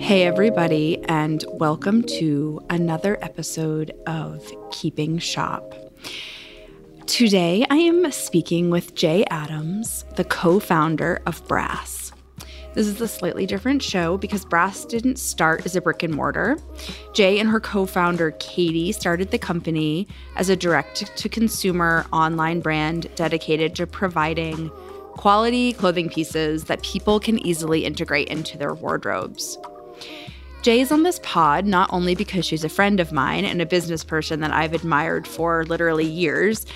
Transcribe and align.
Hey, 0.00 0.24
everybody, 0.24 1.04
and 1.04 1.44
welcome 1.52 2.02
to 2.18 2.60
another 2.68 3.16
episode 3.22 3.92
of 4.06 4.44
Keeping 4.72 5.18
Shop. 5.18 5.74
Today, 7.06 7.64
I 7.70 7.76
am 7.76 8.10
speaking 8.10 8.70
with 8.70 8.96
Jay 8.96 9.24
Adams, 9.30 10.04
the 10.16 10.24
co 10.24 10.58
founder 10.58 11.20
of 11.26 11.46
Brass. 11.46 12.12
This 12.74 12.88
is 12.88 13.00
a 13.00 13.06
slightly 13.06 13.46
different 13.46 13.82
show 13.82 14.16
because 14.16 14.44
Brass 14.44 14.84
didn't 14.84 15.18
start 15.18 15.64
as 15.64 15.76
a 15.76 15.82
brick 15.82 16.02
and 16.02 16.14
mortar. 16.14 16.56
Jay 17.12 17.38
and 17.38 17.48
her 17.50 17.60
co 17.60 17.86
founder, 17.86 18.32
Katie, 18.40 18.90
started 18.92 19.30
the 19.30 19.38
company 19.38 20.08
as 20.34 20.48
a 20.48 20.56
direct 20.56 21.14
to 21.16 21.28
consumer 21.28 22.06
online 22.10 22.60
brand 22.60 23.14
dedicated 23.14 23.76
to 23.76 23.86
providing 23.86 24.70
quality 25.12 25.74
clothing 25.74 26.08
pieces 26.08 26.64
that 26.64 26.82
people 26.82 27.20
can 27.20 27.38
easily 27.46 27.84
integrate 27.84 28.28
into 28.28 28.56
their 28.56 28.74
wardrobes. 28.74 29.58
Jay's 30.62 30.92
on 30.92 31.04
this 31.04 31.20
pod 31.22 31.64
not 31.64 31.90
only 31.90 32.14
because 32.14 32.44
she's 32.44 32.64
a 32.64 32.68
friend 32.68 33.00
of 33.00 33.12
mine 33.12 33.46
and 33.46 33.62
a 33.62 33.66
business 33.66 34.04
person 34.04 34.40
that 34.40 34.52
I've 34.52 34.74
admired 34.74 35.26
for 35.26 35.64
literally 35.64 36.04
years, 36.04 36.66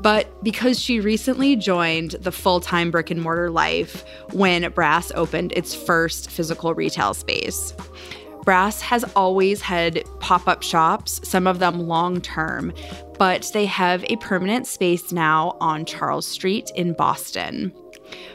but 0.00 0.42
because 0.42 0.80
she 0.80 1.00
recently 1.00 1.54
joined 1.54 2.12
the 2.12 2.32
full 2.32 2.60
time 2.60 2.90
brick 2.90 3.10
and 3.10 3.20
mortar 3.20 3.50
life 3.50 4.04
when 4.32 4.70
Brass 4.72 5.12
opened 5.14 5.52
its 5.52 5.74
first 5.74 6.30
physical 6.30 6.74
retail 6.74 7.12
space. 7.12 7.74
Brass 8.44 8.80
has 8.82 9.04
always 9.16 9.62
had 9.62 10.04
pop 10.20 10.46
up 10.46 10.62
shops, 10.62 11.20
some 11.26 11.46
of 11.46 11.58
them 11.58 11.86
long 11.86 12.20
term, 12.20 12.72
but 13.18 13.50
they 13.54 13.64
have 13.66 14.04
a 14.04 14.16
permanent 14.16 14.66
space 14.66 15.12
now 15.12 15.56
on 15.60 15.84
Charles 15.84 16.26
Street 16.26 16.70
in 16.74 16.92
Boston. 16.92 17.72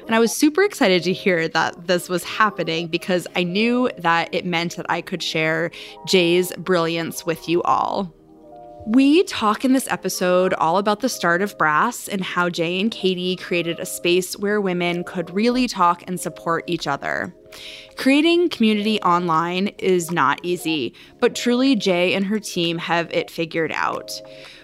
And 0.06 0.16
I 0.16 0.20
was 0.20 0.36
super 0.36 0.64
excited 0.64 1.04
to 1.04 1.14
hear 1.14 1.48
that 1.50 1.88
this 1.88 2.10
was 2.10 2.24
happening 2.24 2.88
because 2.88 3.28
I 3.36 3.44
knew 3.44 3.90
that 3.98 4.34
it 4.34 4.46
meant 4.46 4.76
that 4.76 4.86
I 4.90 5.02
could 5.02 5.22
share 5.22 5.72
Jay's 6.08 6.52
brilliance 6.58 7.26
with 7.26 7.48
you 7.48 7.62
all. 7.64 8.14
We 8.88 9.24
talk 9.24 9.66
in 9.66 9.74
this 9.74 9.88
episode 9.90 10.54
all 10.54 10.78
about 10.78 11.02
the 11.02 11.10
start 11.10 11.42
of 11.42 11.58
Brass 11.58 12.08
and 12.08 12.24
how 12.24 12.50
Jay 12.50 12.80
and 12.80 12.90
Katie 12.90 13.36
created 13.36 13.80
a 13.80 13.86
space 13.86 14.38
where 14.38 14.62
women 14.62 15.04
could 15.04 15.30
really 15.30 15.68
talk 15.68 16.02
and 16.08 16.20
support 16.20 16.64
each 16.66 16.88
other. 16.88 17.36
Creating 17.98 18.50
community 18.50 19.00
online 19.02 19.68
is 19.78 20.12
not 20.12 20.40
easy, 20.44 20.94
but 21.20 21.36
truly, 21.36 21.76
Jay 21.76 22.14
and 22.14 22.26
her 22.26 22.40
team 22.40 22.78
have 22.78 23.12
it 23.12 23.30
figured 23.30 23.74
out. 23.74 24.12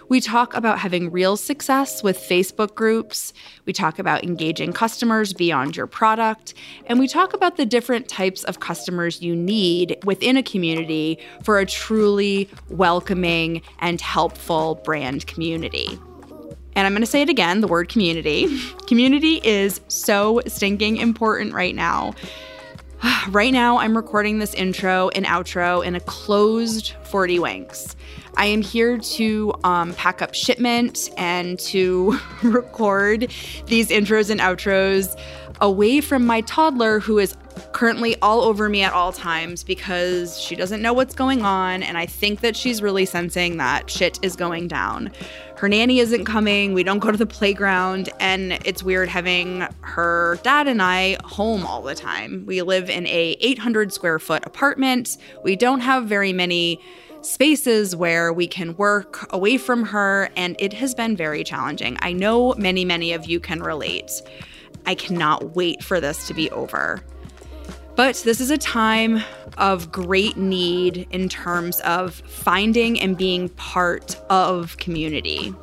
We 0.08 0.22
talk 0.22 0.54
about 0.54 0.80
having 0.80 1.12
real 1.12 1.36
success 1.36 2.04
with 2.04 2.18
Facebook 2.18 2.76
groups. 2.76 3.34
We 3.66 3.74
talk 3.74 3.98
about 3.98 4.24
engaging 4.24 4.72
customers 4.72 5.34
beyond 5.34 5.76
your 5.76 5.88
product. 5.88 6.54
And 6.86 7.00
we 7.00 7.08
talk 7.08 7.34
about 7.34 7.58
the 7.58 7.66
different 7.66 8.08
types 8.08 8.44
of 8.44 8.60
customers 8.60 9.22
you 9.22 9.36
need 9.36 9.98
within 10.06 10.38
a 10.38 10.44
community 10.44 11.18
for 11.44 11.60
a 11.60 11.66
truly 11.66 12.50
welcoming 12.70 13.62
and 13.80 14.00
helpful 14.00 14.76
brand 14.84 15.26
community. 15.26 16.00
And 16.76 16.86
I'm 16.86 16.92
going 16.92 17.02
to 17.02 17.08
say 17.08 17.22
it 17.22 17.30
again 17.30 17.62
the 17.62 17.68
word 17.68 17.90
community. 17.90 18.60
community 18.88 19.42
is 19.44 19.82
so 19.88 20.42
stinking 20.46 20.98
important 20.98 21.54
right 21.54 21.76
now. 21.76 22.14
Right 23.30 23.52
now, 23.52 23.78
I'm 23.80 23.96
recording 23.96 24.40
this 24.40 24.54
intro 24.54 25.10
and 25.10 25.26
outro 25.26 25.84
in 25.84 25.96
a 25.96 26.00
closed 26.00 26.94
40 27.04 27.40
winks. 27.40 27.96
I 28.38 28.48
am 28.48 28.62
here 28.62 28.98
to 28.98 29.54
um, 29.64 29.94
pack 29.94 30.22
up 30.22 30.34
shipment 30.34 31.10
and 31.18 31.58
to 31.60 32.20
record 32.44 33.32
these 33.68 33.90
intros 33.90 34.30
and 34.30 34.40
outros 34.42 35.20
away 35.62 36.02
from 36.02 36.26
my 36.26 36.42
toddler 36.42 37.00
who 37.00 37.18
is 37.18 37.36
currently 37.72 38.16
all 38.22 38.42
over 38.42 38.68
me 38.68 38.82
at 38.84 38.94
all 38.94 39.12
times 39.12 39.64
because 39.64 40.40
she 40.40 40.56
doesn't 40.56 40.82
know 40.82 40.94
what's 40.94 41.16
going 41.16 41.44
on. 41.44 41.84
And 41.84 41.98
I 41.98 42.06
think 42.06 42.42
that 42.42 42.56
she's 42.56 42.82
really 42.82 43.06
sensing 43.06 43.58
that 43.58 43.90
shit 43.90 44.20
is 44.22 44.36
going 44.36 44.68
down. 44.68 45.12
Her 45.58 45.70
nanny 45.70 46.00
isn't 46.00 46.26
coming. 46.26 46.74
We 46.74 46.84
don't 46.84 47.00
go 47.00 47.12
to 47.12 47.18
the 47.18 47.26
playground. 47.26 48.10
And 48.20 48.54
it's 48.66 48.84
weird 48.84 49.08
having 49.08 49.68
her 49.82 50.38
dad 50.44 50.68
and 50.68 50.82
I 50.82 51.18
home 51.24 51.66
all 51.66 51.82
the 51.82 51.96
time. 51.96 52.46
We 52.46 52.62
live 52.62 52.90
in 52.90 53.08
a 53.08 53.38
800 53.40 53.94
square 53.94 54.20
foot 54.20 54.46
apartment. 54.46 55.18
We 55.44 55.56
don't 55.56 55.80
have 55.80 56.06
very 56.06 56.34
many 56.34 56.82
spaces 57.26 57.96
where 57.96 58.32
we 58.32 58.48
can 58.48 58.76
work 58.78 59.28
away 59.34 59.58
from 59.58 59.84
her, 59.84 60.30
and 60.36 60.56
it 60.60 60.74
has 60.74 60.94
been 60.94 61.16
very 61.16 61.44
challenging. 61.44 61.98
I 62.02 62.14
know 62.14 62.54
many, 62.58 62.86
many 62.86 63.14
of 63.14 63.26
you 63.26 63.40
can 63.40 63.62
relate. 63.62 64.22
I 64.86 64.96
cannot 64.96 65.56
wait 65.56 65.84
for 65.84 66.00
this 66.00 66.28
to 66.28 66.34
be 66.34 66.50
over. 66.52 67.02
But 67.96 68.18
this 68.26 68.42
is 68.42 68.52
a 68.52 68.58
time 68.58 69.24
of 69.58 69.92
great 69.92 70.38
need 70.38 71.08
in 71.12 71.30
terms 71.30 71.80
of 71.82 72.16
finding 72.28 73.00
and 73.00 73.18
being 73.18 73.50
part 73.50 74.20
of 74.30 74.78
community. 74.78 75.54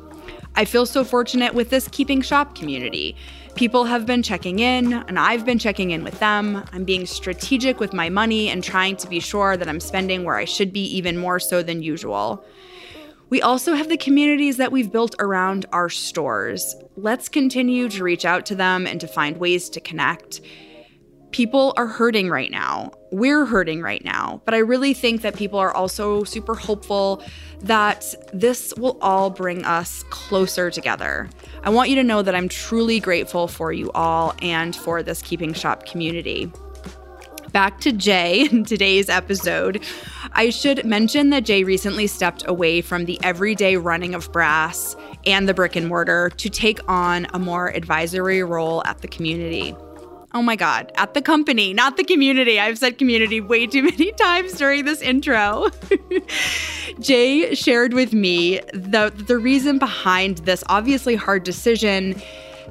I 0.55 0.65
feel 0.65 0.85
so 0.85 1.03
fortunate 1.03 1.53
with 1.53 1.69
this 1.69 1.87
Keeping 1.87 2.21
Shop 2.21 2.55
community. 2.55 3.15
People 3.55 3.85
have 3.85 4.07
been 4.07 4.23
checking 4.23 4.57
in, 4.57 4.93
and 4.93 5.19
I've 5.19 5.45
been 5.45 5.59
checking 5.59 5.91
in 5.91 6.03
with 6.03 6.19
them. 6.19 6.63
I'm 6.73 6.83
being 6.83 7.05
strategic 7.05 7.79
with 7.79 7.93
my 7.93 8.09
money 8.09 8.49
and 8.49 8.63
trying 8.63 8.97
to 8.97 9.07
be 9.07 9.19
sure 9.19 9.55
that 9.57 9.69
I'm 9.69 9.79
spending 9.79 10.23
where 10.23 10.37
I 10.37 10.45
should 10.45 10.73
be, 10.73 10.83
even 10.97 11.17
more 11.17 11.39
so 11.39 11.61
than 11.61 11.83
usual. 11.83 12.43
We 13.29 13.43
also 13.43 13.75
have 13.75 13.89
the 13.89 13.97
communities 13.97 14.57
that 14.57 14.71
we've 14.71 14.91
built 14.91 15.15
around 15.19 15.67
our 15.71 15.87
stores. 15.89 16.75
Let's 16.97 17.29
continue 17.29 17.89
to 17.89 18.03
reach 18.03 18.25
out 18.25 18.47
to 18.47 18.55
them 18.55 18.87
and 18.87 18.99
to 19.01 19.07
find 19.07 19.37
ways 19.37 19.69
to 19.69 19.79
connect 19.79 20.41
people 21.33 21.73
are 21.75 21.87
hurting 21.87 22.29
right 22.29 22.51
now. 22.51 22.91
We're 23.11 23.45
hurting 23.45 23.81
right 23.81 24.03
now. 24.05 24.41
But 24.45 24.53
I 24.53 24.59
really 24.59 24.93
think 24.93 25.21
that 25.23 25.35
people 25.35 25.59
are 25.59 25.73
also 25.73 26.23
super 26.23 26.55
hopeful 26.55 27.21
that 27.61 28.13
this 28.31 28.73
will 28.77 28.97
all 29.01 29.29
bring 29.29 29.65
us 29.65 30.03
closer 30.09 30.71
together. 30.71 31.29
I 31.63 31.71
want 31.71 31.89
you 31.89 31.95
to 31.95 32.03
know 32.03 32.21
that 32.21 32.35
I'm 32.35 32.47
truly 32.47 32.99
grateful 32.99 33.47
for 33.47 33.73
you 33.73 33.91
all 33.91 34.33
and 34.41 34.75
for 34.75 35.03
this 35.03 35.21
Keeping 35.21 35.53
Shop 35.53 35.85
community. 35.85 36.51
Back 37.51 37.79
to 37.81 37.91
Jay 37.91 38.47
in 38.51 38.63
today's 38.63 39.09
episode. 39.09 39.83
I 40.33 40.49
should 40.49 40.85
mention 40.85 41.31
that 41.31 41.45
Jay 41.45 41.63
recently 41.63 42.07
stepped 42.07 42.43
away 42.47 42.81
from 42.81 43.05
the 43.05 43.19
everyday 43.23 43.77
running 43.77 44.13
of 44.13 44.31
brass 44.31 44.95
and 45.25 45.49
the 45.49 45.53
brick 45.53 45.75
and 45.75 45.87
mortar 45.87 46.29
to 46.37 46.49
take 46.49 46.79
on 46.87 47.27
a 47.33 47.39
more 47.39 47.69
advisory 47.69 48.43
role 48.43 48.83
at 48.85 49.01
the 49.01 49.07
community. 49.07 49.75
Oh 50.35 50.41
my 50.41 50.55
God, 50.55 50.91
at 50.95 51.13
the 51.13 51.21
company, 51.21 51.73
not 51.73 51.95
the 51.95 52.03
community. 52.03 52.59
I've 52.59 52.79
said 52.79 52.97
community 52.97 53.39
way 53.39 53.67
too 53.67 53.83
many 53.91 54.11
times 54.13 54.53
during 54.53 54.83
this 54.85 55.01
intro. 55.01 55.69
Jay 56.99 57.53
shared 57.53 57.93
with 57.93 58.13
me 58.13 58.59
the, 58.73 59.13
the 59.15 59.37
reason 59.37 59.77
behind 59.77 60.39
this 60.39 60.63
obviously 60.69 61.15
hard 61.15 61.43
decision 61.43 62.19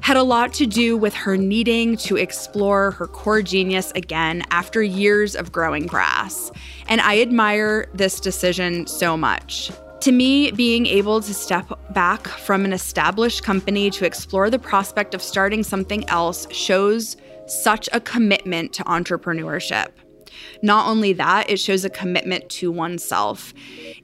had 0.01 0.17
a 0.17 0.23
lot 0.23 0.53
to 0.53 0.65
do 0.65 0.97
with 0.97 1.13
her 1.13 1.37
needing 1.37 1.95
to 1.95 2.17
explore 2.17 2.91
her 2.91 3.07
core 3.07 3.41
genius 3.41 3.91
again 3.95 4.43
after 4.51 4.83
years 4.83 5.33
of 5.33 5.53
growing 5.53 5.87
brass. 5.87 6.51
And 6.89 6.99
I 6.99 7.21
admire 7.21 7.87
this 7.93 8.19
decision 8.19 8.87
so 8.87 9.15
much. 9.15 9.71
To 10.01 10.11
me, 10.11 10.51
being 10.51 10.85
able 10.85 11.21
to 11.21 11.33
step 11.33 11.71
back 11.93 12.27
from 12.27 12.65
an 12.65 12.73
established 12.73 13.43
company 13.43 13.89
to 13.91 14.05
explore 14.05 14.49
the 14.49 14.59
prospect 14.59 15.13
of 15.13 15.21
starting 15.21 15.63
something 15.63 16.03
else 16.09 16.45
shows 16.51 17.15
such 17.47 17.89
a 17.93 17.99
commitment 17.99 18.73
to 18.73 18.83
entrepreneurship. 18.83 19.89
Not 20.61 20.87
only 20.87 21.13
that, 21.13 21.49
it 21.49 21.59
shows 21.59 21.85
a 21.85 21.89
commitment 21.89 22.49
to 22.49 22.71
oneself. 22.71 23.53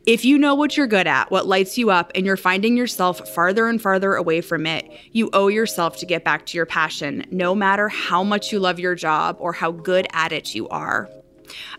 If 0.06 0.26
you 0.26 0.38
know 0.38 0.56
what 0.56 0.78
you're 0.78 0.88
good 0.88 1.08
at, 1.08 1.32
what 1.32 1.48
lights 1.48 1.78
you 1.78 1.90
up, 1.90 2.12
and 2.16 2.26
you're 2.26 2.38
finding 2.38 2.78
yourself 2.78 3.28
farther 3.34 3.68
and 3.68 3.82
farther 3.82 4.16
away 4.16 4.42
from 4.42 4.66
it, 4.66 4.90
you 5.12 5.30
owe 5.34 5.48
yourself 5.48 5.98
to 5.98 6.06
get 6.06 6.24
back 6.24 6.46
to 6.48 6.58
your 6.58 6.66
passion, 6.66 7.26
no 7.32 7.56
matter 7.56 7.88
how 7.90 8.24
much 8.24 8.52
you 8.52 8.60
love 8.60 8.80
your 8.80 8.96
job 8.96 9.38
or 9.40 9.54
how 9.54 9.72
good 9.72 10.08
at 10.14 10.32
it 10.32 10.54
you 10.54 10.68
are. 10.70 11.10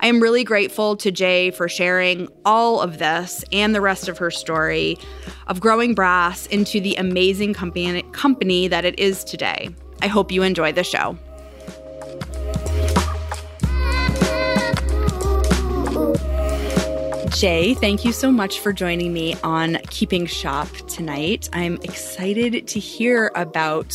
I 0.00 0.08
am 0.08 0.20
really 0.20 0.42
grateful 0.42 0.96
to 0.96 1.12
Jay 1.12 1.52
for 1.52 1.68
sharing 1.68 2.28
all 2.44 2.80
of 2.80 2.98
this 2.98 3.44
and 3.52 3.72
the 3.72 3.80
rest 3.80 4.08
of 4.08 4.18
her 4.18 4.30
story 4.30 4.98
of 5.46 5.60
growing 5.60 5.94
Brass 5.94 6.46
into 6.46 6.80
the 6.80 6.96
amazing 6.96 7.54
company, 7.54 8.02
company 8.12 8.66
that 8.66 8.84
it 8.84 8.98
is 8.98 9.22
today. 9.22 9.68
I 10.02 10.08
hope 10.08 10.32
you 10.32 10.42
enjoy 10.42 10.72
the 10.72 10.82
show. 10.82 11.16
Jay, 17.40 17.72
thank 17.72 18.04
you 18.04 18.12
so 18.12 18.30
much 18.30 18.60
for 18.60 18.70
joining 18.70 19.14
me 19.14 19.34
on 19.42 19.78
Keeping 19.88 20.26
Shop 20.26 20.68
tonight. 20.88 21.48
I'm 21.54 21.76
excited 21.76 22.68
to 22.68 22.78
hear 22.78 23.32
about 23.34 23.94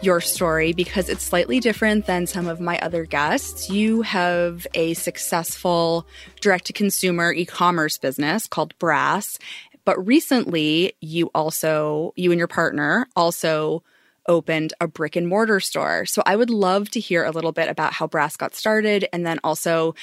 your 0.00 0.20
story 0.20 0.72
because 0.72 1.08
it's 1.08 1.22
slightly 1.22 1.60
different 1.60 2.06
than 2.06 2.26
some 2.26 2.48
of 2.48 2.58
my 2.58 2.80
other 2.80 3.04
guests. 3.04 3.70
You 3.70 4.02
have 4.02 4.66
a 4.74 4.94
successful 4.94 6.08
direct 6.40 6.64
to 6.64 6.72
consumer 6.72 7.32
e 7.32 7.44
commerce 7.44 7.98
business 7.98 8.48
called 8.48 8.76
Brass, 8.80 9.38
but 9.84 10.04
recently 10.04 10.94
you 11.00 11.30
also, 11.36 12.12
you 12.16 12.32
and 12.32 12.38
your 12.40 12.48
partner 12.48 13.06
also 13.14 13.84
opened 14.26 14.72
a 14.80 14.88
brick 14.88 15.14
and 15.14 15.28
mortar 15.28 15.60
store. 15.60 16.04
So 16.04 16.20
I 16.26 16.34
would 16.34 16.50
love 16.50 16.90
to 16.90 17.00
hear 17.00 17.24
a 17.24 17.30
little 17.30 17.52
bit 17.52 17.68
about 17.68 17.92
how 17.92 18.08
Brass 18.08 18.36
got 18.36 18.56
started 18.56 19.06
and 19.12 19.24
then 19.24 19.38
also 19.44 19.94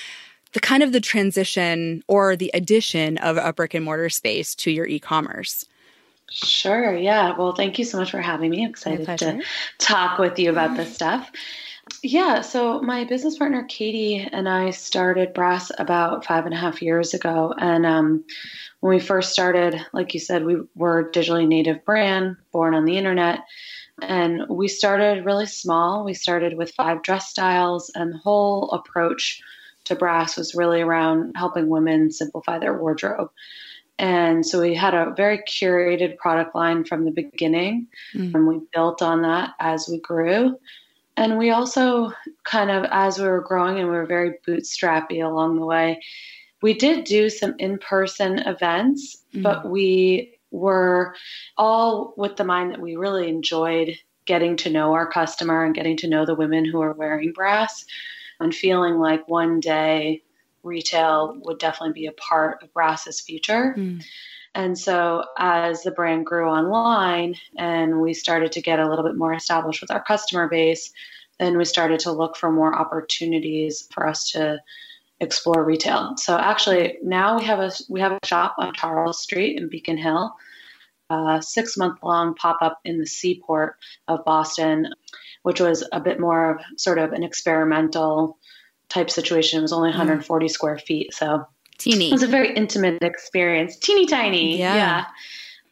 the 0.54 0.60
kind 0.60 0.84
of 0.84 0.92
the 0.92 1.02
transition 1.02 2.04
or 2.08 2.36
the 2.36 2.52
addition 2.54 3.18
of 3.18 3.38
a 3.38 3.54
brick 3.54 3.74
and 3.74 3.86
mortar 3.86 4.10
space 4.10 4.56
to 4.56 4.72
your 4.72 4.86
e-commerce. 4.86 5.66
Sure. 6.32 6.96
Yeah. 6.96 7.36
Well, 7.38 7.54
thank 7.56 7.80
you 7.80 7.86
so 7.86 7.98
much 7.98 8.12
for 8.12 8.22
having 8.22 8.52
me. 8.52 8.64
I'm 8.64 8.70
excited 8.70 9.18
to 9.20 9.42
talk 9.80 10.20
with 10.20 10.38
you 10.38 10.50
about 10.50 10.78
this 10.78 10.94
stuff. 10.94 11.32
Yeah. 12.04 12.42
So, 12.42 12.82
my 12.82 13.04
business 13.04 13.38
partner, 13.38 13.64
Katie, 13.64 14.18
and 14.32 14.48
I 14.48 14.70
started 14.70 15.34
Brass 15.34 15.72
about 15.78 16.26
five 16.26 16.46
and 16.46 16.54
a 16.54 16.58
half 16.58 16.84
years 16.84 17.16
ago. 17.16 17.54
And 17.58 17.86
um, 17.86 18.24
when 18.80 18.96
we 18.96 19.00
first 19.00 19.32
started, 19.32 19.84
like 19.92 20.14
you 20.14 20.20
said, 20.20 20.46
we 20.46 20.58
were 20.76 21.00
a 21.00 21.12
digitally 21.12 21.48
native 21.48 21.84
brand 21.84 22.38
born 22.52 22.76
on 22.76 22.86
the 22.86 22.98
internet. 22.98 23.40
And 24.02 24.48
we 24.48 24.68
started 24.68 25.26
really 25.26 25.48
small. 25.48 26.06
We 26.06 26.14
started 26.14 26.56
with 26.56 26.72
five 26.72 27.02
dress 27.02 27.30
styles, 27.30 27.92
and 27.94 28.14
the 28.14 28.18
whole 28.20 28.70
approach 28.72 29.42
to 29.90 29.96
Brass 29.96 30.38
was 30.38 30.56
really 30.56 30.82
around 30.82 31.34
helping 31.36 31.68
women 31.68 32.12
simplify 32.12 32.58
their 32.58 32.78
wardrobe. 32.78 33.30
And 34.00 34.46
so 34.46 34.62
we 34.62 34.74
had 34.74 34.94
a 34.94 35.14
very 35.16 35.40
curated 35.40 36.18
product 36.18 36.56
line 36.56 36.86
from 36.86 37.04
the 37.04 37.12
beginning, 37.12 37.88
mm. 38.16 38.34
and 38.34 38.48
we 38.48 38.62
built 38.74 39.02
on 39.02 39.24
that 39.24 39.52
as 39.60 39.90
we 39.90 40.00
grew. 40.00 40.58
And 41.18 41.38
we 41.38 41.52
also 41.52 42.14
kind 42.46 42.72
of, 42.72 42.86
as 42.92 43.20
we 43.20 43.26
were 43.26 43.42
growing 43.42 43.78
and 43.78 43.90
we 43.90 43.96
were 43.96 44.06
very 44.06 44.36
bootstrappy 44.48 45.22
along 45.22 45.60
the 45.60 45.66
way, 45.66 46.02
we 46.62 46.74
did 46.74 47.04
do 47.04 47.30
some 47.30 47.56
in 47.60 47.78
person 47.78 48.40
events, 48.40 49.18
mm. 49.36 49.44
but 49.44 49.70
we 49.70 50.40
were 50.52 51.14
all 51.58 52.14
with 52.16 52.38
the 52.38 52.46
mind 52.46 52.72
that 52.72 52.82
we 52.82 52.96
really 52.96 53.28
enjoyed 53.28 53.98
getting 54.26 54.56
to 54.56 54.70
know 54.70 54.94
our 54.94 55.12
customer 55.12 55.66
and 55.66 55.76
getting 55.76 55.98
to 55.98 56.08
know 56.08 56.26
the 56.26 56.36
women 56.36 56.64
who 56.64 56.80
are 56.82 56.94
wearing 56.94 57.34
brass 57.34 57.86
and 58.40 58.54
feeling 58.54 59.00
like 59.00 59.28
one 59.28 59.60
day 59.60 60.24
retail 60.64 61.38
would 61.44 61.60
definitely 61.60 61.94
be 61.94 62.08
a 62.08 62.12
part 62.14 62.62
of 62.64 62.74
Brass's 62.74 63.22
future. 63.22 63.76
Mm. 63.78 64.04
And 64.56 64.78
so, 64.78 65.26
as 65.38 65.84
the 65.84 65.92
brand 65.92 66.26
grew 66.26 66.50
online 66.50 67.36
and 67.58 68.02
we 68.02 68.14
started 68.14 68.52
to 68.54 68.62
get 68.62 68.80
a 68.80 68.90
little 68.90 69.06
bit 69.06 69.16
more 69.16 69.34
established 69.34 69.82
with 69.82 69.92
our 69.92 70.04
customer 70.04 70.48
base, 70.50 70.92
then 71.40 71.58
we 71.58 71.66
started 71.66 72.00
to 72.02 72.12
look 72.12 72.36
for 72.36 72.52
more 72.52 72.76
opportunities 72.76 73.88
for 73.94 74.08
us 74.08 74.32
to 74.32 74.60
explore 75.20 75.64
retail. 75.64 76.16
So, 76.18 76.38
actually, 76.38 76.98
now 77.04 77.38
we 77.38 77.46
have 77.46 77.60
a 77.60 77.72
we 77.90 78.00
have 78.02 78.12
a 78.12 78.26
shop 78.26 78.56
on 78.58 78.74
Charles 78.74 79.22
Street 79.22 79.58
in 79.58 79.70
Beacon 79.70 79.98
Hill, 79.98 80.36
a 81.10 81.42
six 81.42 81.78
month 81.78 82.00
long 82.02 82.34
pop 82.34 82.58
up 82.62 82.80
in 82.84 82.98
the 83.00 83.06
seaport 83.06 83.78
of 84.08 84.26
Boston, 84.26 84.88
which 85.50 85.60
was 85.60 85.84
a 85.92 86.00
bit 86.00 86.20
more 86.20 86.52
of 86.52 86.62
sort 86.78 87.00
of 87.00 87.12
an 87.12 87.24
experimental 87.24 88.38
type 88.88 89.10
situation. 89.10 89.58
It 89.58 89.64
was 89.64 89.74
only 89.74 89.90
140 89.90 90.46
mm. 90.46 90.52
square 90.52 90.78
feet. 90.78 91.12
So 91.12 91.48
teeny. 91.80 92.10
It 92.10 92.12
was 92.12 92.22
a 92.22 92.28
very 92.28 92.54
intimate 92.54 93.02
experience. 93.02 93.76
Teeny 93.76 94.06
tiny. 94.06 94.60
Yeah. 94.60 94.76
yeah. 94.76 95.06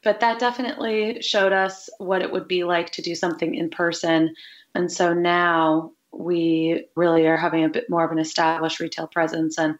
But 0.04 0.20
that 0.22 0.40
definitely 0.40 1.22
showed 1.22 1.54
us 1.54 1.92
what 2.00 2.24
it 2.24 2.32
would 2.32 2.48
be 2.48 2.64
like 2.64 2.90
to 2.94 3.04
do 3.04 3.14
something 3.14 3.54
in 3.54 3.70
person. 3.70 4.34
And 4.74 4.92
so 4.92 5.14
now 5.14 5.92
we 6.12 6.88
really 6.96 7.28
are 7.28 7.38
having 7.38 7.64
a 7.64 7.70
bit 7.70 7.88
more 7.88 8.04
of 8.04 8.12
an 8.12 8.18
established 8.18 8.80
retail 8.80 9.06
presence 9.06 9.60
and 9.60 9.78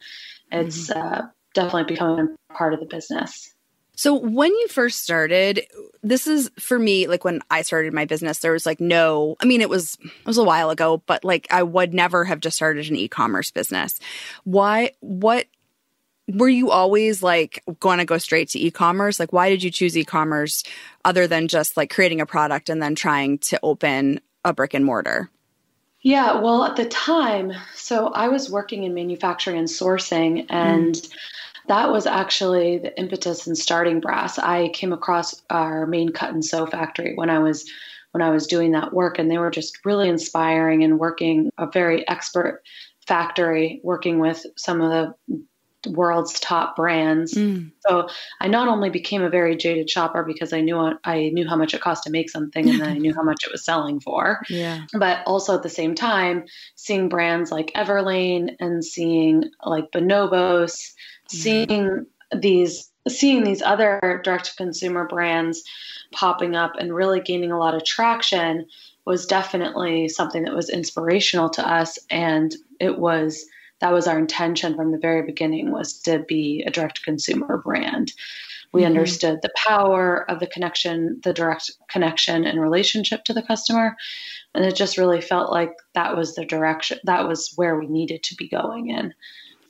it's 0.52 0.92
mm-hmm. 0.92 1.00
uh, 1.00 1.22
definitely 1.56 1.86
becoming 1.86 2.36
part 2.54 2.76
of 2.76 2.80
the 2.80 2.86
business. 2.86 3.52
So 3.98 4.14
when 4.14 4.52
you 4.52 4.68
first 4.68 5.02
started, 5.02 5.66
this 6.04 6.28
is 6.28 6.52
for 6.60 6.78
me 6.78 7.08
like 7.08 7.26
when 7.26 7.42
I 7.50 7.64
started 7.64 7.94
my 7.94 8.06
business 8.06 8.40
there 8.40 8.52
was 8.54 8.66
like 8.66 8.80
no, 8.80 9.36
I 9.42 9.46
mean 9.46 9.60
it 9.60 9.70
was 9.70 9.98
it 10.04 10.26
was 10.26 10.38
a 10.38 10.44
while 10.44 10.70
ago, 10.70 11.02
but 11.08 11.26
like 11.26 11.48
I 11.50 11.64
would 11.64 11.96
never 11.96 12.24
have 12.24 12.40
just 12.40 12.56
started 12.56 12.88
an 12.90 12.96
e-commerce 12.96 13.50
business. 13.50 14.00
Why 14.44 14.92
what 15.00 15.48
were 16.32 16.48
you 16.48 16.70
always 16.70 17.24
like 17.24 17.64
going 17.80 17.98
to 17.98 18.06
go 18.06 18.20
straight 18.20 18.50
to 18.50 18.60
e-commerce? 18.60 19.20
Like 19.20 19.34
why 19.34 19.50
did 19.50 19.64
you 19.64 19.72
choose 19.72 19.98
e-commerce 19.98 20.64
other 21.04 21.26
than 21.26 21.48
just 21.48 21.76
like 21.76 21.90
creating 21.90 22.22
a 22.22 22.28
product 22.28 22.70
and 22.70 22.82
then 22.82 22.94
trying 22.94 23.40
to 23.40 23.60
open 23.64 24.20
a 24.46 24.54
brick 24.54 24.76
and 24.76 24.86
mortar? 24.86 25.32
Yeah, 26.02 26.40
well, 26.40 26.64
at 26.64 26.76
the 26.76 26.86
time, 26.86 27.52
so 27.74 28.10
I 28.10 28.28
was 28.28 28.52
working 28.52 28.84
in 28.84 28.94
manufacturing 28.94 29.58
and 29.58 29.68
sourcing, 29.68 30.46
and 30.50 30.94
mm 30.94 31.14
that 31.68 31.92
was 31.92 32.06
actually 32.06 32.78
the 32.78 32.98
impetus 33.00 33.48
in 33.48 33.56
starting 33.56 34.00
brass 34.00 34.40
i 34.40 34.70
came 34.70 34.94
across 34.94 35.42
our 35.50 35.86
main 35.86 36.10
cut 36.10 36.34
and 36.34 36.44
sew 36.44 36.66
factory 36.66 37.14
when 37.16 37.30
i 37.30 37.40
was 37.40 37.70
when 38.12 38.22
i 38.22 38.30
was 38.30 38.48
doing 38.48 38.72
that 38.72 38.94
work 38.94 39.20
and 39.20 39.30
they 39.30 39.38
were 39.38 39.52
just 39.52 39.86
really 39.86 40.10
inspiring 40.10 40.84
and 40.84 41.00
working 41.00 41.52
a 41.58 41.70
very 41.70 42.08
expert 42.08 42.64
factory 43.08 43.80
working 43.84 44.20
with 44.20 44.46
some 44.56 44.82
of 44.82 44.90
the 44.90 45.42
world's 45.86 46.40
top 46.40 46.76
brands. 46.76 47.34
Mm. 47.34 47.72
So 47.88 48.10
I 48.42 48.48
not 48.48 48.68
only 48.68 48.90
became 48.90 49.22
a 49.22 49.30
very 49.30 49.56
jaded 49.56 49.90
shopper 49.90 50.24
because 50.24 50.54
I 50.54 50.62
knew 50.62 50.78
I 51.04 51.30
knew 51.30 51.48
how 51.48 51.56
much 51.56 51.74
it 51.74 51.82
cost 51.82 52.04
to 52.04 52.10
make 52.10 52.30
something 52.30 52.70
and 52.70 52.80
then 52.80 52.90
I 52.90 52.98
knew 52.98 53.14
how 53.14 53.24
much 53.24 53.44
it 53.44 53.52
was 53.52 53.64
selling 53.64 54.00
for. 54.00 54.42
Yeah. 54.50 54.86
But 54.94 55.20
also 55.28 55.54
at 55.56 55.62
the 55.62 55.70
same 55.70 55.94
time, 55.94 56.46
seeing 56.76 57.10
brands 57.10 57.52
like 57.52 57.72
Everlane 57.76 58.56
and 58.60 58.84
seeing 58.84 59.44
like 59.64 59.92
Bonobos 59.92 60.94
seeing 61.30 62.06
these 62.36 62.92
seeing 63.08 63.44
these 63.44 63.62
other 63.62 64.22
direct 64.24 64.46
to 64.46 64.56
consumer 64.56 65.08
brands 65.08 65.64
popping 66.12 66.56
up 66.56 66.74
and 66.78 66.94
really 66.94 67.22
gaining 67.22 67.52
a 67.52 67.60
lot 67.60 67.76
of 67.76 67.84
traction 67.84 68.66
was 69.06 69.26
definitely 69.26 70.10
something 70.10 70.44
that 70.44 70.56
was 70.56 70.70
inspirational 70.70 71.50
to 71.50 71.68
us. 71.68 71.98
And 72.10 72.54
it 72.80 72.98
was 72.98 73.46
that 73.80 73.94
was 73.94 74.08
our 74.08 74.18
intention 74.18 74.76
from 74.76 74.92
the 74.92 74.98
very 74.98 75.22
beginning 75.22 75.72
was 75.72 76.00
to 76.02 76.20
be 76.20 76.64
a 76.66 76.72
direct 76.72 76.98
to 76.98 77.02
consumer 77.04 77.58
brand. 77.58 78.12
We 78.74 78.82
mm-hmm. 78.82 78.88
understood 78.88 79.40
the 79.42 79.54
power 79.56 80.30
of 80.30 80.40
the 80.40 80.48
connection 80.48 81.22
the 81.24 81.34
direct 81.34 81.72
connection 81.90 82.46
and 82.46 82.60
relationship 82.60 83.24
to 83.26 83.34
the 83.34 83.44
customer. 83.44 83.96
And 84.54 84.66
it 84.66 84.76
just 84.76 84.98
really 84.98 85.22
felt 85.22 85.52
like 85.52 85.74
that 85.94 86.18
was 86.18 86.36
the 86.36 86.46
direction 86.46 87.00
that 87.04 87.28
was 87.28 87.54
where 87.56 87.80
we 87.80 87.88
needed 87.88 88.24
to 88.24 88.36
be 88.36 88.50
going 88.50 88.90
in 88.90 89.14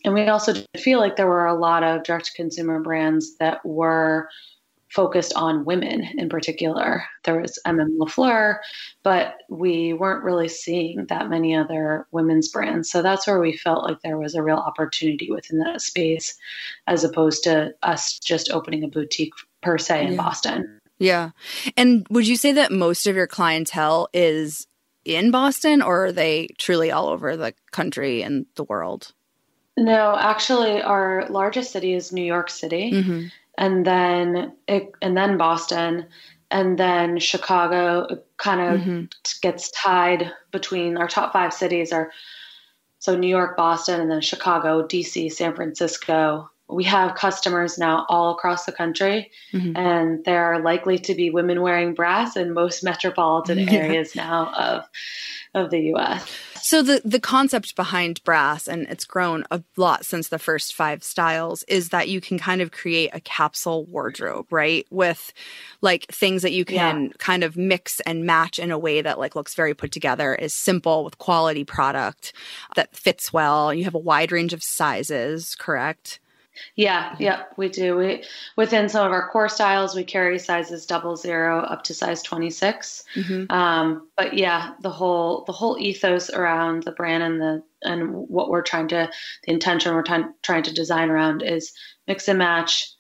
and 0.03 0.13
we 0.13 0.27
also 0.27 0.53
feel 0.77 0.99
like 0.99 1.15
there 1.15 1.27
were 1.27 1.45
a 1.45 1.55
lot 1.55 1.83
of 1.83 2.03
direct 2.03 2.33
consumer 2.35 2.79
brands 2.79 3.37
that 3.37 3.65
were 3.65 4.29
focused 4.89 5.33
on 5.35 5.65
women 5.65 6.07
in 6.17 6.29
particular. 6.29 7.03
There 7.23 7.41
was 7.41 7.59
MM 7.65 7.97
Lafleur, 7.97 8.59
but 9.03 9.35
we 9.49 9.93
weren't 9.93 10.23
really 10.23 10.47
seeing 10.47 11.05
that 11.07 11.29
many 11.29 11.55
other 11.55 12.07
women's 12.11 12.47
brands. 12.47 12.89
So 12.89 13.01
that's 13.01 13.27
where 13.27 13.39
we 13.39 13.57
felt 13.57 13.83
like 13.83 14.01
there 14.01 14.17
was 14.17 14.33
a 14.35 14.43
real 14.43 14.57
opportunity 14.57 15.29
within 15.29 15.59
that 15.59 15.81
space, 15.81 16.37
as 16.87 17.03
opposed 17.03 17.43
to 17.43 17.73
us 17.83 18.17
just 18.19 18.49
opening 18.49 18.83
a 18.83 18.87
boutique 18.87 19.33
per 19.61 19.77
se 19.77 20.05
in 20.05 20.11
yeah. 20.13 20.17
Boston. 20.17 20.79
Yeah. 20.99 21.31
And 21.75 22.07
would 22.09 22.27
you 22.27 22.37
say 22.37 22.53
that 22.53 22.71
most 22.71 23.07
of 23.07 23.15
your 23.15 23.27
clientele 23.27 24.07
is 24.13 24.67
in 25.05 25.31
Boston 25.31 25.81
or 25.81 26.05
are 26.05 26.11
they 26.11 26.47
truly 26.57 26.91
all 26.91 27.07
over 27.09 27.37
the 27.37 27.53
country 27.71 28.23
and 28.23 28.45
the 28.55 28.63
world? 28.63 29.13
No, 29.77 30.15
actually, 30.17 30.81
our 30.81 31.27
largest 31.29 31.71
city 31.71 31.93
is 31.93 32.11
New 32.11 32.23
York 32.23 32.49
City, 32.49 32.91
mm-hmm. 32.91 33.27
and 33.59 33.85
then 33.85 34.53
it, 34.67 34.91
and 35.03 35.15
then 35.15 35.37
Boston, 35.37 36.07
and 36.49 36.79
then 36.79 37.19
Chicago. 37.19 38.23
Kind 38.37 38.61
of 38.61 38.79
mm-hmm. 38.81 39.05
gets 39.41 39.71
tied 39.71 40.31
between 40.51 40.97
our 40.97 41.07
top 41.07 41.31
five 41.31 41.53
cities 41.53 41.91
are 41.91 42.11
so 42.99 43.15
New 43.15 43.27
York, 43.27 43.55
Boston, 43.55 44.01
and 44.01 44.09
then 44.09 44.21
Chicago, 44.21 44.85
DC, 44.85 45.31
San 45.31 45.55
Francisco. 45.55 46.49
We 46.69 46.83
have 46.83 47.15
customers 47.15 47.77
now 47.77 48.05
all 48.09 48.31
across 48.33 48.65
the 48.65 48.71
country, 48.71 49.31
mm-hmm. 49.53 49.77
and 49.77 50.23
there 50.25 50.43
are 50.45 50.59
likely 50.59 50.99
to 50.99 51.15
be 51.15 51.29
women 51.29 51.61
wearing 51.61 51.93
brass 51.93 52.35
in 52.35 52.53
most 52.53 52.83
metropolitan 52.83 53.69
areas 53.69 54.15
now 54.15 54.51
of 54.53 54.83
of 55.53 55.71
the 55.71 55.79
U.S. 55.79 56.29
So 56.61 56.81
the 56.81 57.01
the 57.05 57.19
concept 57.19 57.75
behind 57.75 58.23
brass, 58.23 58.67
and 58.67 58.87
it's 58.89 59.05
grown 59.05 59.45
a 59.49 59.63
lot 59.77 60.05
since 60.05 60.27
the 60.27 60.39
first 60.39 60.75
five 60.75 61.03
styles, 61.03 61.63
is 61.63 61.89
that 61.89 62.09
you 62.09 62.19
can 62.19 62.37
kind 62.37 62.61
of 62.61 62.71
create 62.71 63.11
a 63.13 63.21
capsule 63.21 63.85
wardrobe, 63.85 64.51
right? 64.51 64.85
With 64.89 65.33
like 65.81 66.07
things 66.07 66.41
that 66.41 66.51
you 66.51 66.65
can 66.65 67.05
yeah. 67.05 67.11
kind 67.19 67.43
of 67.43 67.55
mix 67.55 68.01
and 68.01 68.25
match 68.25 68.59
in 68.59 68.71
a 68.71 68.77
way 68.77 69.01
that 69.01 69.19
like 69.19 69.35
looks 69.35 69.55
very 69.55 69.73
put 69.73 69.91
together, 69.91 70.35
is 70.35 70.53
simple 70.53 71.05
with 71.05 71.17
quality 71.17 71.63
product 71.63 72.33
that 72.75 72.95
fits 72.95 73.31
well. 73.31 73.73
You 73.73 73.85
have 73.85 73.95
a 73.95 73.99
wide 73.99 74.33
range 74.33 74.53
of 74.53 74.61
sizes, 74.61 75.55
correct? 75.55 76.19
Yeah, 76.75 77.15
yeah, 77.19 77.43
we 77.55 77.69
do. 77.69 77.95
We 77.97 78.23
within 78.55 78.89
some 78.89 79.05
of 79.05 79.11
our 79.11 79.29
core 79.29 79.49
styles, 79.49 79.95
we 79.95 80.03
carry 80.03 80.39
sizes 80.39 80.85
double 80.85 81.15
zero 81.15 81.59
up 81.59 81.83
to 81.83 81.93
size 81.93 82.21
26. 82.23 83.03
Mm-hmm. 83.15 83.51
Um, 83.51 84.07
but 84.15 84.33
yeah, 84.33 84.73
the 84.81 84.89
whole 84.89 85.43
the 85.45 85.53
whole 85.53 85.77
ethos 85.79 86.29
around 86.29 86.83
the 86.83 86.91
brand 86.91 87.23
and 87.23 87.41
the 87.41 87.63
and 87.83 88.11
what 88.11 88.49
we're 88.49 88.61
trying 88.61 88.87
to 88.89 89.09
the 89.45 89.51
intention 89.51 89.93
we're 89.93 90.03
t- 90.03 90.31
trying 90.43 90.63
to 90.63 90.73
design 90.73 91.09
around 91.09 91.41
is 91.41 91.73
mix 92.07 92.27
and 92.27 92.39
match, 92.39 92.91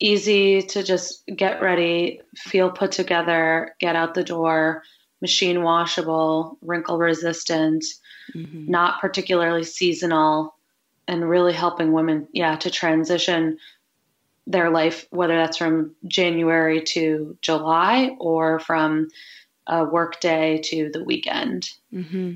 easy 0.00 0.62
to 0.62 0.82
just 0.82 1.24
get 1.26 1.62
ready, 1.62 2.20
feel 2.36 2.70
put 2.70 2.92
together, 2.92 3.74
get 3.80 3.96
out 3.96 4.14
the 4.14 4.24
door, 4.24 4.82
machine 5.20 5.62
washable, 5.62 6.58
wrinkle 6.60 6.98
resistant, 6.98 7.84
mm-hmm. 8.34 8.70
not 8.70 9.00
particularly 9.00 9.64
seasonal 9.64 10.53
and 11.06 11.28
really 11.28 11.52
helping 11.52 11.92
women, 11.92 12.28
yeah, 12.32 12.56
to 12.56 12.70
transition 12.70 13.58
their 14.46 14.70
life, 14.70 15.06
whether 15.10 15.36
that's 15.36 15.56
from 15.56 15.94
January 16.06 16.82
to 16.82 17.36
July 17.40 18.16
or 18.18 18.58
from 18.58 19.08
a 19.66 19.84
work 19.84 20.20
day 20.20 20.60
to 20.64 20.90
the 20.92 21.02
weekend. 21.02 21.70
Mm-hmm. 21.92 22.34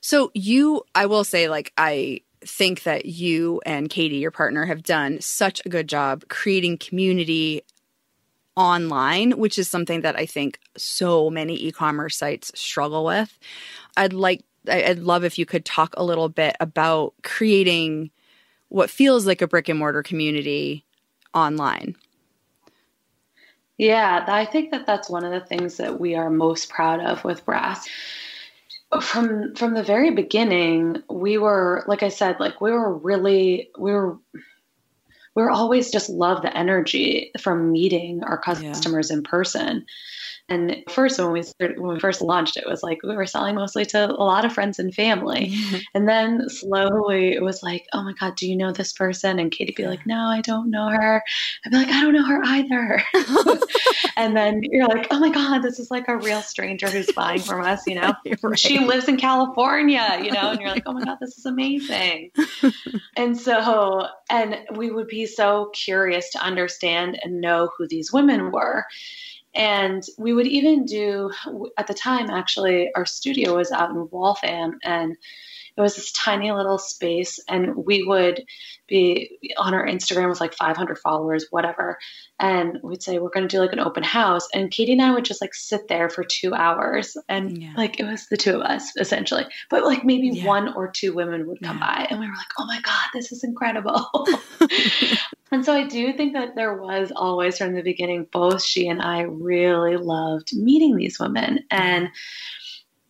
So 0.00 0.30
you, 0.34 0.82
I 0.94 1.06
will 1.06 1.24
say, 1.24 1.48
like 1.48 1.72
I 1.78 2.20
think 2.42 2.84
that 2.84 3.06
you 3.06 3.60
and 3.66 3.90
Katie, 3.90 4.16
your 4.16 4.30
partner, 4.30 4.66
have 4.66 4.82
done 4.82 5.20
such 5.20 5.60
a 5.64 5.68
good 5.68 5.88
job 5.88 6.24
creating 6.28 6.78
community 6.78 7.62
online, 8.54 9.32
which 9.32 9.58
is 9.58 9.68
something 9.68 10.02
that 10.02 10.16
I 10.16 10.26
think 10.26 10.58
so 10.76 11.30
many 11.30 11.54
e-commerce 11.54 12.16
sites 12.16 12.50
struggle 12.54 13.04
with. 13.04 13.38
I'd 13.96 14.12
like 14.12 14.42
I'd 14.68 14.98
love 14.98 15.24
if 15.24 15.38
you 15.38 15.46
could 15.46 15.64
talk 15.64 15.94
a 15.96 16.04
little 16.04 16.28
bit 16.28 16.56
about 16.60 17.14
creating 17.22 18.10
what 18.68 18.90
feels 18.90 19.26
like 19.26 19.42
a 19.42 19.48
brick 19.48 19.68
and 19.68 19.78
mortar 19.78 20.02
community 20.02 20.84
online. 21.34 21.96
Yeah, 23.78 24.24
I 24.26 24.44
think 24.44 24.72
that 24.72 24.86
that's 24.86 25.08
one 25.08 25.24
of 25.24 25.30
the 25.30 25.46
things 25.46 25.76
that 25.76 26.00
we 26.00 26.16
are 26.16 26.30
most 26.30 26.68
proud 26.68 27.00
of 27.00 27.24
with 27.24 27.44
Brass. 27.44 27.88
From 29.00 29.54
from 29.54 29.74
the 29.74 29.82
very 29.82 30.10
beginning, 30.10 31.02
we 31.08 31.38
were 31.38 31.84
like 31.86 32.02
I 32.02 32.08
said, 32.08 32.40
like 32.40 32.60
we 32.60 32.72
were 32.72 32.92
really 32.92 33.70
we 33.78 33.92
were 33.92 34.18
we 35.34 35.42
were 35.44 35.50
always 35.50 35.92
just 35.92 36.10
love 36.10 36.42
the 36.42 36.56
energy 36.56 37.30
from 37.38 37.70
meeting 37.70 38.24
our 38.24 38.38
customers 38.38 39.10
yeah. 39.10 39.18
in 39.18 39.22
person. 39.22 39.86
And 40.50 40.82
first, 40.88 41.18
when 41.18 41.32
we 41.32 41.42
started, 41.42 41.78
when 41.78 41.92
we 41.92 42.00
first 42.00 42.22
launched, 42.22 42.56
it 42.56 42.66
was 42.66 42.82
like 42.82 43.02
we 43.02 43.14
were 43.14 43.26
selling 43.26 43.54
mostly 43.54 43.84
to 43.86 44.10
a 44.10 44.24
lot 44.24 44.46
of 44.46 44.52
friends 44.52 44.78
and 44.78 44.94
family. 44.94 45.54
and 45.94 46.08
then 46.08 46.48
slowly, 46.48 47.32
it 47.34 47.42
was 47.42 47.62
like, 47.62 47.86
"Oh 47.92 48.02
my 48.02 48.14
God, 48.18 48.34
do 48.34 48.48
you 48.48 48.56
know 48.56 48.72
this 48.72 48.94
person?" 48.94 49.38
And 49.38 49.50
Katie 49.50 49.74
be 49.76 49.86
like, 49.86 50.06
"No, 50.06 50.16
I 50.16 50.40
don't 50.40 50.70
know 50.70 50.88
her." 50.88 51.22
I'd 51.66 51.70
be 51.70 51.76
like, 51.76 51.88
"I 51.88 52.00
don't 52.00 52.14
know 52.14 52.24
her 52.24 52.42
either." 52.44 53.02
and 54.16 54.34
then 54.34 54.62
you're 54.62 54.88
like, 54.88 55.06
"Oh 55.10 55.20
my 55.20 55.28
God, 55.28 55.60
this 55.60 55.78
is 55.78 55.90
like 55.90 56.08
a 56.08 56.16
real 56.16 56.40
stranger 56.40 56.88
who's 56.88 57.12
buying 57.12 57.40
from 57.40 57.62
us." 57.62 57.86
You 57.86 57.96
know, 57.96 58.14
right. 58.42 58.58
she 58.58 58.78
lives 58.78 59.06
in 59.06 59.18
California. 59.18 60.18
You 60.22 60.32
know, 60.32 60.52
and 60.52 60.60
you're 60.60 60.70
like, 60.70 60.84
"Oh 60.86 60.92
my 60.92 61.04
God, 61.04 61.18
this 61.20 61.36
is 61.36 61.44
amazing." 61.44 62.30
and 63.16 63.38
so, 63.38 64.06
and 64.30 64.58
we 64.76 64.90
would 64.90 65.08
be 65.08 65.26
so 65.26 65.70
curious 65.74 66.30
to 66.30 66.38
understand 66.42 67.18
and 67.22 67.42
know 67.42 67.68
who 67.76 67.86
these 67.86 68.12
women 68.12 68.50
were. 68.50 68.86
And 69.54 70.04
we 70.18 70.32
would 70.32 70.46
even 70.46 70.84
do, 70.84 71.30
at 71.76 71.86
the 71.86 71.94
time, 71.94 72.30
actually, 72.30 72.90
our 72.94 73.06
studio 73.06 73.56
was 73.56 73.72
out 73.72 73.90
in 73.90 74.08
Waltham 74.10 74.78
and 74.84 75.16
it 75.78 75.80
was 75.80 75.94
this 75.94 76.10
tiny 76.10 76.50
little 76.50 76.76
space. 76.76 77.38
And 77.48 77.76
we 77.76 78.02
would 78.02 78.44
be 78.88 79.38
on 79.56 79.74
our 79.74 79.86
Instagram 79.86 80.28
with 80.28 80.40
like 80.40 80.54
500 80.54 80.98
followers, 80.98 81.46
whatever. 81.50 81.98
And 82.40 82.80
we'd 82.82 83.02
say, 83.02 83.20
we're 83.20 83.30
going 83.30 83.46
to 83.46 83.56
do 83.56 83.60
like 83.60 83.72
an 83.72 83.78
open 83.78 84.02
house. 84.02 84.48
And 84.52 84.72
Katie 84.72 84.92
and 84.92 85.02
I 85.02 85.12
would 85.12 85.24
just 85.24 85.40
like 85.40 85.54
sit 85.54 85.86
there 85.86 86.10
for 86.10 86.24
two 86.24 86.52
hours. 86.52 87.16
And 87.28 87.62
yeah. 87.62 87.74
like 87.76 88.00
it 88.00 88.04
was 88.04 88.26
the 88.26 88.36
two 88.36 88.56
of 88.56 88.62
us 88.62 88.90
essentially. 88.96 89.46
But 89.70 89.84
like 89.84 90.04
maybe 90.04 90.30
yeah. 90.30 90.46
one 90.46 90.74
or 90.74 90.88
two 90.90 91.14
women 91.14 91.46
would 91.46 91.62
come 91.62 91.78
yeah. 91.78 91.96
by. 91.96 92.06
And 92.10 92.18
we 92.18 92.26
were 92.26 92.34
like, 92.34 92.48
oh 92.58 92.66
my 92.66 92.80
God, 92.80 93.06
this 93.14 93.30
is 93.30 93.44
incredible. 93.44 94.04
and 95.50 95.64
so 95.64 95.74
I 95.74 95.86
do 95.86 96.12
think 96.12 96.34
that 96.34 96.54
there 96.54 96.74
was 96.74 97.12
always 97.14 97.58
from 97.58 97.74
the 97.74 97.82
beginning, 97.82 98.26
both 98.32 98.62
she 98.62 98.88
and 98.88 99.00
I 99.00 99.22
really 99.22 99.96
loved 99.96 100.54
meeting 100.54 100.96
these 100.96 101.18
women. 101.18 101.64
And 101.70 102.10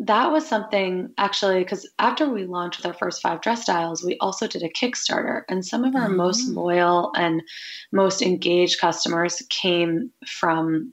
that 0.01 0.31
was 0.31 0.47
something 0.47 1.11
actually 1.19 1.59
because 1.59 1.89
after 1.99 2.29
we 2.29 2.45
launched 2.45 2.79
with 2.79 2.87
our 2.87 2.95
first 2.95 3.21
five 3.21 3.41
dress 3.41 3.63
styles, 3.63 4.05
we 4.05 4.17
also 4.19 4.47
did 4.47 4.63
a 4.63 4.69
Kickstarter, 4.69 5.43
and 5.49 5.67
some 5.67 5.85
of 5.85 5.97
our 5.97 6.07
mm-hmm. 6.07 6.17
most 6.17 6.49
loyal 6.49 7.11
and 7.17 7.43
most 7.91 8.23
engaged 8.23 8.81
customers 8.81 9.43
came 9.49 10.11
from 10.27 10.93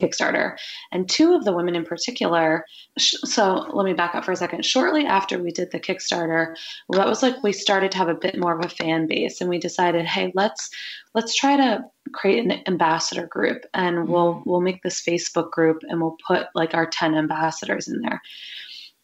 Kickstarter. 0.00 0.56
And 0.92 1.08
two 1.08 1.34
of 1.34 1.44
the 1.44 1.52
women 1.52 1.74
in 1.74 1.84
particular, 1.84 2.64
so 2.98 3.66
let 3.72 3.84
me 3.84 3.92
back 3.92 4.14
up 4.14 4.24
for 4.24 4.32
a 4.32 4.36
second. 4.36 4.64
Shortly 4.64 5.04
after 5.04 5.38
we 5.38 5.50
did 5.50 5.70
the 5.70 5.80
Kickstarter, 5.80 6.56
well, 6.88 6.98
that 6.98 7.08
was 7.08 7.22
like 7.22 7.42
we 7.42 7.52
started 7.52 7.92
to 7.92 7.98
have 7.98 8.08
a 8.08 8.14
bit 8.14 8.38
more 8.38 8.58
of 8.58 8.64
a 8.64 8.68
fan 8.68 9.06
base 9.06 9.40
and 9.40 9.50
we 9.50 9.58
decided, 9.58 10.06
hey, 10.06 10.32
let's 10.34 10.70
let's 11.14 11.34
try 11.34 11.56
to 11.56 11.84
create 12.12 12.44
an 12.44 12.62
ambassador 12.66 13.26
group 13.26 13.64
and 13.74 13.96
mm-hmm. 13.96 14.12
we'll 14.12 14.42
we'll 14.46 14.60
make 14.60 14.82
this 14.82 15.02
Facebook 15.02 15.50
group 15.50 15.82
and 15.88 16.00
we'll 16.00 16.16
put 16.26 16.46
like 16.54 16.74
our 16.74 16.86
10 16.86 17.14
ambassadors 17.14 17.88
in 17.88 18.00
there. 18.00 18.20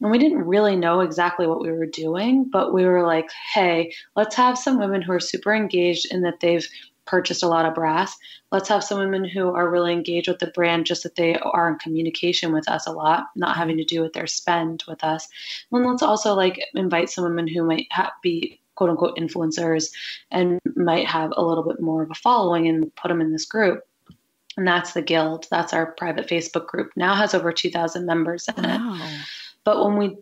And 0.00 0.10
we 0.10 0.18
didn't 0.18 0.46
really 0.46 0.76
know 0.76 1.00
exactly 1.00 1.46
what 1.46 1.60
we 1.60 1.70
were 1.70 1.87
doing, 1.87 2.49
but 2.50 2.72
we 2.72 2.87
were 2.87 3.06
like, 3.06 3.30
hey, 3.52 3.92
let's 4.16 4.34
have 4.34 4.56
some 4.56 4.78
women 4.78 5.02
who 5.02 5.12
are 5.12 5.20
super 5.20 5.54
engaged 5.54 6.06
in 6.10 6.22
that 6.22 6.40
they've 6.40 6.66
purchased 7.11 7.43
a 7.43 7.49
lot 7.49 7.67
of 7.67 7.75
brass. 7.75 8.17
Let's 8.52 8.69
have 8.69 8.85
some 8.85 9.00
women 9.00 9.25
who 9.25 9.49
are 9.49 9.69
really 9.69 9.93
engaged 9.93 10.29
with 10.29 10.38
the 10.38 10.47
brand, 10.47 10.87
just 10.87 11.02
that 11.02 11.17
they 11.17 11.35
are 11.35 11.69
in 11.69 11.79
communication 11.79 12.52
with 12.52 12.69
us 12.69 12.87
a 12.87 12.93
lot, 12.93 13.26
not 13.35 13.57
having 13.57 13.76
to 13.79 13.85
do 13.85 14.00
with 14.00 14.12
their 14.12 14.29
spend 14.29 14.85
with 14.87 15.02
us. 15.02 15.29
And 15.73 15.85
let's 15.85 16.02
also 16.02 16.35
like 16.35 16.64
invite 16.75 17.11
some 17.11 17.25
women 17.25 17.49
who 17.49 17.64
might 17.64 17.88
ha- 17.90 18.12
be 18.23 18.61
quote 18.76 18.90
unquote 18.90 19.19
influencers 19.19 19.90
and 20.31 20.61
might 20.76 21.07
have 21.07 21.33
a 21.37 21.45
little 21.45 21.64
bit 21.64 21.81
more 21.81 22.02
of 22.02 22.11
a 22.11 22.14
following 22.14 22.69
and 22.69 22.95
put 22.95 23.09
them 23.09 23.21
in 23.21 23.33
this 23.33 23.45
group. 23.45 23.83
And 24.57 24.67
that's 24.67 24.93
the 24.93 25.02
guild. 25.02 25.49
That's 25.50 25.73
our 25.73 25.93
private 25.93 26.29
Facebook 26.29 26.67
group. 26.67 26.93
Now 26.97 27.14
has 27.17 27.35
over 27.35 27.52
2,000 27.52 28.07
members 28.07 28.49
in 28.57 28.62
wow. 28.62 28.95
it. 28.95 29.26
But 29.64 29.85
when 29.85 29.97
we, 29.97 30.17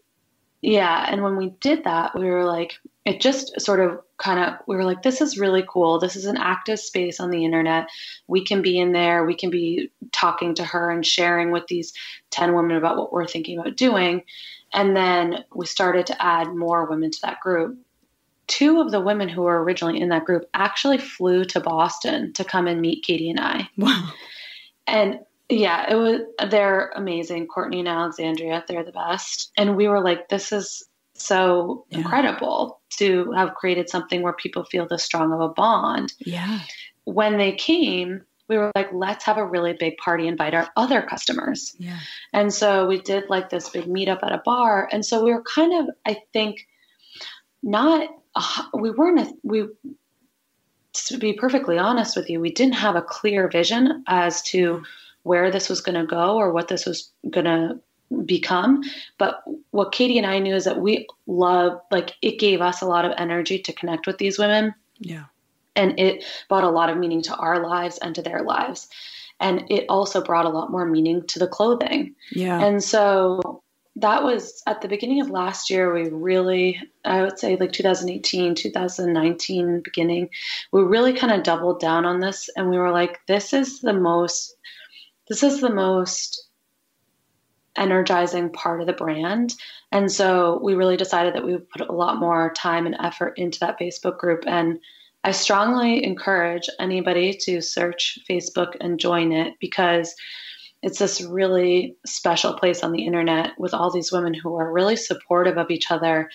yeah, 0.61 1.07
and 1.09 1.23
when 1.23 1.37
we 1.37 1.51
did 1.61 1.85
that, 1.85 2.19
we 2.19 2.25
were 2.25 2.45
like, 2.45 2.79
it 3.05 3.21
just 3.21 3.61
sort 3.61 3.81
of 3.81 4.01
kind 4.19 4.41
of 4.41 4.59
we 4.67 4.77
were 4.77 4.85
like 4.85 5.03
this 5.03 5.21
is 5.21 5.39
really 5.39 5.65
cool. 5.67 5.99
This 5.99 6.17
is 6.17 6.27
an 6.27 6.37
active 6.37 6.79
space 6.79 7.21
on 7.21 7.31
the 7.31 7.45
internet. 7.45 7.89
We 8.27 8.45
can 8.45 8.61
be 8.61 8.79
in 8.79 8.93
there. 8.93 9.25
We 9.25 9.37
can 9.37 9.51
be 9.51 9.91
talking 10.13 10.55
to 10.57 10.65
her 10.65 10.91
and 10.91 11.07
sharing 11.07 11.53
with 11.53 11.67
these 11.69 11.93
10 12.31 12.55
women 12.55 12.77
about 12.77 12.97
what 12.97 13.13
we're 13.13 13.27
thinking 13.27 13.59
about 13.59 13.77
doing. 13.77 14.25
And 14.75 14.95
then 14.95 15.45
we 15.55 15.65
started 15.65 16.07
to 16.07 16.23
add 16.23 16.55
more 16.55 16.85
women 16.85 17.11
to 17.11 17.19
that 17.23 17.41
group. 17.41 17.79
Two 18.49 18.81
of 18.81 18.91
the 18.91 19.01
women 19.01 19.29
who 19.29 19.43
were 19.43 19.63
originally 19.63 20.01
in 20.01 20.09
that 20.11 20.25
group 20.25 20.49
actually 20.53 20.99
flew 20.99 21.45
to 21.47 21.61
boston 21.61 22.33
to 22.35 22.45
come 22.45 22.67
and 22.67 22.81
meet 22.81 23.05
katie 23.05 23.31
and 23.31 23.41
i. 23.41 23.69
Wow. 23.77 24.11
And 24.87 25.21
yeah 25.49 25.91
it 25.91 25.95
was 25.95 26.21
they're 26.51 26.91
amazing 26.97 27.47
courtney 27.47 27.79
and 27.79 27.89
alexandria 27.89 28.65
they're 28.69 28.85
the 28.85 28.93
best 28.93 29.51
and 29.57 29.77
we 29.77 29.89
were 29.89 30.03
like 30.03 30.29
this 30.29 30.53
is 30.53 30.89
so 31.21 31.85
yeah. 31.91 31.99
incredible 31.99 32.81
to 32.91 33.31
have 33.33 33.55
created 33.55 33.89
something 33.89 34.23
where 34.23 34.33
people 34.33 34.65
feel 34.65 34.87
this 34.87 35.05
strong 35.05 35.33
of 35.33 35.41
a 35.41 35.49
bond. 35.49 36.13
Yeah. 36.19 36.61
When 37.05 37.39
they 37.39 37.53
came, 37.53 38.23
we 38.49 38.57
were 38.57 38.73
like, 38.75 38.89
let's 38.93 39.25
have 39.25 39.37
a 39.37 39.45
really 39.45 39.75
big 39.75 39.97
party, 39.99 40.27
invite 40.27 40.55
our 40.55 40.69
other 40.77 41.03
customers. 41.03 41.75
Yeah. 41.79 41.99
And 42.33 42.53
so 42.53 42.87
we 42.87 43.01
did 43.01 43.29
like 43.29 43.51
this 43.51 43.69
big 43.69 43.85
meetup 43.85 44.23
at 44.23 44.33
a 44.33 44.43
bar. 44.45 44.89
And 44.91 45.05
so 45.05 45.23
we 45.23 45.33
were 45.33 45.43
kind 45.43 45.75
of, 45.75 45.95
I 46.07 46.19
think, 46.33 46.67
not, 47.63 48.09
uh, 48.35 48.63
we 48.75 48.91
weren't, 48.91 49.21
a, 49.21 49.33
we, 49.43 49.69
to 50.93 51.19
be 51.19 51.35
perfectly 51.35 51.79
honest 51.79 52.17
with 52.17 52.31
you, 52.31 52.41
we 52.41 52.53
didn't 52.53 52.75
have 52.75 52.97
a 52.97 53.03
clear 53.03 53.49
vision 53.49 54.03
as 54.07 54.43
to 54.43 54.83
where 55.23 55.51
this 55.51 55.69
was 55.69 55.81
going 55.81 55.99
to 55.99 56.07
go 56.07 56.37
or 56.37 56.53
what 56.53 56.69
this 56.69 56.87
was 56.87 57.11
going 57.31 57.47
to 57.47 57.79
become. 58.25 58.83
But 59.19 59.43
what 59.71 59.93
Katie 59.93 60.19
and 60.19 60.27
I 60.27 60.39
knew 60.39 60.55
is 60.55 60.65
that 60.65 60.81
we 60.81 61.07
love, 61.27 61.81
like, 61.91 62.15
it 62.23 62.39
gave 62.39 62.61
us 62.61 62.81
a 62.81 62.87
lot 62.87 63.05
of 63.05 63.13
energy 63.19 63.59
to 63.59 63.73
connect 63.73 64.07
with 64.07 64.19
these 64.19 64.39
women. 64.39 64.75
Yeah. 64.99 65.25
And 65.77 65.99
it 66.01 66.25
brought 66.49 66.65
a 66.65 66.71
lot 66.71 66.91
of 66.91 66.97
meaning 66.97 67.23
to 67.23 67.37
our 67.37 67.63
lives 67.67 67.99
and 67.99 68.15
to 68.15 68.23
their 68.23 68.43
lives. 68.43 68.89
And 69.41 69.65
it 69.71 69.85
also 69.89 70.23
brought 70.23 70.47
a 70.47 70.51
lot 70.51 70.71
more 70.71 70.87
meaning 70.87 71.25
to 71.29 71.39
the 71.39 71.47
clothing. 71.47 72.15
Yeah. 72.33 72.61
And 72.61 72.83
so 72.83 73.63
that 73.95 74.25
was 74.25 74.63
at 74.67 74.81
the 74.81 74.89
beginning 74.89 75.21
of 75.21 75.31
last 75.31 75.71
year. 75.71 75.93
We 75.93 76.09
really, 76.09 76.81
I 77.05 77.23
would 77.23 77.39
say 77.39 77.57
like 77.57 77.73
2018, 77.73 78.55
2019 78.55 79.81
beginning, 79.81 80.31
we 80.73 80.83
really 80.83 81.13
kind 81.13 81.33
of 81.33 81.43
doubled 81.45 81.79
down 81.79 82.05
on 82.05 82.21
this. 82.21 82.49
And 82.57 82.71
we 82.71 82.79
were 82.79 82.91
like, 82.91 83.21
this 83.27 83.53
is 83.53 83.81
the 83.81 83.93
most, 83.93 84.57
this 85.29 85.43
is 85.43 85.61
the 85.61 85.73
most 85.73 86.49
energizing 87.77 88.51
part 88.51 88.81
of 88.81 88.87
the 88.87 88.93
brand. 88.93 89.55
And 89.93 90.11
so 90.11 90.59
we 90.63 90.75
really 90.75 90.97
decided 90.97 91.35
that 91.35 91.45
we 91.45 91.53
would 91.53 91.71
put 91.71 91.89
a 91.89 91.93
lot 91.93 92.19
more 92.19 92.53
time 92.55 92.87
and 92.87 92.97
effort 93.01 93.35
into 93.37 93.61
that 93.61 93.79
Facebook 93.79 94.19
group. 94.19 94.45
And 94.47 94.81
I 95.25 95.31
strongly 95.33 96.05
encourage 96.05 96.69
anybody 96.79 97.35
to 97.43 97.61
search 97.61 98.19
Facebook 98.29 98.77
and 98.81 99.01
join 99.01 99.33
it 99.33 99.55
because 99.61 100.15
it's 100.83 100.99
this 100.99 101.21
really 101.21 101.97
special 102.07 102.55
place 102.55 102.83
on 102.83 102.93
the 102.93 103.05
internet 103.05 103.53
with 103.59 103.75
all 103.75 103.91
these 103.91 104.13
women 104.13 104.35
who 104.35 104.57
are 104.57 104.73
really 104.73 104.97
supportive 104.97 105.57
of 105.57 105.71
each 105.71 105.91
other. 105.91 106.31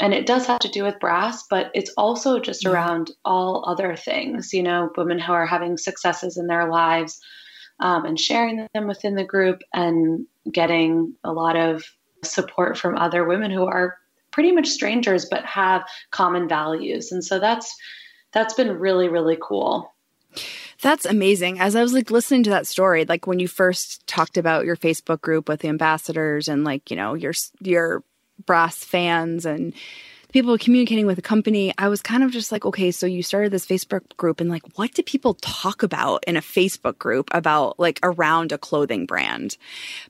And 0.00 0.14
it 0.14 0.26
does 0.26 0.46
have 0.46 0.60
to 0.60 0.68
do 0.68 0.84
with 0.84 0.98
brass, 1.00 1.44
but 1.48 1.70
it's 1.74 1.92
also 1.96 2.38
just 2.40 2.64
mm-hmm. 2.64 2.74
around 2.74 3.10
all 3.24 3.64
other 3.66 3.94
things, 3.94 4.52
you 4.52 4.62
know, 4.62 4.90
women 4.96 5.18
who 5.18 5.32
are 5.32 5.46
having 5.46 5.76
successes 5.76 6.36
in 6.36 6.46
their 6.46 6.70
lives 6.70 7.20
um, 7.80 8.04
and 8.04 8.18
sharing 8.18 8.66
them 8.74 8.86
within 8.86 9.14
the 9.14 9.24
group 9.24 9.62
and 9.72 10.26
getting 10.50 11.14
a 11.24 11.32
lot 11.32 11.56
of 11.56 11.84
support 12.22 12.78
from 12.78 12.96
other 12.96 13.24
women 13.24 13.50
who 13.50 13.64
are 13.64 13.96
pretty 14.30 14.52
much 14.52 14.68
strangers 14.68 15.26
but 15.26 15.44
have 15.44 15.84
common 16.10 16.48
values. 16.48 17.12
And 17.12 17.24
so 17.24 17.38
that's 17.38 17.74
that's 18.32 18.54
been 18.54 18.78
really 18.78 19.08
really 19.08 19.38
cool. 19.40 19.92
That's 20.82 21.06
amazing. 21.06 21.60
As 21.60 21.76
I 21.76 21.82
was 21.82 21.92
like 21.92 22.10
listening 22.10 22.42
to 22.44 22.50
that 22.50 22.66
story, 22.66 23.04
like 23.04 23.26
when 23.26 23.38
you 23.38 23.48
first 23.48 24.06
talked 24.06 24.36
about 24.36 24.64
your 24.64 24.76
Facebook 24.76 25.20
group 25.20 25.48
with 25.48 25.60
the 25.60 25.68
ambassadors 25.68 26.48
and 26.48 26.64
like, 26.64 26.90
you 26.90 26.96
know, 26.96 27.14
your 27.14 27.32
your 27.60 28.02
brass 28.44 28.82
fans 28.82 29.46
and 29.46 29.72
people 30.34 30.58
communicating 30.58 31.06
with 31.06 31.14
the 31.14 31.22
company, 31.22 31.72
I 31.78 31.86
was 31.86 32.02
kind 32.02 32.24
of 32.24 32.32
just 32.32 32.50
like, 32.50 32.64
okay, 32.64 32.90
so 32.90 33.06
you 33.06 33.22
started 33.22 33.52
this 33.52 33.64
Facebook 33.64 34.16
group 34.16 34.40
and 34.40 34.50
like, 34.50 34.64
what 34.76 34.92
do 34.92 35.00
people 35.04 35.34
talk 35.34 35.84
about 35.84 36.24
in 36.26 36.36
a 36.36 36.40
Facebook 36.40 36.98
group 36.98 37.28
about 37.30 37.78
like 37.78 38.00
around 38.02 38.50
a 38.50 38.58
clothing 38.58 39.06
brand? 39.06 39.56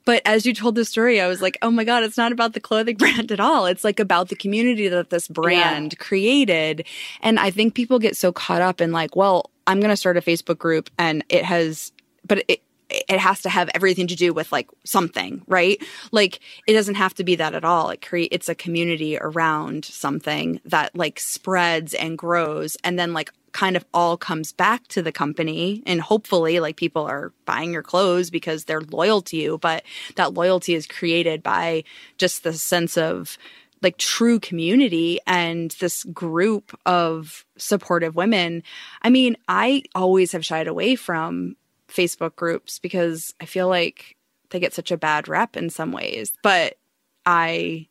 But 0.07 0.23
as 0.25 0.47
you 0.47 0.55
told 0.55 0.77
the 0.77 0.87
story, 0.87 1.21
I 1.21 1.27
was 1.27 1.43
like, 1.43 1.59
oh 1.61 1.71
my 1.71 1.85
God, 1.85 2.05
it's 2.05 2.17
not 2.17 2.33
about 2.33 2.55
the 2.55 2.61
clothing 2.61 2.97
brand 3.05 3.33
at 3.33 3.39
all. 3.39 3.67
It's 3.67 3.85
like 3.85 4.01
about 4.01 4.31
the 4.31 4.35
community 4.35 4.89
that 4.89 5.11
this 5.11 5.29
brand 5.29 5.93
yeah. 5.93 6.03
created. 6.03 6.87
And 7.21 7.39
I 7.39 7.51
think 7.51 7.75
people 7.75 7.99
get 7.99 8.17
so 8.17 8.33
caught 8.33 8.63
up 8.63 8.81
in 8.81 8.93
like, 8.93 9.15
well, 9.15 9.51
I'm 9.67 9.79
going 9.79 9.91
to 9.91 9.97
start 9.97 10.17
a 10.17 10.23
Facebook 10.23 10.57
group 10.57 10.89
and 10.99 11.23
it 11.29 11.45
has, 11.45 11.93
but 12.27 12.43
it, 12.49 12.63
it 12.91 13.19
has 13.19 13.43
to 13.43 13.49
have 13.49 13.71
everything 13.75 14.07
to 14.09 14.17
do 14.17 14.33
with 14.33 14.53
like 14.53 14.69
something, 14.85 15.43
right? 15.47 15.83
Like 16.13 16.41
it 16.67 16.75
doesn't 16.75 16.97
have 16.97 17.15
to 17.15 17.25
be 17.25 17.37
that 17.37 17.55
at 17.55 17.65
all. 17.65 17.91
It 17.91 18.03
create 18.03 18.29
it's 18.33 18.49
a 18.49 18.55
community 18.55 19.17
around 19.19 19.85
something 19.85 20.61
that 20.65 20.95
like 20.95 21.19
spreads 21.21 21.95
and 21.95 22.19
grows 22.19 22.77
and 22.85 22.99
then 22.99 23.13
like 23.13 23.33
kind 23.53 23.77
of 23.77 23.85
all 23.95 24.17
comes 24.17 24.53
back 24.53 24.87
to 24.89 25.01
the 25.01 25.13
company 25.13 25.83
and 25.87 26.01
hopefully 26.01 26.59
like 26.59 26.77
people 26.77 27.05
are 27.05 27.33
buying 27.45 27.73
your 27.73 27.85
clothes 27.85 28.29
because 28.29 28.65
they're 28.65 28.81
loyal 28.81 29.23
to 29.23 29.37
you, 29.37 29.59
but 29.59 29.85
that 30.17 30.35
loyalty 30.35 30.75
is 30.75 30.87
created 30.87 31.43
by 31.43 31.85
just 32.19 32.43
the 32.43 32.53
sense 32.53 32.99
of 32.99 33.39
like 33.81 33.97
true 33.97 34.41
community 34.41 35.21
and 35.27 35.71
this 35.73 36.03
group 36.05 36.77
of 36.85 37.45
supportive 37.57 38.17
women. 38.17 38.63
I 39.03 39.11
mean, 39.11 39.37
I 39.47 39.85
always 39.95 40.33
have 40.33 40.45
shied 40.45 40.67
away 40.67 40.97
from 40.97 41.57
Facebook 41.89 42.37
groups 42.37 42.79
because 42.79 43.35
I 43.41 43.45
feel 43.45 43.69
like 43.69 44.17
they 44.51 44.61
get 44.61 44.75
such 44.75 44.91
a 44.91 44.97
bad 44.97 45.29
rep 45.29 45.57
in 45.57 45.71
some 45.71 45.93
ways. 45.93 46.33
But 46.43 46.79
I 47.27 47.89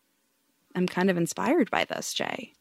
am 0.75 0.87
kind 0.87 1.09
of 1.09 1.17
inspired 1.17 1.69
by 1.69 1.85
this, 1.85 2.13
Jay. 2.13 2.53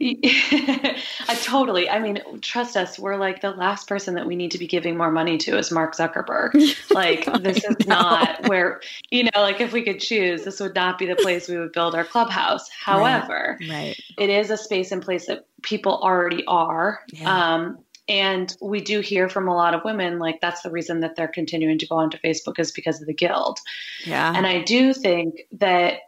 I 0.00 1.38
totally. 1.42 1.90
I 1.90 1.98
mean, 1.98 2.22
trust 2.40 2.76
us. 2.76 2.98
We're 2.98 3.16
like 3.16 3.40
the 3.40 3.50
last 3.50 3.88
person 3.88 4.14
that 4.14 4.26
we 4.26 4.36
need 4.36 4.52
to 4.52 4.58
be 4.58 4.66
giving 4.66 4.96
more 4.96 5.10
money 5.10 5.38
to 5.38 5.58
is 5.58 5.70
Mark 5.70 5.96
Zuckerberg. 5.96 6.50
Like 6.90 7.24
this 7.42 7.64
is 7.64 7.86
not 7.86 8.48
where 8.48 8.80
you 9.10 9.24
know. 9.24 9.30
Like 9.36 9.60
if 9.60 9.72
we 9.72 9.82
could 9.82 10.00
choose, 10.00 10.44
this 10.44 10.60
would 10.60 10.74
not 10.74 10.98
be 10.98 11.06
the 11.06 11.16
place 11.16 11.48
we 11.48 11.56
would 11.56 11.72
build 11.72 11.94
our 11.94 12.04
clubhouse. 12.04 12.68
However, 12.68 13.56
right. 13.60 13.70
right. 13.70 14.02
it 14.18 14.28
is 14.28 14.50
a 14.50 14.56
space 14.56 14.92
and 14.92 15.00
place 15.02 15.26
that 15.26 15.46
people 15.62 15.98
already 16.02 16.44
are. 16.46 17.00
Yeah. 17.12 17.54
Um, 17.54 17.78
and 18.10 18.56
we 18.60 18.80
do 18.80 19.00
hear 19.00 19.28
from 19.28 19.46
a 19.46 19.54
lot 19.54 19.72
of 19.72 19.84
women 19.84 20.18
like 20.18 20.40
that's 20.40 20.62
the 20.62 20.70
reason 20.70 20.98
that 21.00 21.14
they're 21.14 21.28
continuing 21.28 21.78
to 21.78 21.86
go 21.86 21.94
onto 21.94 22.18
Facebook 22.18 22.58
is 22.58 22.72
because 22.72 23.00
of 23.00 23.06
the 23.06 23.14
guild. 23.14 23.60
Yeah. 24.04 24.32
And 24.34 24.48
I 24.48 24.62
do 24.62 24.92
think 24.92 25.42
that 25.52 26.00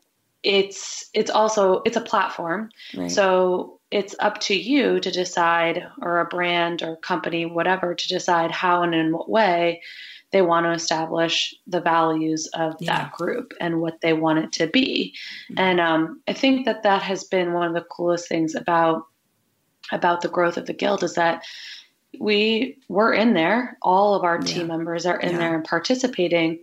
it's 0.43 1.09
it's 1.15 1.31
also 1.31 1.81
it's 1.87 1.97
a 1.97 2.01
platform. 2.01 2.71
Right. 2.97 3.11
So 3.11 3.79
it's 3.93 4.17
up 4.19 4.41
to 4.41 4.55
you 4.55 4.99
to 4.99 5.11
decide 5.13 5.87
or 6.01 6.19
a 6.19 6.25
brand 6.25 6.83
or 6.83 6.97
company 6.97 7.47
whatever 7.47 7.95
to 7.95 8.09
decide 8.09 8.51
how 8.51 8.83
and 8.83 8.95
in 8.95 9.13
what 9.13 9.31
way 9.31 9.81
they 10.33 10.43
want 10.43 10.67
to 10.67 10.73
establish 10.73 11.55
the 11.69 11.81
values 11.81 12.49
of 12.55 12.75
yeah. 12.81 13.05
that 13.05 13.13
group 13.13 13.53
and 13.61 13.81
what 13.81 14.01
they 14.01 14.15
want 14.15 14.41
it 14.41 14.51
to 14.51 14.67
be. 14.67 15.15
Mm-hmm. 15.53 15.61
And 15.61 15.81
um, 15.81 16.23
I 16.27 16.33
think 16.33 16.65
that 16.65 16.83
that 16.83 17.03
has 17.03 17.23
been 17.23 17.53
one 17.53 17.69
of 17.69 17.75
the 17.75 17.87
coolest 17.89 18.29
things 18.29 18.57
about 18.57 19.07
about 19.93 20.23
the 20.23 20.29
growth 20.29 20.57
of 20.57 20.67
the 20.67 20.73
guild 20.73 21.05
is 21.05 21.15
that 21.15 21.45
we 22.19 22.79
were 22.89 23.13
in 23.13 23.35
there. 23.35 23.79
All 23.83 24.15
of 24.15 24.25
our 24.25 24.37
yeah. 24.37 24.47
team 24.47 24.67
members 24.69 25.07
are 25.07 25.19
in 25.21 25.33
yeah. 25.33 25.39
there 25.39 25.55
and 25.55 25.65
participating. 25.65 26.61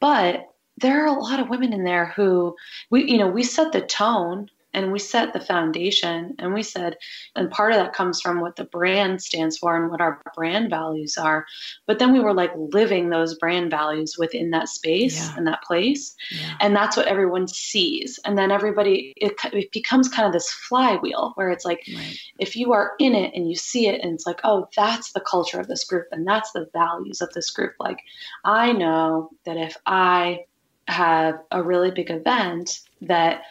But 0.00 0.48
there 0.76 1.02
are 1.04 1.16
a 1.16 1.20
lot 1.20 1.40
of 1.40 1.48
women 1.48 1.72
in 1.72 1.84
there 1.84 2.06
who 2.06 2.54
we, 2.90 3.10
you 3.10 3.18
know, 3.18 3.28
we 3.28 3.42
set 3.42 3.72
the 3.72 3.80
tone 3.80 4.48
and 4.74 4.92
we 4.92 4.98
set 4.98 5.32
the 5.32 5.40
foundation 5.40 6.34
and 6.38 6.52
we 6.52 6.62
said 6.62 6.96
and 7.34 7.50
part 7.50 7.72
of 7.72 7.78
that 7.78 7.92
comes 7.92 8.20
from 8.20 8.40
what 8.40 8.56
the 8.56 8.64
brand 8.64 9.22
stands 9.22 9.56
for 9.56 9.76
and 9.76 9.90
what 9.90 10.00
our 10.00 10.20
brand 10.34 10.68
values 10.70 11.16
are 11.16 11.46
but 11.86 11.98
then 11.98 12.12
we 12.12 12.20
were 12.20 12.34
like 12.34 12.52
living 12.56 13.08
those 13.08 13.38
brand 13.38 13.70
values 13.70 14.16
within 14.18 14.50
that 14.50 14.68
space 14.68 15.18
yeah. 15.18 15.34
and 15.36 15.46
that 15.46 15.62
place 15.62 16.14
yeah. 16.30 16.54
and 16.60 16.76
that's 16.76 16.96
what 16.96 17.06
everyone 17.06 17.48
sees 17.48 18.18
and 18.24 18.36
then 18.36 18.50
everybody 18.50 19.12
it, 19.16 19.32
it, 19.52 19.72
becomes 19.72 20.08
kind 20.08 20.26
of 20.26 20.32
this 20.32 20.50
flywheel 20.50 21.32
where 21.34 21.50
it's 21.50 21.64
like 21.64 21.82
right. 21.94 22.18
if 22.38 22.56
you 22.56 22.72
are 22.72 22.92
in 22.98 23.14
it 23.14 23.32
and 23.34 23.48
you 23.48 23.56
see 23.56 23.86
it 23.86 24.00
and 24.02 24.14
it's 24.14 24.26
like 24.26 24.40
oh 24.44 24.68
that's 24.76 25.12
the 25.12 25.20
culture 25.20 25.60
of 25.60 25.68
this 25.68 25.84
group 25.84 26.06
and 26.12 26.26
that's 26.26 26.52
the 26.52 26.68
values 26.72 27.20
of 27.20 27.32
this 27.32 27.50
group 27.50 27.74
like 27.80 28.00
i 28.44 28.72
know 28.72 29.30
that 29.44 29.56
if 29.56 29.76
i 29.86 30.40
have 30.88 31.38
a 31.50 31.62
really 31.62 31.90
big 31.90 32.10
event 32.10 32.80
that 33.02 33.42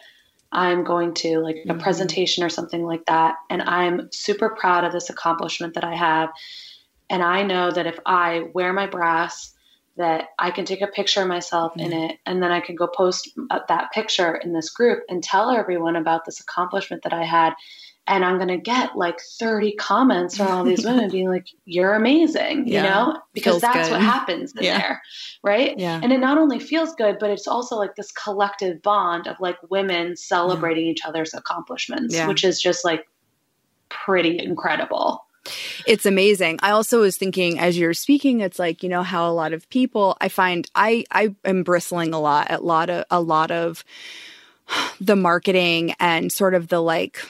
I'm 0.51 0.83
going 0.83 1.13
to, 1.15 1.39
like 1.39 1.57
a 1.57 1.69
mm-hmm. 1.69 1.79
presentation 1.79 2.43
or 2.43 2.49
something 2.49 2.83
like 2.83 3.05
that. 3.05 3.35
And 3.49 3.61
I'm 3.61 4.09
super 4.11 4.49
proud 4.49 4.83
of 4.83 4.93
this 4.93 5.09
accomplishment 5.09 5.73
that 5.73 5.83
I 5.83 5.95
have. 5.95 6.29
And 7.09 7.23
I 7.23 7.43
know 7.43 7.71
that 7.71 7.87
if 7.87 7.99
I 8.05 8.45
wear 8.53 8.73
my 8.73 8.87
brass, 8.87 9.53
that 9.97 10.29
I 10.37 10.51
can 10.51 10.65
take 10.65 10.81
a 10.81 10.87
picture 10.87 11.21
of 11.21 11.27
myself 11.27 11.73
mm-hmm. 11.73 11.91
in 11.91 11.93
it 11.93 12.19
and 12.25 12.41
then 12.41 12.51
I 12.51 12.61
can 12.61 12.75
go 12.75 12.87
post 12.87 13.31
uh, 13.49 13.59
that 13.67 13.91
picture 13.91 14.35
in 14.35 14.53
this 14.53 14.69
group 14.69 15.03
and 15.09 15.23
tell 15.23 15.49
everyone 15.49 15.95
about 15.95 16.23
this 16.23 16.39
accomplishment 16.39 17.03
that 17.03 17.13
I 17.13 17.23
had 17.23 17.53
and 18.07 18.23
I'm 18.23 18.37
going 18.37 18.47
to 18.47 18.57
get 18.57 18.95
like 18.95 19.19
30 19.19 19.75
comments 19.75 20.37
from 20.37 20.47
all 20.47 20.63
these 20.63 20.85
women 20.85 21.09
being 21.11 21.29
like, 21.29 21.47
you're 21.65 21.93
amazing, 21.93 22.67
yeah. 22.67 22.83
you 22.83 22.89
know, 22.89 23.21
because 23.33 23.53
feels 23.53 23.61
that's 23.61 23.89
good. 23.89 23.95
what 23.95 24.01
happens 24.01 24.53
in 24.53 24.63
yeah. 24.63 24.79
there. 24.79 25.01
Right. 25.43 25.77
Yeah. 25.77 25.99
And 26.01 26.13
it 26.13 26.19
not 26.19 26.37
only 26.37 26.59
feels 26.59 26.95
good, 26.95 27.17
but 27.19 27.29
it's 27.29 27.47
also 27.47 27.75
like 27.75 27.95
this 27.95 28.11
collective 28.11 28.81
bond 28.81 29.27
of 29.27 29.37
like 29.39 29.57
women 29.69 30.15
celebrating 30.15 30.85
yeah. 30.85 30.91
each 30.91 31.05
other's 31.05 31.33
accomplishments, 31.33 32.17
which 32.25 32.43
is 32.43 32.61
just 32.61 32.85
like 32.85 33.07
pretty 33.89 34.39
incredible. 34.39 35.25
It's 35.85 36.05
amazing. 36.05 36.59
I 36.61 36.71
also 36.71 37.01
was 37.01 37.17
thinking 37.17 37.59
as 37.59 37.77
you're 37.77 37.93
speaking, 37.93 38.41
it's 38.41 38.59
like, 38.59 38.83
you 38.83 38.89
know, 38.89 39.03
how 39.03 39.29
a 39.29 39.31
lot 39.31 39.53
of 39.53 39.69
people 39.69 40.17
I 40.19 40.29
find 40.29 40.69
I 40.75 41.05
I 41.11 41.35
am 41.45 41.63
bristling 41.63 42.13
a 42.13 42.19
lot 42.19 42.49
at 42.51 42.59
a 42.59 42.63
lot 42.63 42.89
of 42.89 43.05
a 43.09 43.21
lot 43.21 43.51
of 43.51 43.83
the 45.01 45.15
marketing 45.15 45.93
and 45.99 46.31
sort 46.31 46.53
of 46.53 46.67
the 46.67 46.81
like 46.81 47.21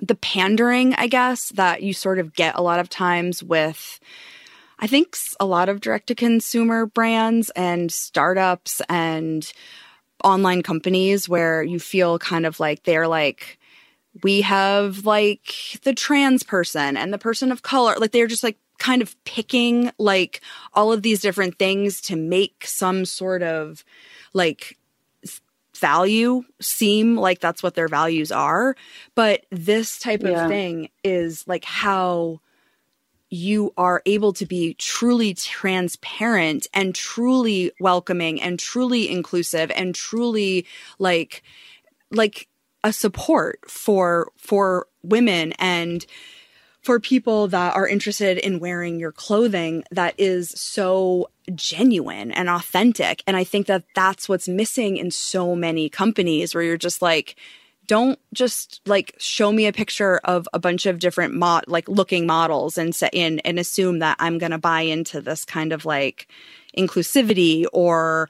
the 0.00 0.14
pandering, 0.14 0.94
I 0.94 1.06
guess, 1.06 1.50
that 1.50 1.82
you 1.82 1.92
sort 1.92 2.18
of 2.18 2.34
get 2.34 2.56
a 2.56 2.62
lot 2.62 2.80
of 2.80 2.88
times 2.88 3.42
with 3.42 4.00
I 4.78 4.86
think 4.86 5.16
a 5.38 5.46
lot 5.46 5.68
of 5.68 5.80
direct 5.80 6.08
to 6.08 6.14
consumer 6.14 6.84
brands 6.84 7.50
and 7.50 7.92
startups 7.92 8.82
and 8.88 9.50
online 10.22 10.62
companies 10.62 11.28
where 11.28 11.62
you 11.62 11.78
feel 11.78 12.18
kind 12.18 12.44
of 12.44 12.58
like 12.58 12.82
they're 12.82 13.08
like 13.08 13.58
we 14.22 14.42
have 14.42 15.04
like 15.04 15.78
the 15.82 15.94
trans 15.94 16.42
person 16.42 16.96
and 16.96 17.12
the 17.12 17.18
person 17.18 17.50
of 17.50 17.62
color. 17.62 17.94
Like 17.98 18.12
they're 18.12 18.26
just 18.26 18.44
like 18.44 18.58
kind 18.78 19.02
of 19.02 19.16
picking 19.24 19.90
like 19.98 20.40
all 20.72 20.92
of 20.92 21.02
these 21.02 21.20
different 21.20 21.58
things 21.58 22.00
to 22.02 22.16
make 22.16 22.66
some 22.66 23.04
sort 23.04 23.42
of 23.42 23.84
like 24.32 24.78
value 25.76 26.42
seem 26.60 27.16
like 27.16 27.40
that's 27.40 27.62
what 27.62 27.74
their 27.74 27.88
values 27.88 28.32
are. 28.32 28.76
But 29.14 29.46
this 29.50 29.98
type 29.98 30.22
yeah. 30.22 30.44
of 30.44 30.48
thing 30.48 30.90
is 31.02 31.44
like 31.46 31.64
how 31.64 32.40
you 33.30 33.72
are 33.76 34.02
able 34.06 34.32
to 34.32 34.46
be 34.46 34.74
truly 34.74 35.34
transparent 35.34 36.66
and 36.72 36.94
truly 36.94 37.72
welcoming 37.80 38.40
and 38.40 38.58
truly 38.58 39.10
inclusive 39.10 39.72
and 39.74 39.94
truly 39.94 40.66
like 40.98 41.42
like 42.10 42.48
a 42.84 42.92
support 42.92 43.58
for 43.68 44.30
for 44.36 44.86
women 45.02 45.52
and 45.58 46.06
for 46.84 47.00
people 47.00 47.48
that 47.48 47.74
are 47.74 47.88
interested 47.88 48.36
in 48.36 48.60
wearing 48.60 49.00
your 49.00 49.10
clothing 49.10 49.84
that 49.90 50.14
is 50.18 50.50
so 50.50 51.30
genuine 51.54 52.30
and 52.30 52.50
authentic. 52.50 53.22
And 53.26 53.38
I 53.38 53.42
think 53.42 53.66
that 53.68 53.84
that's 53.94 54.28
what's 54.28 54.48
missing 54.48 54.98
in 54.98 55.10
so 55.10 55.56
many 55.56 55.88
companies 55.88 56.54
where 56.54 56.62
you're 56.62 56.76
just 56.76 57.00
like, 57.00 57.36
don't 57.86 58.18
just 58.34 58.82
like 58.86 59.14
show 59.18 59.50
me 59.50 59.66
a 59.66 59.72
picture 59.72 60.20
of 60.24 60.46
a 60.52 60.58
bunch 60.58 60.84
of 60.84 60.98
different 60.98 61.34
mod 61.34 61.64
like 61.68 61.88
looking 61.88 62.26
models 62.26 62.76
and 62.76 62.94
set 62.94 63.14
in 63.14 63.40
and 63.40 63.58
assume 63.58 64.00
that 64.00 64.16
I'm 64.20 64.38
going 64.38 64.52
to 64.52 64.58
buy 64.58 64.82
into 64.82 65.22
this 65.22 65.44
kind 65.44 65.72
of 65.72 65.86
like 65.86 66.28
inclusivity 66.76 67.64
or 67.72 68.28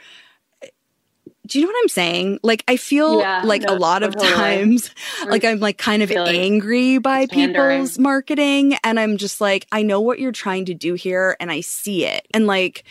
do 1.47 1.59
you 1.59 1.67
know 1.67 1.71
what 1.71 1.83
I'm 1.83 1.89
saying? 1.89 2.41
Like 2.43 2.65
I 2.69 2.77
feel 2.77 3.21
yeah, 3.21 3.43
like 3.45 3.63
no, 3.63 3.75
a 3.75 3.77
lot 3.77 4.03
of 4.03 4.15
totally. 4.15 4.33
times 4.33 4.91
like 5.27 5.45
I'm 5.45 5.61
like 5.61 5.79
kind 5.79 6.03
of 6.03 6.11
angry 6.11 6.99
by 6.99 7.27
people's 7.27 7.99
marketing 7.99 8.77
and 8.83 8.99
I'm 8.99 9.17
just 9.17 9.41
like 9.41 9.67
I 9.71 9.83
know 9.83 10.01
what 10.01 10.19
you're 10.19 10.33
trying 10.33 10.65
to 10.67 10.75
do 10.75 10.95
here 10.95 11.37
and 11.41 11.51
I 11.51 11.61
see 11.61 12.07
it. 12.07 12.27
And 12.33 12.47
like 12.47 12.85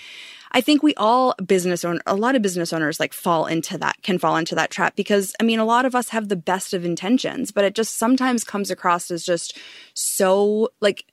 I 0.51 0.61
think 0.61 0.83
we 0.83 0.93
all 0.95 1.33
business 1.43 1.83
own 1.83 1.99
a 2.05 2.15
lot 2.15 2.35
of 2.35 2.43
business 2.43 2.71
owners 2.71 2.99
like 2.99 3.11
fall 3.11 3.47
into 3.47 3.77
that 3.79 4.01
can 4.03 4.19
fall 4.19 4.37
into 4.37 4.53
that 4.55 4.69
trap 4.69 4.95
because 4.95 5.33
I 5.39 5.43
mean 5.43 5.59
a 5.59 5.65
lot 5.65 5.85
of 5.85 5.95
us 5.95 6.09
have 6.09 6.29
the 6.29 6.35
best 6.35 6.75
of 6.75 6.85
intentions, 6.85 7.51
but 7.51 7.63
it 7.63 7.73
just 7.73 7.97
sometimes 7.97 8.43
comes 8.43 8.69
across 8.69 9.09
as 9.09 9.25
just 9.25 9.57
so 9.95 10.69
like 10.79 11.05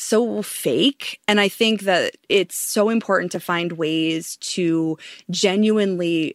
so 0.00 0.42
fake. 0.42 1.20
And 1.28 1.40
I 1.40 1.48
think 1.48 1.82
that 1.82 2.16
it's 2.28 2.56
so 2.56 2.88
important 2.88 3.32
to 3.32 3.40
find 3.40 3.72
ways 3.72 4.36
to 4.36 4.98
genuinely 5.30 6.34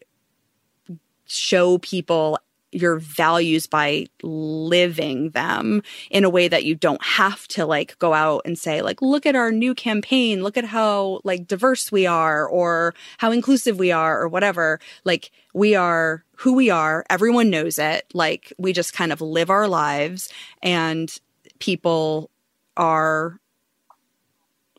show 1.25 1.77
people 1.79 2.37
your 2.75 2.99
values 2.99 3.67
by 3.67 4.05
living 4.21 5.29
them 5.29 5.81
in 6.11 6.25
a 6.25 6.29
way 6.29 6.47
that 6.47 6.65
you 6.65 6.75
don't 6.75 7.03
have 7.03 7.47
to 7.47 7.65
like 7.65 7.97
go 7.99 8.13
out 8.13 8.41
and 8.43 8.59
say 8.59 8.81
like 8.81 9.01
look 9.01 9.25
at 9.25 9.35
our 9.35 9.51
new 9.51 9.73
campaign. 9.73 10.43
Look 10.43 10.57
at 10.57 10.65
how 10.65 11.21
like 11.23 11.47
diverse 11.47 11.91
we 11.91 12.05
are 12.05 12.45
or 12.47 12.93
how 13.17 13.31
inclusive 13.31 13.79
we 13.79 13.91
are 13.91 14.21
or 14.21 14.27
whatever. 14.27 14.79
Like 15.05 15.31
we 15.53 15.73
are 15.73 16.23
who 16.37 16.53
we 16.53 16.69
are. 16.69 17.05
Everyone 17.09 17.49
knows 17.49 17.79
it. 17.79 18.05
Like 18.13 18.51
we 18.57 18.73
just 18.73 18.93
kind 18.93 19.13
of 19.13 19.21
live 19.21 19.49
our 19.49 19.67
lives 19.69 20.29
and 20.61 21.17
people 21.59 22.29
are 22.75 23.39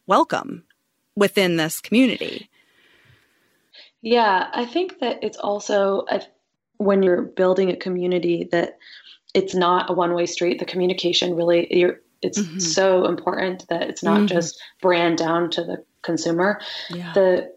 welcome 0.06 0.64
within 1.14 1.56
this 1.56 1.80
community 1.80 2.48
yeah 4.02 4.48
i 4.52 4.64
think 4.64 4.98
that 5.00 5.18
it's 5.22 5.38
also 5.38 6.04
a 6.10 6.20
when 6.78 7.02
you're 7.02 7.22
building 7.22 7.70
a 7.70 7.76
community 7.76 8.48
that 8.52 8.78
it's 9.34 9.54
not 9.54 9.90
a 9.90 9.92
one-way 9.92 10.26
street 10.26 10.58
the 10.58 10.64
communication 10.64 11.34
really 11.34 11.66
you're 11.70 12.00
it's 12.22 12.38
mm-hmm. 12.38 12.58
so 12.58 13.04
important 13.04 13.66
that 13.68 13.82
it's 13.82 14.02
not 14.02 14.18
mm-hmm. 14.18 14.26
just 14.26 14.60
brand 14.80 15.18
down 15.18 15.50
to 15.50 15.62
the 15.62 15.84
consumer 16.02 16.60
yeah. 16.90 17.12
the 17.12 17.52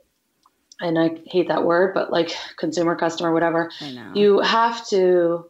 and 0.81 0.97
i 0.97 1.11
hate 1.25 1.47
that 1.47 1.63
word 1.63 1.93
but 1.93 2.11
like 2.11 2.35
consumer 2.57 2.95
customer 2.95 3.33
whatever 3.33 3.69
you 4.13 4.39
have 4.39 4.85
to 4.87 5.45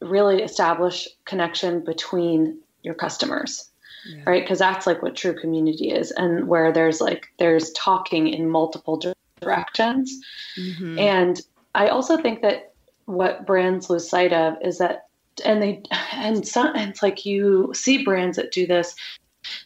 really 0.00 0.42
establish 0.42 1.08
connection 1.24 1.82
between 1.84 2.60
your 2.82 2.94
customers 2.94 3.70
yeah. 4.08 4.22
right 4.26 4.42
because 4.42 4.58
that's 4.58 4.86
like 4.86 5.02
what 5.02 5.16
true 5.16 5.34
community 5.38 5.90
is 5.90 6.10
and 6.12 6.48
where 6.48 6.72
there's 6.72 7.00
like 7.00 7.28
there's 7.38 7.70
talking 7.72 8.28
in 8.28 8.48
multiple 8.48 9.00
directions 9.40 10.20
mm-hmm. 10.58 10.98
and 10.98 11.42
i 11.74 11.88
also 11.88 12.16
think 12.16 12.42
that 12.42 12.72
what 13.06 13.46
brands 13.46 13.90
lose 13.90 14.08
sight 14.08 14.32
of 14.32 14.56
is 14.62 14.78
that 14.78 15.06
and 15.44 15.62
they 15.62 15.82
and 16.12 16.46
some 16.46 16.74
it's 16.76 17.02
like 17.02 17.24
you 17.24 17.70
see 17.74 18.04
brands 18.04 18.36
that 18.36 18.52
do 18.52 18.66
this 18.66 18.94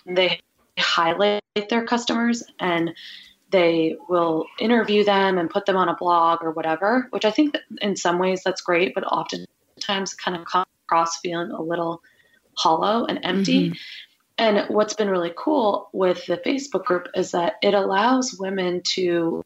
they 0.06 0.40
highlight 0.78 1.42
their 1.68 1.84
customers 1.84 2.42
and 2.60 2.94
they 3.50 3.96
will 4.08 4.44
interview 4.60 5.04
them 5.04 5.38
and 5.38 5.50
put 5.50 5.66
them 5.66 5.76
on 5.76 5.88
a 5.88 5.96
blog 5.96 6.42
or 6.42 6.50
whatever 6.52 7.06
which 7.10 7.24
i 7.24 7.30
think 7.30 7.52
that 7.52 7.62
in 7.80 7.96
some 7.96 8.18
ways 8.18 8.42
that's 8.44 8.60
great 8.60 8.94
but 8.94 9.04
oftentimes 9.04 10.14
kind 10.14 10.36
of 10.36 10.44
come 10.46 10.64
across 10.86 11.18
feeling 11.20 11.50
a 11.50 11.62
little 11.62 12.02
hollow 12.54 13.04
and 13.04 13.20
empty 13.22 13.70
mm-hmm. 13.70 13.78
And 14.38 14.68
what's 14.68 14.94
been 14.94 15.10
really 15.10 15.32
cool 15.36 15.88
with 15.92 16.24
the 16.26 16.38
facebook 16.38 16.84
group 16.84 17.08
is 17.14 17.32
that 17.32 17.54
it 17.62 17.74
allows 17.74 18.38
women 18.38 18.80
to 18.82 19.44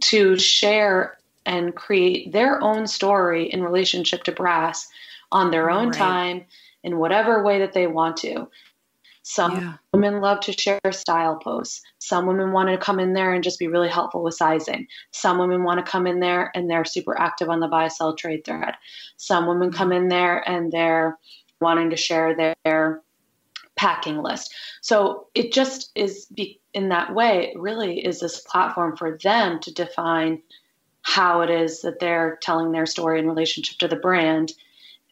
to 0.00 0.36
share 0.36 1.18
and 1.46 1.74
create 1.74 2.32
their 2.32 2.62
own 2.62 2.86
story 2.86 3.50
in 3.52 3.62
relationship 3.62 4.24
to 4.24 4.32
brass 4.32 4.88
on 5.32 5.50
their 5.50 5.70
own 5.70 5.86
right. 5.86 5.94
time 5.94 6.44
in 6.82 6.98
whatever 6.98 7.42
way 7.42 7.58
that 7.58 7.72
they 7.72 7.86
want 7.86 8.16
to. 8.18 8.48
Some 9.26 9.56
yeah. 9.56 9.72
women 9.92 10.20
love 10.20 10.40
to 10.40 10.52
share 10.52 10.80
style 10.90 11.36
posts. 11.36 11.80
Some 11.98 12.26
women 12.26 12.52
want 12.52 12.68
to 12.68 12.76
come 12.76 13.00
in 13.00 13.14
there 13.14 13.32
and 13.32 13.42
just 13.42 13.58
be 13.58 13.68
really 13.68 13.88
helpful 13.88 14.22
with 14.22 14.34
sizing. 14.34 14.86
Some 15.12 15.38
women 15.38 15.64
want 15.64 15.84
to 15.84 15.90
come 15.90 16.06
in 16.06 16.20
there 16.20 16.52
and 16.54 16.68
they're 16.68 16.84
super 16.84 17.18
active 17.18 17.48
on 17.48 17.60
the 17.60 17.68
buy 17.68 17.88
sell 17.88 18.14
trade 18.14 18.44
thread. 18.44 18.74
Some 19.16 19.46
women 19.46 19.70
mm-hmm. 19.70 19.78
come 19.78 19.92
in 19.92 20.08
there 20.08 20.46
and 20.46 20.70
they're 20.70 21.18
wanting 21.58 21.88
to 21.90 21.96
share 21.96 22.36
their, 22.36 22.54
their 22.64 23.02
packing 23.76 24.22
list. 24.22 24.54
So 24.80 25.28
it 25.34 25.52
just 25.52 25.90
is 25.94 26.26
be, 26.26 26.60
in 26.72 26.88
that 26.90 27.14
way, 27.14 27.50
it 27.50 27.58
really 27.58 28.04
is 28.04 28.20
this 28.20 28.40
platform 28.40 28.96
for 28.96 29.18
them 29.18 29.60
to 29.60 29.72
define 29.72 30.42
how 31.02 31.42
it 31.42 31.50
is 31.50 31.82
that 31.82 32.00
they're 32.00 32.38
telling 32.40 32.72
their 32.72 32.86
story 32.86 33.18
in 33.18 33.28
relationship 33.28 33.78
to 33.78 33.88
the 33.88 33.96
brand 33.96 34.52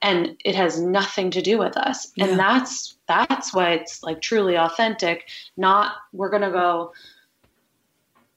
and 0.01 0.37
it 0.45 0.55
has 0.55 0.81
nothing 0.81 1.31
to 1.31 1.41
do 1.41 1.59
with 1.59 1.77
us 1.77 2.11
yeah. 2.17 2.27
and 2.27 2.39
that's 2.39 2.97
that's 3.07 3.55
why 3.55 3.73
it's 3.73 4.03
like 4.03 4.21
truly 4.21 4.57
authentic 4.57 5.29
not 5.57 5.95
we're 6.13 6.31
going 6.31 6.43
to 6.43 6.51
go 6.51 6.93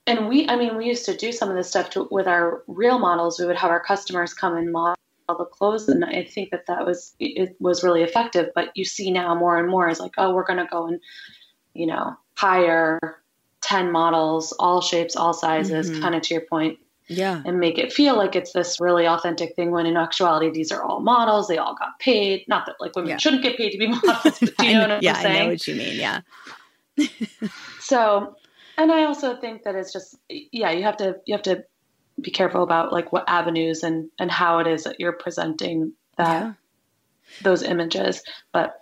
and 0.06 0.28
we 0.28 0.48
i 0.50 0.56
mean 0.56 0.76
we 0.76 0.86
used 0.86 1.06
to 1.06 1.16
do 1.16 1.32
some 1.32 1.50
of 1.50 1.56
this 1.56 1.70
stuff 1.70 1.90
to, 1.90 2.08
with 2.12 2.28
our 2.28 2.62
real 2.68 3.00
models 3.00 3.40
we 3.40 3.46
would 3.46 3.56
have 3.56 3.72
our 3.72 3.80
customers 3.80 4.34
come 4.34 4.56
and 4.56 4.72
model 4.72 4.96
the 5.28 5.46
clothes 5.46 5.88
and 5.88 6.06
i 6.06 6.24
think 6.24 6.52
that 6.52 6.66
that 6.68 6.86
was 6.86 7.16
it 7.20 7.56
was 7.60 7.84
really 7.84 8.04
effective 8.04 8.50
but 8.54 8.70
you 8.76 8.86
see 8.86 9.12
now 9.12 9.34
more 9.34 9.58
and 9.58 9.70
more 9.70 9.90
is 9.90 10.00
like 10.00 10.14
oh 10.18 10.34
we're 10.34 10.46
going 10.46 10.60
to 10.60 10.68
go 10.72 10.88
and 10.88 11.00
you 11.74 11.86
know 11.86 12.16
hire 12.36 13.00
10 13.62 13.92
models 13.92 14.52
all 14.60 14.82
shapes 14.82 15.16
all 15.16 15.34
sizes 15.34 15.90
mm-hmm. 15.90 16.02
kind 16.02 16.16
of 16.16 16.22
to 16.22 16.34
your 16.34 16.46
point 16.46 16.78
yeah 17.08 17.42
and 17.46 17.60
make 17.60 17.78
it 17.78 17.92
feel 17.92 18.16
like 18.16 18.36
it's 18.36 18.54
this 18.54 18.80
really 18.80 19.08
authentic 19.08 19.56
thing 19.56 19.72
when 19.72 19.86
in 19.86 19.98
actuality 19.98 20.52
these 20.52 20.72
are 20.72 20.84
all 20.84 21.00
models 21.00 21.48
they 21.48 21.58
all 21.58 21.76
got 21.76 21.98
paid 22.00 22.44
not 22.48 22.66
that 22.66 22.76
like 22.80 22.96
women 22.96 23.10
yeah. 23.10 23.18
shouldn't 23.18 23.44
get 23.44 23.58
paid 23.58 23.72
to 23.72 23.78
be 23.78 23.88
models 24.06 24.40
but 24.40 24.58
do 24.58 24.68
you 24.68 24.74
know, 24.74 24.88
know 24.88 24.96
what 24.96 25.04
yeah, 25.04 25.14
I'm 25.14 25.22
saying? 25.22 25.36
I 25.36 25.46
know 25.46 25.52
what 25.52 25.68
you 25.68 25.76
mean 25.76 26.00
yeah 26.00 26.22
so 27.80 28.36
and 28.78 28.92
I 28.92 29.06
also 29.06 29.36
think 29.36 29.64
that 29.64 29.76
it's 29.76 29.92
just 29.92 30.16
yeah 30.30 30.72
you 30.72 30.84
have 30.84 30.98
to 30.98 31.18
you 31.26 31.34
have 31.34 31.44
to 31.44 31.64
be 32.22 32.32
careful 32.32 32.64
about 32.64 32.94
like 32.94 33.12
what 33.12 33.26
avenues 33.28 33.84
and 33.84 34.10
and 34.20 34.32
how 34.32 34.60
it 34.60 34.68
is 34.68 34.84
that 34.84 35.00
you're 35.00 35.12
presenting 35.12 35.94
that 36.18 36.44
yeah. 36.44 36.54
those 37.42 37.62
images 37.62 38.24
but 38.54 38.82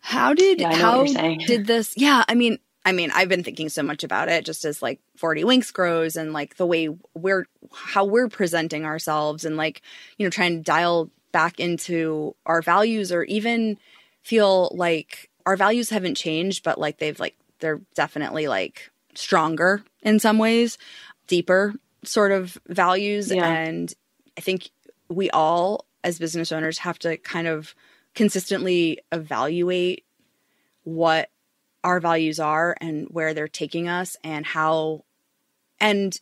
how 0.00 0.32
did 0.32 0.60
yeah, 0.60 0.74
how 0.74 1.04
did 1.46 1.66
this 1.66 1.94
yeah 1.96 2.24
I 2.28 2.34
mean 2.34 2.58
I 2.84 2.92
mean, 2.92 3.10
I've 3.12 3.28
been 3.28 3.44
thinking 3.44 3.68
so 3.68 3.82
much 3.82 4.04
about 4.04 4.28
it 4.28 4.44
just 4.44 4.64
as 4.64 4.80
like 4.80 5.00
40 5.16 5.44
Winks 5.44 5.70
grows 5.70 6.16
and 6.16 6.32
like 6.32 6.56
the 6.56 6.66
way 6.66 6.88
we're, 7.14 7.46
how 7.74 8.06
we're 8.06 8.28
presenting 8.28 8.86
ourselves 8.86 9.44
and 9.44 9.56
like, 9.56 9.82
you 10.16 10.24
know, 10.24 10.30
trying 10.30 10.56
to 10.56 10.62
dial 10.62 11.10
back 11.30 11.60
into 11.60 12.34
our 12.46 12.62
values 12.62 13.12
or 13.12 13.24
even 13.24 13.76
feel 14.22 14.72
like 14.74 15.30
our 15.44 15.56
values 15.56 15.90
haven't 15.90 16.16
changed, 16.16 16.64
but 16.64 16.78
like 16.78 16.98
they've 16.98 17.20
like, 17.20 17.36
they're 17.58 17.80
definitely 17.94 18.48
like 18.48 18.90
stronger 19.14 19.84
in 20.00 20.18
some 20.18 20.38
ways, 20.38 20.78
deeper 21.26 21.74
sort 22.04 22.32
of 22.32 22.58
values. 22.66 23.30
Yeah. 23.30 23.46
And 23.46 23.92
I 24.36 24.40
think 24.40 24.70
we 25.08 25.30
all 25.30 25.86
as 26.02 26.18
business 26.18 26.52
owners 26.52 26.78
have 26.78 26.98
to 27.00 27.16
kind 27.18 27.46
of 27.46 27.74
consistently 28.14 29.00
evaluate 29.12 30.04
what 30.84 31.30
our 31.84 32.00
values 32.00 32.38
are 32.38 32.76
and 32.80 33.06
where 33.10 33.34
they're 33.34 33.48
taking 33.48 33.88
us 33.88 34.16
and 34.24 34.44
how 34.44 35.04
and 35.78 36.20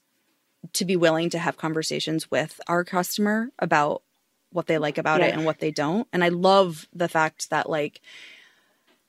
to 0.72 0.84
be 0.84 0.96
willing 0.96 1.30
to 1.30 1.38
have 1.38 1.56
conversations 1.56 2.30
with 2.30 2.60
our 2.66 2.84
customer 2.84 3.50
about 3.58 4.02
what 4.50 4.66
they 4.66 4.78
like 4.78 4.98
about 4.98 5.20
yeah. 5.20 5.26
it 5.26 5.34
and 5.34 5.44
what 5.44 5.58
they 5.60 5.70
don't 5.70 6.08
and 6.12 6.22
i 6.24 6.28
love 6.28 6.88
the 6.92 7.08
fact 7.08 7.50
that 7.50 7.68
like 7.68 8.00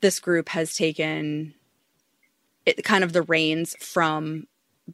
this 0.01 0.19
group 0.19 0.49
has 0.49 0.75
taken 0.75 1.53
it 2.65 2.83
kind 2.83 3.03
of 3.03 3.13
the 3.13 3.21
reins 3.21 3.75
from 3.79 4.47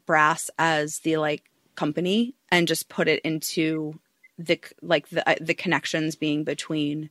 brass 0.06 0.50
as 0.58 1.00
the 1.00 1.18
like 1.18 1.44
company 1.76 2.36
and 2.50 2.68
just 2.68 2.90
put 2.90 3.08
it 3.08 3.22
into 3.24 4.00
the 4.38 4.60
like 4.82 5.10
the 5.10 5.28
uh, 5.30 5.36
the 5.40 5.54
connections 5.54 6.16
being 6.16 6.44
between 6.44 7.10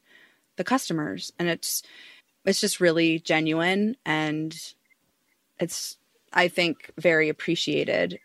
the 0.57 0.64
customers 0.64 1.33
and 1.38 1.48
it's 1.48 1.83
it's 2.44 2.61
just 2.61 2.81
really 2.81 3.18
genuine 3.18 3.96
and 4.05 4.74
it's 5.59 5.96
I 6.33 6.48
think 6.48 6.90
very 6.98 7.29
appreciated. 7.29 8.18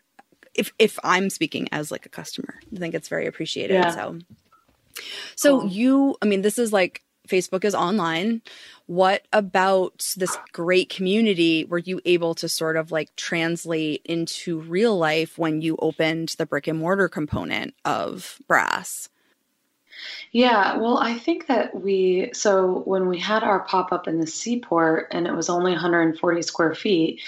If 0.54 0.72
if 0.78 0.98
I'm 1.04 1.30
speaking 1.30 1.68
as 1.72 1.90
like 1.90 2.06
a 2.06 2.10
customer, 2.10 2.54
I 2.74 2.78
think 2.78 2.94
it's 2.94 3.08
very 3.08 3.26
appreciated. 3.26 3.74
Yeah. 3.74 3.90
So 3.90 4.18
so 5.36 5.60
cool. 5.60 5.70
you 5.70 6.16
I 6.20 6.26
mean 6.26 6.42
this 6.42 6.58
is 6.58 6.72
like 6.72 7.02
Facebook 7.30 7.64
is 7.64 7.74
online. 7.74 8.42
What 8.86 9.26
about 9.32 10.14
this 10.16 10.36
great 10.52 10.88
community 10.88 11.64
were 11.64 11.78
you 11.78 12.00
able 12.04 12.34
to 12.36 12.48
sort 12.48 12.76
of 12.76 12.90
like 12.90 13.14
translate 13.16 14.02
into 14.04 14.60
real 14.60 14.98
life 14.98 15.38
when 15.38 15.60
you 15.60 15.76
opened 15.78 16.34
the 16.38 16.46
brick 16.46 16.66
and 16.66 16.78
mortar 16.78 17.08
component 17.08 17.74
of 17.84 18.40
Brass? 18.48 19.08
Yeah, 20.32 20.76
well, 20.78 20.98
I 20.98 21.18
think 21.18 21.48
that 21.48 21.74
we, 21.74 22.30
so 22.32 22.82
when 22.86 23.08
we 23.08 23.18
had 23.18 23.42
our 23.42 23.60
pop 23.60 23.92
up 23.92 24.08
in 24.08 24.20
the 24.20 24.26
seaport 24.26 25.08
and 25.10 25.26
it 25.26 25.34
was 25.34 25.50
only 25.50 25.72
140 25.72 26.42
square 26.42 26.74
feet, 26.74 27.20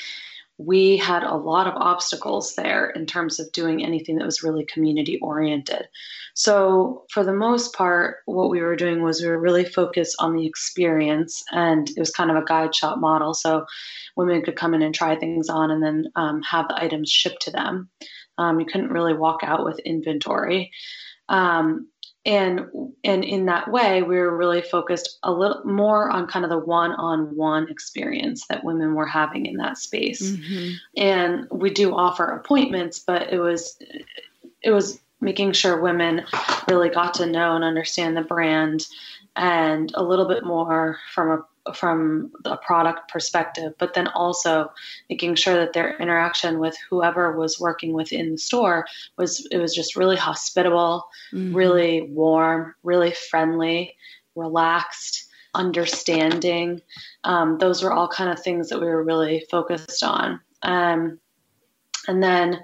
we 0.58 0.96
had 0.96 1.22
a 1.22 1.36
lot 1.36 1.66
of 1.66 1.74
obstacles 1.76 2.54
there 2.54 2.90
in 2.90 3.06
terms 3.06 3.40
of 3.40 3.50
doing 3.52 3.84
anything 3.84 4.16
that 4.16 4.24
was 4.24 4.42
really 4.42 4.64
community 4.66 5.18
oriented. 5.20 5.88
So, 6.34 7.04
for 7.10 7.24
the 7.24 7.32
most 7.32 7.74
part, 7.74 8.18
what 8.26 8.50
we 8.50 8.60
were 8.60 8.76
doing 8.76 9.02
was 9.02 9.20
we 9.20 9.28
were 9.28 9.40
really 9.40 9.64
focused 9.64 10.16
on 10.18 10.34
the 10.34 10.46
experience, 10.46 11.42
and 11.52 11.88
it 11.90 11.98
was 11.98 12.10
kind 12.10 12.30
of 12.30 12.36
a 12.36 12.44
guide 12.44 12.74
shop 12.74 12.98
model. 12.98 13.34
So, 13.34 13.66
women 14.16 14.42
could 14.42 14.56
come 14.56 14.74
in 14.74 14.82
and 14.82 14.94
try 14.94 15.16
things 15.16 15.48
on 15.48 15.70
and 15.70 15.82
then 15.82 16.06
um, 16.16 16.42
have 16.42 16.68
the 16.68 16.82
items 16.82 17.10
shipped 17.10 17.42
to 17.42 17.50
them. 17.50 17.90
Um, 18.38 18.60
you 18.60 18.66
couldn't 18.66 18.92
really 18.92 19.14
walk 19.14 19.40
out 19.42 19.64
with 19.64 19.78
inventory. 19.80 20.70
Um, 21.28 21.88
and 22.24 22.66
and 23.02 23.24
in 23.24 23.46
that 23.46 23.70
way 23.70 24.02
we 24.02 24.16
were 24.16 24.36
really 24.36 24.62
focused 24.62 25.18
a 25.24 25.32
little 25.32 25.62
more 25.64 26.10
on 26.10 26.26
kind 26.26 26.44
of 26.44 26.50
the 26.50 26.58
one-on-one 26.58 27.68
experience 27.68 28.46
that 28.46 28.64
women 28.64 28.94
were 28.94 29.06
having 29.06 29.46
in 29.46 29.56
that 29.56 29.76
space 29.76 30.30
mm-hmm. 30.30 30.72
and 30.96 31.48
we 31.50 31.70
do 31.70 31.94
offer 31.94 32.24
appointments 32.26 33.00
but 33.00 33.32
it 33.32 33.38
was 33.38 33.76
it 34.62 34.70
was 34.70 35.00
making 35.20 35.52
sure 35.52 35.80
women 35.80 36.24
really 36.68 36.88
got 36.88 37.14
to 37.14 37.26
know 37.26 37.54
and 37.54 37.64
understand 37.64 38.16
the 38.16 38.22
brand 38.22 38.86
and 39.36 39.92
a 39.94 40.02
little 40.02 40.28
bit 40.28 40.44
more 40.44 40.98
from 41.12 41.30
a 41.30 41.44
from 41.74 42.32
a 42.44 42.56
product 42.56 43.10
perspective, 43.10 43.72
but 43.78 43.94
then 43.94 44.08
also 44.08 44.72
making 45.08 45.34
sure 45.36 45.54
that 45.54 45.72
their 45.72 45.96
interaction 45.98 46.58
with 46.58 46.76
whoever 46.90 47.36
was 47.36 47.60
working 47.60 47.92
within 47.92 48.32
the 48.32 48.38
store 48.38 48.84
was 49.16 49.46
it 49.50 49.58
was 49.58 49.74
just 49.74 49.96
really 49.96 50.16
hospitable, 50.16 51.04
mm-hmm. 51.32 51.54
really 51.54 52.02
warm, 52.02 52.74
really 52.82 53.12
friendly, 53.12 53.94
relaxed, 54.34 55.28
understanding. 55.54 56.80
Um, 57.24 57.58
those 57.58 57.82
were 57.82 57.92
all 57.92 58.08
kind 58.08 58.30
of 58.30 58.42
things 58.42 58.68
that 58.68 58.80
we 58.80 58.86
were 58.86 59.04
really 59.04 59.44
focused 59.50 60.02
on. 60.02 60.40
Um, 60.62 61.20
and 62.08 62.22
then 62.22 62.60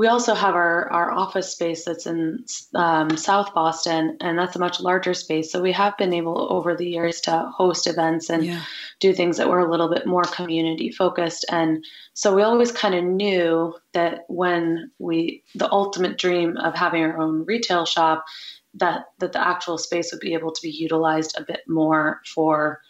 we 0.00 0.06
also 0.06 0.32
have 0.32 0.54
our, 0.54 0.90
our 0.90 1.10
office 1.10 1.52
space 1.52 1.84
that's 1.84 2.06
in 2.06 2.42
um, 2.74 3.18
South 3.18 3.52
Boston, 3.52 4.16
and 4.22 4.38
that's 4.38 4.56
a 4.56 4.58
much 4.58 4.80
larger 4.80 5.12
space. 5.12 5.52
So 5.52 5.60
we 5.60 5.72
have 5.72 5.94
been 5.98 6.14
able 6.14 6.50
over 6.50 6.74
the 6.74 6.88
years 6.88 7.20
to 7.22 7.52
host 7.54 7.86
events 7.86 8.30
and 8.30 8.46
yeah. 8.46 8.62
do 8.98 9.12
things 9.12 9.36
that 9.36 9.50
were 9.50 9.58
a 9.58 9.70
little 9.70 9.90
bit 9.90 10.06
more 10.06 10.22
community 10.22 10.90
focused. 10.90 11.44
And 11.50 11.84
so 12.14 12.34
we 12.34 12.40
always 12.40 12.72
kind 12.72 12.94
of 12.94 13.04
knew 13.04 13.74
that 13.92 14.24
when 14.28 14.90
we, 14.98 15.42
the 15.54 15.70
ultimate 15.70 16.16
dream 16.16 16.56
of 16.56 16.74
having 16.74 17.02
our 17.02 17.18
own 17.20 17.44
retail 17.44 17.84
shop, 17.84 18.24
that 18.72 19.04
that 19.18 19.32
the 19.32 19.46
actual 19.46 19.76
space 19.76 20.12
would 20.12 20.20
be 20.20 20.32
able 20.32 20.52
to 20.52 20.62
be 20.62 20.70
utilized 20.70 21.36
a 21.36 21.44
bit 21.44 21.60
more 21.68 22.22
for 22.34 22.80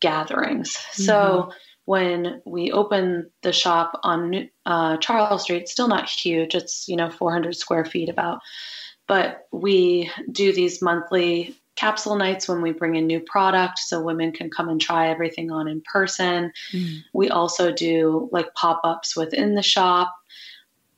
gatherings. 0.00 0.74
Mm-hmm. 0.74 1.02
So 1.04 1.52
when 1.86 2.42
we 2.44 2.72
opened 2.72 3.30
the 3.42 3.52
shop 3.52 4.00
on 4.02 4.50
uh, 4.66 4.98
Charles 4.98 5.44
Street, 5.44 5.68
still 5.68 5.88
not 5.88 6.08
huge. 6.08 6.54
It's 6.54 6.86
you 6.88 6.96
know 6.96 7.10
400 7.10 7.56
square 7.56 7.84
feet 7.84 8.10
about, 8.10 8.40
but 9.06 9.46
we 9.52 10.10
do 10.30 10.52
these 10.52 10.82
monthly 10.82 11.56
capsule 11.76 12.16
nights 12.16 12.48
when 12.48 12.60
we 12.60 12.72
bring 12.72 12.96
in 12.96 13.06
new 13.06 13.20
product 13.20 13.78
so 13.78 14.02
women 14.02 14.32
can 14.32 14.50
come 14.50 14.68
and 14.68 14.80
try 14.80 15.10
everything 15.10 15.52
on 15.52 15.68
in 15.68 15.80
person. 15.82 16.52
Mm. 16.72 17.04
We 17.12 17.28
also 17.28 17.70
do 17.70 18.28
like 18.32 18.52
pop 18.54 18.80
ups 18.82 19.16
within 19.16 19.54
the 19.54 19.62
shop, 19.62 20.12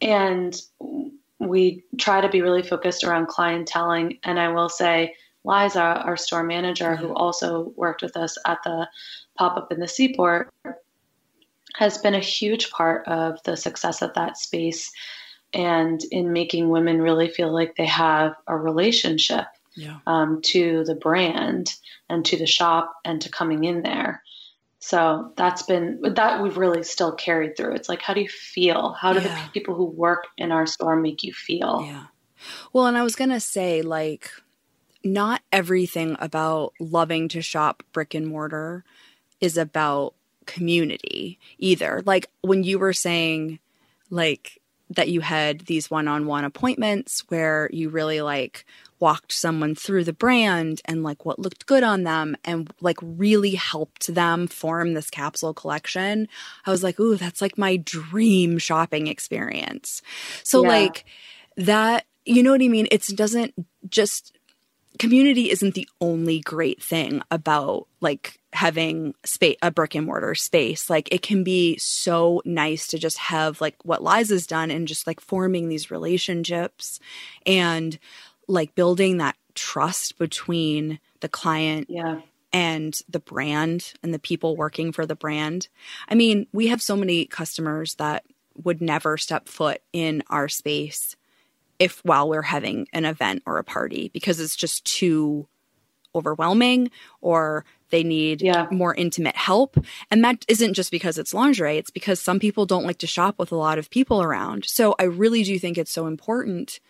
and 0.01 0.59
we 1.39 1.85
try 1.99 2.23
to 2.23 2.31
be 2.31 2.41
really 2.41 2.63
focused 2.63 3.05
around 3.05 3.29
clienteling. 3.29 4.19
And 4.25 4.41
I 4.41 4.49
will 4.49 4.71
say. 4.71 5.15
Liza, 5.49 5.83
our 5.83 6.17
store 6.17 6.45
manager, 6.45 6.95
who 6.95 7.13
also 7.15 7.73
worked 7.75 8.03
with 8.03 8.17
us 8.17 8.37
at 8.47 8.59
the 8.63 8.89
pop 9.37 9.57
up 9.57 9.73
in 9.73 9.81
the 9.81 9.89
seaport 9.89 10.53
has 11.75 11.99
been 11.99 12.15
a 12.15 12.21
huge 12.21 12.71
part 12.71 13.07
of 13.07 13.41
the 13.45 13.57
success 13.57 14.03
of 14.03 14.13
that 14.15 14.37
space 14.37 14.91
and 15.55 16.03
in 16.11 16.33
making 16.33 16.69
women 16.69 17.01
really 17.01 17.29
feel 17.29 17.53
like 17.53 17.77
they 17.77 17.87
have 17.87 18.35
a 18.49 18.57
relationship 18.57 19.47
yeah. 19.77 19.99
um, 20.07 20.41
to 20.43 20.85
the 20.85 20.97
brand 20.97 21.73
and 22.09 22.25
to 22.27 22.37
the 22.37 22.47
shop 22.47 22.93
and 23.05 23.21
to 23.23 23.31
coming 23.31 23.65
in 23.65 23.83
there. 23.83 24.23
So 24.81 25.33
that's 25.37 25.63
been 25.63 26.01
that 26.03 26.43
we've 26.43 26.57
really 26.57 26.83
still 26.83 27.13
carried 27.13 27.57
through. 27.57 27.75
It's 27.75 27.89
like, 27.89 28.03
how 28.03 28.15
do 28.15 28.21
you 28.21 28.29
feel? 28.29 28.93
How 28.93 29.13
do 29.13 29.21
yeah. 29.21 29.45
the 29.45 29.51
people 29.53 29.75
who 29.75 29.85
work 29.85 30.27
in 30.37 30.53
our 30.53 30.67
store 30.67 30.97
make 30.97 31.23
you 31.23 31.33
feel? 31.33 31.85
Yeah. 31.87 32.05
Well, 32.73 32.87
and 32.87 32.97
I 32.97 33.03
was 33.03 33.17
going 33.17 33.31
to 33.31 33.41
say, 33.41 33.83
like, 33.83 34.31
not 35.05 35.43
everything 35.53 36.17
about 36.19 36.73
loving 36.81 37.29
to 37.29 37.43
shop 37.43 37.83
brick 37.93 38.15
and 38.15 38.27
mortar 38.27 38.85
is 39.41 39.57
about 39.57 40.15
community 40.47 41.39
either. 41.59 42.03
Like 42.05 42.31
when 42.41 42.65
you 42.65 42.79
were 42.79 42.93
saying, 42.93 43.59
like, 44.11 44.61
that 44.91 45.09
you 45.09 45.21
had 45.21 45.61
these 45.61 45.91
one 45.91 46.09
on 46.09 46.27
one 46.27 46.45
appointments 46.45 47.23
where 47.29 47.69
you 47.73 47.91
really 47.91 48.23
like 48.23 48.65
walked 49.01 49.33
someone 49.33 49.75
through 49.75 50.03
the 50.03 50.15
brand 50.15 50.81
and 50.87 51.03
like 51.03 51.27
what 51.27 51.39
looked 51.39 51.67
good 51.67 51.83
on 51.83 52.05
them 52.05 52.35
and 52.43 52.73
like 52.81 52.97
really 53.03 53.55
helped 53.55 54.13
them 54.13 54.47
form 54.47 54.95
this 54.95 55.11
capsule 55.11 55.53
collection. 55.53 56.27
I 56.65 56.71
was 56.71 56.83
like, 56.83 56.99
ooh, 56.99 57.17
that's 57.17 57.43
like 57.43 57.59
my 57.59 57.77
dream 57.77 58.57
shopping 58.57 59.09
experience. 59.09 60.01
So, 60.43 60.63
yeah. 60.63 60.69
like, 60.69 61.05
that, 61.59 62.07
you 62.25 62.43
know 62.43 62.53
what 62.53 62.63
I 62.63 62.69
mean? 62.69 62.89
It 62.91 63.07
doesn't 63.15 63.55
just 63.89 64.38
community 64.99 65.51
isn't 65.51 65.75
the 65.75 65.89
only 66.01 66.41
great 66.41 66.83
thing 66.83 67.23
about 67.31 67.87
like 68.01 68.41
having 68.53 69.15
space 69.25 69.57
a 69.63 69.71
brick 69.71 69.95
and 69.95 70.07
mortar 70.07 70.35
space. 70.35 70.91
Like 70.91 71.09
it 71.13 71.23
can 71.23 71.45
be 71.45 71.77
so 71.79 72.43
nice 72.45 72.89
to 72.89 72.99
just 72.99 73.19
have 73.19 73.61
like 73.61 73.77
what 73.85 74.03
liza's 74.03 74.47
done 74.47 74.71
and 74.71 74.89
just 74.89 75.07
like 75.07 75.21
forming 75.21 75.69
these 75.69 75.91
relationships 75.91 76.99
and 77.47 77.99
like 78.47 78.75
building 78.75 79.19
that 79.19 79.37
trust 79.55 80.19
between 80.19 80.99
the 81.21 81.29
client 81.29 81.89
yeah. 81.91 82.21
and 82.53 83.01
the 83.09 83.21
brand 83.21 83.93
and 84.03 84.15
the 84.15 84.19
people 84.19 84.57
working 84.57 84.93
for 84.93 85.05
the 85.07 85.17
brand. 85.17 85.69
I 86.09 86.15
mean 86.15 86.47
we 86.53 86.69
have 86.69 86.83
so 86.83 86.97
many 86.97 87.27
customers 87.27 87.95
that 87.97 88.25
would 88.65 88.81
never 88.81 89.17
step 89.17 89.49
foot 89.49 89.81
in 89.93 90.23
our 90.31 90.49
space 90.49 91.15
if 91.79 92.01
while 92.05 92.29
we're 92.29 92.43
having 92.43 92.89
an 92.93 93.05
event 93.05 93.43
or 93.47 93.59
a 93.59 93.65
party 93.65 94.11
because 94.13 94.41
it's 94.41 94.57
just 94.57 94.85
too 94.85 95.47
overwhelming 96.15 96.91
or 97.21 97.65
they 97.91 98.03
need 98.03 98.43
yeah. 98.43 98.67
more 98.71 98.95
intimate 98.95 99.37
help. 99.37 99.77
And 100.11 100.25
that 100.25 100.45
isn't 100.49 100.75
just 100.75 100.91
because 100.91 101.19
it's 101.19 101.33
lingerie, 101.33 101.79
it's 101.79 101.91
because 101.91 102.21
some 102.21 102.39
people 102.39 102.67
don't 102.67 102.85
like 102.85 102.99
to 102.99 103.07
shop 103.07 103.39
with 103.39 103.53
a 103.53 103.57
lot 103.57 103.79
of 103.79 103.91
people 103.91 104.23
around. 104.23 104.65
So 104.67 104.95
I 104.99 105.05
really 105.05 105.43
do 105.43 105.59
think 105.59 105.79
it's 105.79 105.93
so 105.93 106.07
important 106.07 106.81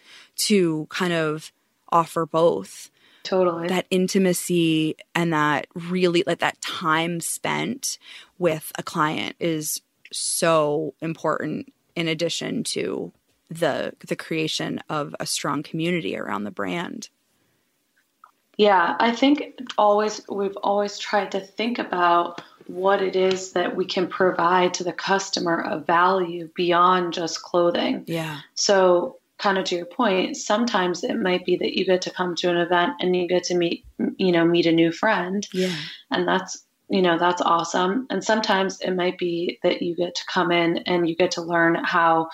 to 0.46 0.86
kind 0.90 1.12
of 1.12 1.52
offer 1.90 2.26
both. 2.26 2.90
Totally. 3.22 3.68
That 3.68 3.86
intimacy 3.90 4.96
and 5.14 5.32
that 5.32 5.66
really 5.74 6.24
like 6.26 6.38
that 6.38 6.60
time 6.60 7.20
spent 7.20 7.98
with 8.38 8.72
a 8.78 8.82
client 8.82 9.36
is 9.38 9.82
so 10.12 10.94
important 11.00 11.72
in 11.94 12.08
addition 12.08 12.64
to 12.64 13.12
the 13.50 13.94
the 14.06 14.16
creation 14.16 14.80
of 14.88 15.14
a 15.20 15.26
strong 15.26 15.62
community 15.62 16.16
around 16.16 16.44
the 16.44 16.50
brand. 16.50 17.08
Yeah, 18.56 18.96
I 18.98 19.12
think 19.12 19.60
always 19.78 20.20
we've 20.28 20.56
always 20.56 20.98
tried 20.98 21.32
to 21.32 21.40
think 21.40 21.78
about 21.78 22.42
what 22.66 23.00
it 23.00 23.16
is 23.16 23.52
that 23.52 23.76
we 23.76 23.86
can 23.86 24.08
provide 24.08 24.74
to 24.74 24.84
the 24.84 24.92
customer 24.92 25.62
of 25.62 25.86
value 25.86 26.50
beyond 26.54 27.14
just 27.14 27.42
clothing. 27.42 28.04
Yeah. 28.06 28.40
So 28.54 29.18
kind 29.38 29.56
of 29.58 29.64
to 29.66 29.76
your 29.76 29.86
point, 29.86 30.36
sometimes 30.36 31.04
it 31.04 31.14
might 31.14 31.46
be 31.46 31.56
that 31.56 31.78
you 31.78 31.86
get 31.86 32.02
to 32.02 32.10
come 32.10 32.34
to 32.34 32.50
an 32.50 32.56
event 32.56 32.94
and 33.00 33.16
you 33.16 33.28
get 33.28 33.44
to 33.44 33.56
meet 33.56 33.84
you 34.16 34.32
know, 34.32 34.44
meet 34.44 34.66
a 34.66 34.72
new 34.72 34.92
friend. 34.92 35.46
Yeah. 35.52 35.74
And 36.10 36.26
that's 36.26 36.64
you 36.90 37.02
know, 37.02 37.18
that's 37.18 37.42
awesome. 37.42 38.06
And 38.08 38.24
sometimes 38.24 38.80
it 38.80 38.92
might 38.92 39.18
be 39.18 39.58
that 39.62 39.82
you 39.82 39.94
get 39.94 40.14
to 40.14 40.24
come 40.26 40.50
in 40.50 40.78
and 40.78 41.06
you 41.06 41.14
get 41.14 41.32
to 41.32 41.42
learn 41.42 41.74
how 41.74 42.28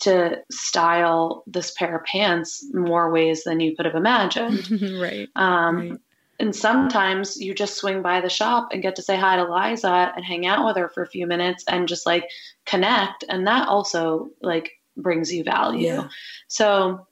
to 0.00 0.42
style 0.50 1.44
this 1.46 1.70
pair 1.72 1.96
of 1.96 2.04
pants 2.04 2.64
more 2.74 3.12
ways 3.12 3.44
than 3.44 3.60
you 3.60 3.76
could 3.76 3.86
have 3.86 3.94
imagined. 3.94 4.70
right. 5.00 5.28
Um, 5.36 5.76
right. 5.90 6.00
And 6.40 6.54
sometimes 6.54 7.36
you 7.36 7.54
just 7.54 7.76
swing 7.76 8.02
by 8.02 8.20
the 8.20 8.28
shop 8.28 8.68
and 8.72 8.82
get 8.82 8.96
to 8.96 9.02
say 9.02 9.16
hi 9.16 9.36
to 9.36 9.44
Liza 9.44 10.12
and 10.16 10.24
hang 10.24 10.46
out 10.46 10.66
with 10.66 10.76
her 10.76 10.88
for 10.88 11.02
a 11.02 11.08
few 11.08 11.26
minutes 11.28 11.64
and 11.68 11.86
just 11.86 12.06
like 12.06 12.28
connect. 12.66 13.24
And 13.28 13.46
that 13.46 13.68
also 13.68 14.30
like 14.42 14.72
brings 14.96 15.32
you 15.32 15.44
value. 15.44 15.86
Yeah. 15.86 16.08
So 16.48 17.06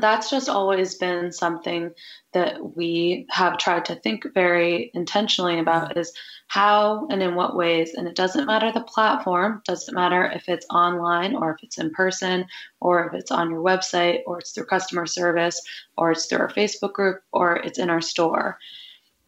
that's 0.00 0.30
just 0.30 0.48
always 0.48 0.94
been 0.94 1.30
something 1.30 1.90
that 2.32 2.76
we 2.76 3.26
have 3.30 3.58
tried 3.58 3.84
to 3.84 3.94
think 3.96 4.24
very 4.32 4.90
intentionally 4.94 5.58
about 5.58 5.96
is 5.96 6.12
how 6.46 7.06
and 7.10 7.22
in 7.22 7.34
what 7.34 7.56
ways 7.56 7.94
and 7.94 8.08
it 8.08 8.14
doesn't 8.14 8.46
matter 8.46 8.72
the 8.72 8.80
platform 8.82 9.62
doesn't 9.66 9.94
matter 9.94 10.24
if 10.26 10.48
it's 10.48 10.66
online 10.70 11.34
or 11.34 11.52
if 11.52 11.62
it's 11.62 11.78
in 11.78 11.90
person 11.90 12.46
or 12.80 13.06
if 13.06 13.14
it's 13.14 13.30
on 13.30 13.50
your 13.50 13.62
website 13.62 14.20
or 14.26 14.38
it's 14.38 14.52
through 14.52 14.66
customer 14.66 15.06
service 15.06 15.60
or 15.98 16.12
it's 16.12 16.26
through 16.26 16.38
our 16.38 16.50
facebook 16.50 16.92
group 16.92 17.22
or 17.32 17.56
it's 17.56 17.78
in 17.78 17.90
our 17.90 18.00
store 18.00 18.58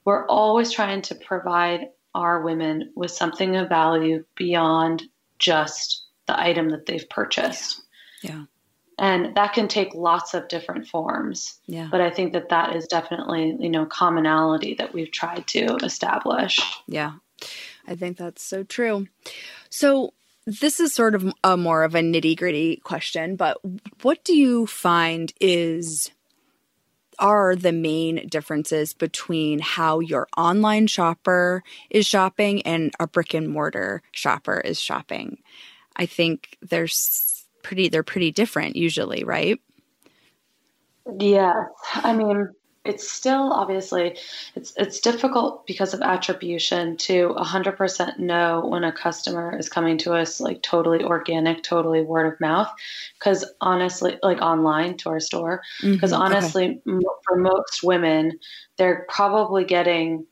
we're 0.05 0.27
always 0.27 0.73
trying 0.73 1.03
to 1.03 1.15
provide 1.15 1.89
our 2.15 2.41
women 2.41 2.93
with 2.95 3.11
something 3.11 3.57
of 3.57 3.69
value 3.69 4.25
beyond 4.37 5.03
just 5.39 6.07
the 6.27 6.41
item 6.41 6.71
that 6.71 6.87
they've 6.87 7.09
purchased. 7.11 7.83
Yeah. 8.23 8.31
yeah. 8.31 8.45
And 8.99 9.35
that 9.37 9.53
can 9.53 9.69
take 9.69 9.95
lots 9.95 10.33
of 10.33 10.49
different 10.49 10.89
forms. 10.89 11.59
Yeah. 11.67 11.89
But 11.91 12.01
I 12.01 12.11
think 12.11 12.33
that 12.33 12.49
that 12.49 12.75
is 12.75 12.87
definitely, 12.87 13.57
you 13.61 13.69
know, 13.69 13.85
commonality 13.85 14.75
that 14.75 14.95
we've 14.95 15.11
tried 15.11 15.47
to 15.49 15.77
establish. 15.77 16.61
Yeah. 16.87 17.13
I 17.87 17.95
think 17.95 18.17
that's 18.17 18.43
so 18.43 18.65
true. 18.65 19.07
So, 19.69 20.13
this 20.47 20.79
is 20.79 20.95
sort 20.95 21.17
of 21.17 21.33
a 21.43 21.57
more 21.57 21.83
of 21.83 21.97
a 21.97 22.01
nitty 22.01 22.37
gritty 22.37 22.77
question, 22.77 23.35
but 23.35 23.59
what 24.03 24.23
do 24.25 24.35
you 24.35 24.65
find 24.67 25.33
is 25.41 26.13
are 27.19 27.57
the 27.57 27.73
main 27.73 28.29
differences 28.29 28.93
between 28.93 29.59
how 29.59 29.99
your 30.01 30.29
online 30.37 30.87
shopper 30.87 31.65
is 31.91 32.07
shopping 32.07 32.63
and 32.63 32.93
a 33.01 33.09
brick 33.09 33.35
and 33.35 33.49
mortar 33.49 34.03
shopper 34.13 34.61
is 34.61 34.81
shopping? 34.81 35.39
I 35.97 36.07
think 36.07 36.59
there's 36.63 37.36
pretty 37.67 37.89
they're 37.89 38.05
pretty 38.05 38.31
different 38.31 38.77
usually, 38.77 39.25
right? 39.25 39.61
Yeah. 41.19 41.67
I 41.95 42.13
mean, 42.13 42.49
it's 42.85 43.11
still 43.11 43.53
obviously 43.53 44.17
it's 44.55 44.73
it's 44.77 45.01
difficult 45.01 45.67
because 45.67 45.93
of 45.93 46.01
attribution 46.03 46.97
to 46.97 47.35
100% 47.37 48.19
know 48.21 48.65
when 48.65 48.85
a 48.85 48.93
customer 48.93 49.59
is 49.59 49.69
coming 49.69 49.99
to 49.99 50.13
us 50.15 50.41
like 50.41 50.63
totally 50.63 51.03
organic 51.03 51.65
totally 51.65 52.03
word 52.03 52.33
of 52.33 52.41
mouth 52.41 52.73
because 53.19 53.45
honestly 53.61 54.17
like 54.23 54.41
online 54.41 54.97
to 54.97 55.09
our 55.09 55.19
store 55.19 55.63
because 55.83 56.13
mm-hmm. 56.13 56.23
honestly 56.23 56.81
okay. 56.89 57.05
for 57.25 57.37
most 57.37 57.83
women 57.83 58.39
they're 58.77 59.05
probably 59.09 59.65
getting 59.65 60.25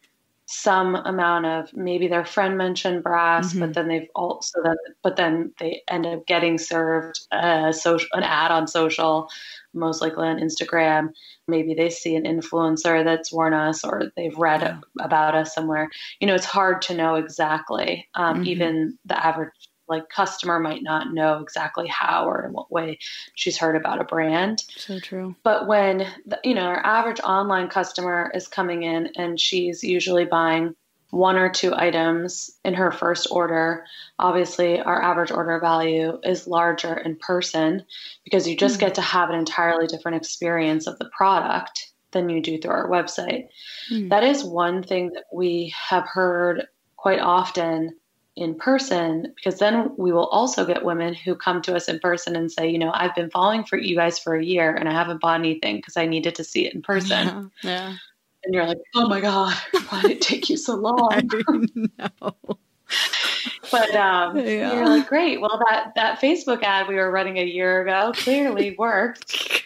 some 0.54 0.94
amount 0.94 1.46
of 1.46 1.74
maybe 1.74 2.06
their 2.06 2.24
friend 2.24 2.56
mentioned 2.56 3.02
brass, 3.02 3.50
mm-hmm. 3.50 3.60
but 3.60 3.74
then 3.74 3.88
they've 3.88 4.08
also 4.14 4.62
then 4.62 4.76
but 5.02 5.16
then 5.16 5.52
they 5.58 5.82
end 5.88 6.06
up 6.06 6.26
getting 6.26 6.58
served 6.58 7.20
a 7.32 7.72
social 7.72 8.08
an 8.12 8.22
ad 8.22 8.52
on 8.52 8.68
social, 8.68 9.28
most 9.74 10.00
likely 10.00 10.28
on 10.28 10.38
Instagram. 10.38 11.08
Maybe 11.48 11.74
they 11.74 11.90
see 11.90 12.14
an 12.14 12.22
influencer 12.22 13.04
that's 13.04 13.32
worn 13.32 13.52
us 13.52 13.84
or 13.84 14.12
they've 14.16 14.36
read 14.38 14.62
yeah. 14.62 14.78
about 15.00 15.34
us 15.34 15.52
somewhere. 15.52 15.90
You 16.20 16.28
know, 16.28 16.34
it's 16.34 16.46
hard 16.46 16.82
to 16.82 16.94
know 16.94 17.16
exactly. 17.16 18.08
Um, 18.14 18.36
mm-hmm. 18.36 18.46
Even 18.46 18.98
the 19.04 19.26
average 19.26 19.63
like 19.88 20.08
customer 20.08 20.58
might 20.58 20.82
not 20.82 21.12
know 21.12 21.40
exactly 21.40 21.86
how 21.86 22.28
or 22.28 22.44
in 22.46 22.52
what 22.52 22.72
way 22.72 22.98
she's 23.34 23.58
heard 23.58 23.76
about 23.76 24.00
a 24.00 24.04
brand. 24.04 24.64
So 24.76 24.98
true. 24.98 25.34
But 25.42 25.66
when 25.66 26.06
the, 26.26 26.38
you 26.44 26.54
know 26.54 26.62
our 26.62 26.84
average 26.84 27.20
online 27.20 27.68
customer 27.68 28.30
is 28.34 28.48
coming 28.48 28.82
in 28.82 29.10
and 29.16 29.38
she's 29.38 29.84
usually 29.84 30.24
buying 30.24 30.74
one 31.10 31.36
or 31.36 31.48
two 31.48 31.72
items 31.74 32.50
in 32.64 32.74
her 32.74 32.90
first 32.90 33.28
order, 33.30 33.84
obviously 34.18 34.80
our 34.80 35.00
average 35.00 35.30
order 35.30 35.60
value 35.60 36.18
is 36.24 36.48
larger 36.48 36.94
in 36.98 37.14
person 37.16 37.84
because 38.24 38.48
you 38.48 38.56
just 38.56 38.76
mm 38.76 38.80
get 38.80 38.94
to 38.96 39.00
have 39.00 39.30
an 39.30 39.38
entirely 39.38 39.86
different 39.86 40.16
experience 40.16 40.86
of 40.86 40.98
the 40.98 41.08
product 41.16 41.92
than 42.10 42.28
you 42.28 42.42
do 42.42 42.58
through 42.58 42.72
our 42.72 42.88
website. 42.88 43.46
mm 43.90 44.08
That 44.08 44.24
is 44.24 44.42
one 44.42 44.82
thing 44.82 45.10
that 45.14 45.24
we 45.32 45.72
have 45.88 46.06
heard 46.06 46.66
quite 46.96 47.20
often 47.20 47.96
in 48.36 48.54
person 48.54 49.32
because 49.36 49.60
then 49.60 49.92
we 49.96 50.12
will 50.12 50.26
also 50.26 50.66
get 50.66 50.84
women 50.84 51.14
who 51.14 51.36
come 51.36 51.62
to 51.62 51.74
us 51.76 51.88
in 51.88 52.00
person 52.00 52.34
and 52.34 52.50
say, 52.50 52.68
you 52.68 52.78
know, 52.78 52.90
I've 52.92 53.14
been 53.14 53.30
following 53.30 53.64
for 53.64 53.78
you 53.78 53.94
guys 53.94 54.18
for 54.18 54.34
a 54.34 54.44
year 54.44 54.74
and 54.74 54.88
I 54.88 54.92
haven't 54.92 55.20
bought 55.20 55.38
anything 55.38 55.76
because 55.76 55.96
I 55.96 56.06
needed 56.06 56.34
to 56.36 56.44
see 56.44 56.66
it 56.66 56.74
in 56.74 56.82
person. 56.82 57.50
Yeah. 57.62 57.70
yeah. 57.70 57.96
And 58.44 58.52
you're 58.54 58.66
like, 58.66 58.78
oh 58.94 59.08
my 59.08 59.20
God, 59.20 59.54
why 59.88 60.02
did 60.02 60.10
it 60.12 60.20
take 60.20 60.50
you 60.50 60.56
so 60.56 60.74
long? 60.74 61.30
no. 61.74 62.36
but 63.70 63.94
um, 63.94 64.36
yeah. 64.38 64.74
you're 64.74 64.88
like, 64.88 65.08
great. 65.08 65.40
Well, 65.40 65.62
that, 65.70 65.92
that 65.94 66.20
Facebook 66.20 66.62
ad 66.62 66.88
we 66.88 66.96
were 66.96 67.10
running 67.10 67.38
a 67.38 67.44
year 67.44 67.82
ago 67.82 68.12
clearly 68.14 68.74
worked. 68.76 69.62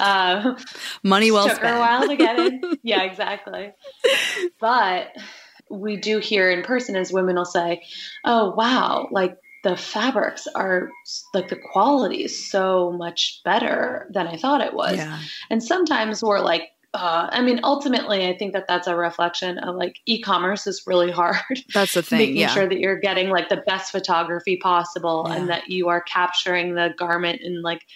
Uh, 0.00 0.58
Money 1.02 1.30
well 1.30 1.46
took 1.46 1.56
spent. 1.56 1.70
her 1.70 1.76
a 1.76 1.80
while 1.80 2.08
to 2.08 2.16
get 2.16 2.38
in. 2.38 2.62
yeah, 2.82 3.02
exactly. 3.02 3.72
But 4.58 5.12
we 5.70 5.96
do 5.96 6.18
hear 6.18 6.50
in 6.50 6.62
person 6.62 6.96
is 6.96 7.12
women 7.12 7.36
will 7.36 7.44
say, 7.44 7.82
"Oh, 8.24 8.50
wow, 8.50 9.08
like 9.10 9.36
the 9.62 9.76
fabrics 9.76 10.46
are 10.54 10.90
like 11.34 11.48
the 11.48 11.56
quality 11.72 12.24
is 12.24 12.50
so 12.50 12.92
much 12.92 13.40
better 13.44 14.10
than 14.12 14.26
I 14.26 14.36
thought 14.36 14.60
it 14.60 14.74
was." 14.74 14.96
Yeah. 14.96 15.18
And 15.48 15.62
sometimes 15.62 16.22
we're 16.22 16.40
like, 16.40 16.70
uh, 16.92 17.28
I 17.30 17.40
mean, 17.40 17.60
ultimately, 17.62 18.26
I 18.26 18.36
think 18.36 18.52
that 18.52 18.66
that's 18.66 18.88
a 18.88 18.96
reflection 18.96 19.58
of 19.58 19.76
like 19.76 20.00
e-commerce 20.06 20.66
is 20.66 20.82
really 20.86 21.12
hard. 21.12 21.62
That's 21.72 21.94
the 21.94 22.02
thing. 22.02 22.18
Making 22.18 22.36
yeah. 22.36 22.48
sure 22.48 22.68
that 22.68 22.80
you're 22.80 22.98
getting 22.98 23.30
like 23.30 23.48
the 23.48 23.62
best 23.66 23.92
photography 23.92 24.56
possible 24.56 25.26
yeah. 25.28 25.36
and 25.36 25.48
that 25.50 25.70
you 25.70 25.88
are 25.88 26.00
capturing 26.00 26.74
the 26.74 26.92
garment 26.98 27.40
in 27.42 27.62
like 27.62 27.86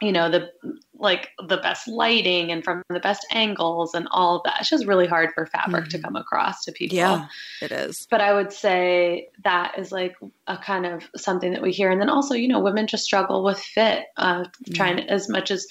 you 0.00 0.12
know 0.12 0.30
the 0.30 0.50
like 0.98 1.30
the 1.48 1.56
best 1.56 1.88
lighting 1.88 2.52
and 2.52 2.62
from 2.62 2.82
the 2.88 3.00
best 3.00 3.26
angles 3.32 3.94
and 3.94 4.06
all 4.10 4.36
of 4.36 4.42
that 4.44 4.60
it's 4.60 4.70
just 4.70 4.86
really 4.86 5.06
hard 5.06 5.30
for 5.34 5.46
fabric 5.46 5.84
mm-hmm. 5.84 5.96
to 5.96 5.98
come 5.98 6.16
across 6.16 6.64
to 6.64 6.72
people 6.72 6.96
yeah 6.96 7.26
it 7.60 7.72
is 7.72 8.06
but 8.10 8.20
i 8.20 8.32
would 8.32 8.52
say 8.52 9.28
that 9.42 9.76
is 9.78 9.90
like 9.90 10.14
a 10.46 10.56
kind 10.56 10.86
of 10.86 11.08
something 11.16 11.52
that 11.52 11.62
we 11.62 11.72
hear 11.72 11.90
and 11.90 12.00
then 12.00 12.08
also 12.08 12.34
you 12.34 12.48
know 12.48 12.60
women 12.60 12.86
just 12.86 13.04
struggle 13.04 13.42
with 13.42 13.58
fit 13.58 14.06
uh, 14.16 14.44
trying 14.72 14.96
mm-hmm. 14.96 15.08
as 15.08 15.28
much 15.28 15.50
as 15.50 15.66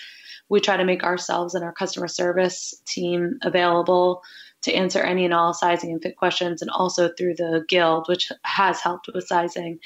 we 0.49 0.59
try 0.59 0.77
to 0.77 0.85
make 0.85 1.03
ourselves 1.03 1.55
and 1.55 1.63
our 1.63 1.73
customer 1.73 2.07
service 2.07 2.73
team 2.85 3.39
available 3.41 4.21
to 4.61 4.73
answer 4.73 5.01
any 5.01 5.25
and 5.25 5.33
all 5.33 5.53
sizing 5.53 5.91
and 5.91 6.01
fit 6.01 6.17
questions 6.17 6.61
and 6.61 6.71
also 6.71 7.09
through 7.17 7.35
the 7.35 7.65
guild 7.67 8.07
which 8.07 8.31
has 8.43 8.79
helped 8.79 9.09
with 9.13 9.27
sizing 9.27 9.79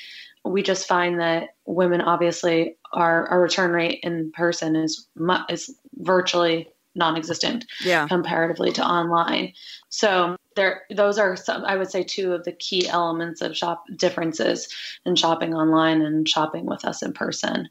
we 0.47 0.63
just 0.63 0.87
find 0.87 1.19
that 1.19 1.49
women 1.65 2.01
obviously 2.01 2.77
our, 2.93 3.27
our 3.27 3.41
return 3.41 3.71
rate 3.71 3.99
in 4.03 4.31
person 4.31 4.75
is 4.75 5.07
is 5.49 5.75
virtually 5.95 6.69
non-existent 6.95 7.65
yeah. 7.83 8.07
comparatively 8.07 8.71
to 8.71 8.83
online 8.83 9.53
so 9.89 10.35
there 10.55 10.81
those 10.95 11.17
are 11.17 11.35
some 11.35 11.63
i 11.65 11.77
would 11.77 11.91
say 11.91 12.03
two 12.03 12.33
of 12.33 12.43
the 12.43 12.51
key 12.51 12.87
elements 12.87 13.41
of 13.41 13.55
shop 13.55 13.83
differences 13.95 14.67
in 15.05 15.15
shopping 15.15 15.53
online 15.53 16.01
and 16.01 16.27
shopping 16.27 16.65
with 16.65 16.83
us 16.83 17.03
in 17.03 17.13
person 17.13 17.69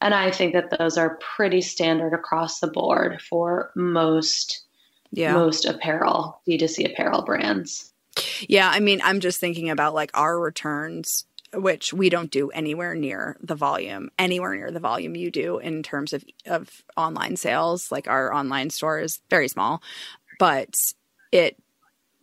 and 0.00 0.14
i 0.14 0.30
think 0.30 0.52
that 0.52 0.78
those 0.78 0.98
are 0.98 1.18
pretty 1.36 1.60
standard 1.60 2.12
across 2.12 2.60
the 2.60 2.66
board 2.66 3.20
for 3.22 3.72
most 3.74 4.64
yeah. 5.10 5.32
most 5.32 5.64
apparel 5.64 6.40
d2c 6.46 6.92
apparel 6.92 7.22
brands 7.22 7.92
yeah 8.48 8.70
i 8.72 8.80
mean 8.80 9.00
i'm 9.04 9.20
just 9.20 9.40
thinking 9.40 9.70
about 9.70 9.94
like 9.94 10.10
our 10.12 10.38
returns 10.38 11.25
which 11.54 11.92
we 11.92 12.08
don't 12.08 12.30
do 12.30 12.50
anywhere 12.50 12.94
near 12.94 13.36
the 13.40 13.54
volume, 13.54 14.10
anywhere 14.18 14.54
near 14.54 14.70
the 14.70 14.80
volume 14.80 15.16
you 15.16 15.30
do 15.30 15.58
in 15.58 15.82
terms 15.82 16.12
of 16.12 16.24
of 16.46 16.82
online 16.96 17.36
sales. 17.36 17.90
Like 17.90 18.08
our 18.08 18.32
online 18.32 18.70
store 18.70 19.00
is 19.00 19.20
very 19.30 19.48
small, 19.48 19.82
but 20.38 20.76
it 21.32 21.56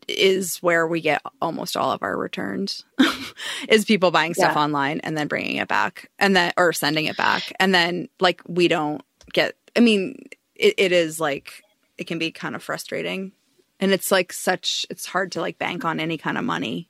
is 0.07 0.57
where 0.57 0.87
we 0.87 1.01
get 1.01 1.21
almost 1.41 1.77
all 1.77 1.91
of 1.91 2.03
our 2.03 2.17
returns 2.17 2.83
is 3.69 3.85
people 3.85 4.11
buying 4.11 4.33
stuff 4.33 4.55
yeah. 4.55 4.61
online 4.61 4.99
and 5.01 5.17
then 5.17 5.27
bringing 5.27 5.57
it 5.57 5.67
back 5.67 6.09
and 6.19 6.35
then 6.35 6.51
or 6.57 6.73
sending 6.73 7.05
it 7.05 7.17
back 7.17 7.53
and 7.59 7.73
then 7.73 8.09
like 8.19 8.41
we 8.47 8.67
don't 8.67 9.01
get 9.31 9.55
i 9.77 9.79
mean 9.79 10.17
it, 10.55 10.73
it 10.77 10.91
is 10.91 11.19
like 11.19 11.63
it 11.97 12.05
can 12.05 12.19
be 12.19 12.31
kind 12.31 12.55
of 12.55 12.61
frustrating 12.61 13.31
and 13.79 13.91
it's 13.91 14.11
like 14.11 14.33
such 14.33 14.85
it's 14.89 15.05
hard 15.05 15.31
to 15.31 15.41
like 15.41 15.57
bank 15.57 15.85
on 15.85 15.99
any 15.99 16.17
kind 16.17 16.37
of 16.37 16.43
money 16.43 16.89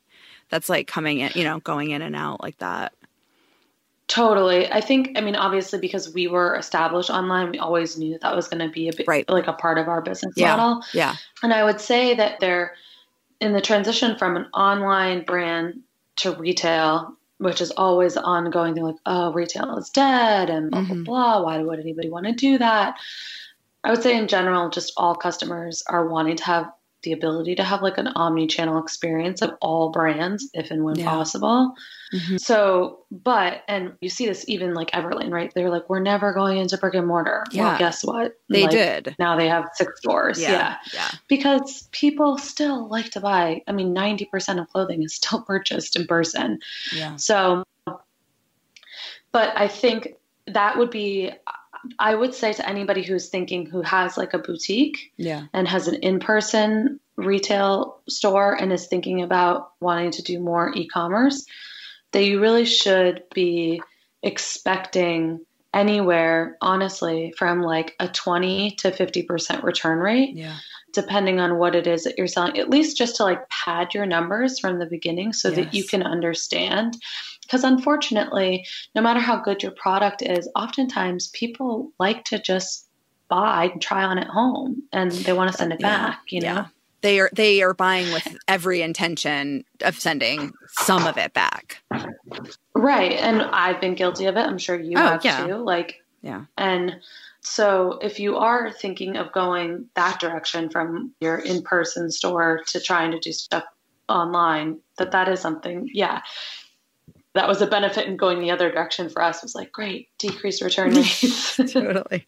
that's 0.54 0.70
like 0.70 0.86
coming 0.86 1.20
in, 1.20 1.32
you 1.34 1.44
know, 1.44 1.60
going 1.62 1.90
in 1.90 2.04
and 2.04 2.16
out 2.16 2.44
like 2.44 2.60
that. 2.60 2.94
Totally. 4.08 4.72
I 4.72 4.82
think, 4.82 5.18
I 5.18 5.22
mean, 5.22 5.36
obviously, 5.36 5.80
because 5.80 6.14
we 6.14 6.28
were 6.28 6.56
established 6.56 7.10
online, 7.10 7.50
we 7.50 7.58
always 7.58 7.98
knew 7.98 8.12
that, 8.12 8.22
that 8.22 8.36
was 8.36 8.48
going 8.48 8.60
to 8.60 8.72
be 8.72 8.88
a 8.88 8.94
bit 8.94 9.08
right. 9.08 9.28
like 9.28 9.48
a 9.48 9.54
part 9.54 9.80
of 9.80 9.88
our 9.88 10.00
business 10.00 10.36
yeah. 10.38 10.56
model. 10.56 10.84
Yeah. 10.94 11.16
And 11.42 11.52
I 11.52 11.64
would 11.64 11.82
say 11.82 12.14
that 12.14 12.40
they're 12.40 12.76
in 13.42 13.54
the 13.54 13.62
transition 13.62 14.16
from 14.16 14.38
an 14.38 14.46
online 14.54 15.26
brand 15.26 15.80
to 16.18 16.36
retail, 16.36 17.18
which 17.40 17.60
is 17.60 17.72
always 17.72 18.16
ongoing 18.16 18.76
thing 18.76 18.84
like, 18.84 18.96
oh, 19.08 19.34
retail 19.34 19.76
is 19.78 19.90
dead 19.90 20.52
and 20.52 20.70
blah, 20.70 20.82
mm-hmm. 20.82 21.04
blah, 21.04 21.40
blah. 21.40 21.46
Why 21.46 21.64
would 21.64 21.80
anybody 21.80 22.12
want 22.12 22.28
to 22.28 22.34
do 22.34 22.60
that? 22.60 23.00
I 23.84 23.90
would 23.90 24.04
say 24.04 24.16
in 24.16 24.28
general, 24.28 24.70
just 24.70 24.94
all 24.98 25.16
customers 25.16 25.82
are 25.88 26.08
wanting 26.08 26.36
to 26.36 26.44
have 26.44 26.72
the 27.04 27.12
ability 27.12 27.56
to 27.56 27.64
have 27.64 27.82
like 27.82 27.98
an 27.98 28.08
omni-channel 28.08 28.82
experience 28.82 29.42
of 29.42 29.52
all 29.62 29.90
brands 29.90 30.50
if 30.54 30.72
and 30.72 30.84
when 30.84 30.96
yeah. 30.96 31.10
possible. 31.10 31.74
Mm-hmm. 32.14 32.38
So, 32.38 33.00
but 33.12 33.64
and 33.68 33.94
you 34.02 34.10
see 34.10 34.26
this 34.26 34.46
even 34.48 34.74
like 34.74 34.92
Everlane, 34.92 35.32
right? 35.32 35.52
They're 35.54 35.70
like, 35.70 35.90
we're 35.90 36.00
never 36.00 36.34
going 36.34 36.58
into 36.58 36.78
brick 36.78 36.94
and 36.94 37.08
mortar. 37.08 37.44
Yeah. 37.52 37.64
Well, 37.64 37.80
guess 37.80 38.04
what? 38.04 38.38
They 38.50 38.64
like, 38.64 38.72
did. 38.72 39.16
Now 39.20 39.36
they 39.36 39.48
have 39.48 39.66
six 39.74 40.00
stores. 40.00 40.40
Yeah. 40.40 40.52
yeah. 40.52 40.78
Yeah. 40.94 41.12
Because 41.28 41.88
people 41.92 42.38
still 42.38 42.88
like 42.88 43.12
to 43.12 43.20
buy. 43.20 43.62
I 43.68 43.72
mean, 43.72 43.94
90% 43.94 44.62
of 44.62 44.70
clothing 44.70 45.04
is 45.04 45.14
still 45.14 45.42
purchased 45.48 45.96
in 45.96 46.08
person. 46.08 46.60
Yeah. 46.96 47.16
So, 47.18 47.64
but 49.32 49.58
I 49.58 49.68
think 49.68 50.14
that 50.48 50.78
would 50.78 50.92
be 50.92 51.32
I 52.00 52.16
would 52.16 52.34
say 52.34 52.54
to 52.54 52.68
anybody 52.68 53.04
who's 53.04 53.30
thinking 53.30 53.66
who 53.66 53.82
has 53.82 54.18
like 54.18 54.34
a 54.34 54.40
boutique 54.40 55.12
yeah. 55.18 55.46
and 55.54 55.68
has 55.68 55.88
an 55.88 55.96
in-person 55.96 57.00
retail 57.16 58.00
store 58.08 58.54
and 58.54 58.72
is 58.72 58.88
thinking 58.88 59.22
about 59.22 59.72
wanting 59.80 60.12
to 60.12 60.24
do 60.24 60.40
more 60.40 60.72
e-commerce, 60.76 61.46
that 62.12 62.24
you 62.24 62.40
really 62.40 62.66
should 62.66 63.24
be 63.34 63.82
expecting 64.22 65.46
anywhere, 65.74 66.58
honestly, 66.62 67.34
from 67.38 67.62
like 67.62 67.96
a 68.00 68.08
20 68.08 68.72
to 68.72 68.92
50% 68.92 69.64
return 69.64 70.00
rate. 70.00 70.36
Yeah. 70.36 70.56
Depending 70.94 71.40
on 71.40 71.58
what 71.58 71.76
it 71.76 71.88
is 71.88 72.04
that 72.04 72.20
you're 72.20 72.28
selling, 72.28 72.60
at 72.60 72.70
least 72.70 72.96
just 72.96 73.16
to 73.16 73.24
like 73.24 73.50
pad 73.50 73.96
your 73.96 74.06
numbers 74.06 74.60
from 74.60 74.78
the 74.78 74.86
beginning 74.86 75.34
so 75.34 75.50
yes. 75.50 75.58
that 75.58 75.74
you 75.74 75.84
can 75.84 76.04
understand. 76.04 76.98
Because 77.44 77.64
unfortunately, 77.64 78.66
no 78.96 79.02
matter 79.02 79.20
how 79.20 79.40
good 79.40 79.64
your 79.64 79.74
product 79.74 80.22
is, 80.22 80.50
oftentimes 80.56 81.28
people 81.28 81.92
like 82.00 82.24
to 82.26 82.40
just 82.40 82.88
buy 83.30 83.70
and 83.72 83.82
try 83.82 84.04
on 84.04 84.18
at 84.18 84.28
home 84.28 84.84
and 84.92 85.12
they 85.12 85.34
want 85.34 85.52
to 85.52 85.58
send 85.58 85.74
it 85.74 85.80
yeah. 85.82 86.08
back, 86.08 86.22
you 86.30 86.42
know? 86.42 86.48
Yeah 86.48 86.66
they 87.04 87.20
are 87.20 87.30
they 87.34 87.62
are 87.62 87.76
buying 87.76 88.12
with 88.12 88.36
every 88.48 88.82
intention 88.82 89.64
of 89.82 90.00
sending 90.00 90.54
some 90.70 91.06
of 91.06 91.18
it 91.18 91.34
back 91.34 91.84
right 92.74 93.12
and 93.14 93.44
i've 93.44 93.80
been 93.80 93.94
guilty 93.94 94.26
of 94.26 94.36
it 94.36 94.40
i'm 94.40 94.58
sure 94.58 94.80
you 94.80 94.98
oh, 94.98 95.02
have 95.02 95.24
yeah. 95.24 95.46
too 95.46 95.58
like 95.58 96.02
yeah 96.24 96.46
and 96.58 96.96
so 97.42 98.00
if 98.02 98.20
you 98.20 98.38
are 98.38 98.72
thinking 98.72 99.18
of 99.18 99.32
going 99.34 99.86
that 99.96 100.20
direction 100.20 100.70
from 100.70 101.14
your 101.20 101.38
in-person 101.38 102.10
store 102.10 102.62
to 102.66 102.80
trying 102.80 103.12
to 103.12 103.20
do 103.20 103.32
stuff 103.32 103.66
online 104.10 104.80
that 104.98 105.12
that 105.12 105.30
is 105.30 105.40
something 105.40 105.88
yeah 105.94 106.22
that 107.34 107.48
was 107.48 107.62
a 107.62 107.68
benefit 107.68 108.08
in 108.08 108.18
going 108.18 108.40
the 108.40 108.52
other 108.52 108.72
direction 108.72 109.10
for 109.10 109.22
us 109.22 109.42
was 109.42 109.56
like 109.56 109.72
great 109.72 110.10
decreased 110.18 110.62
return 110.62 110.94
rates 110.94 111.56
totally 111.72 112.28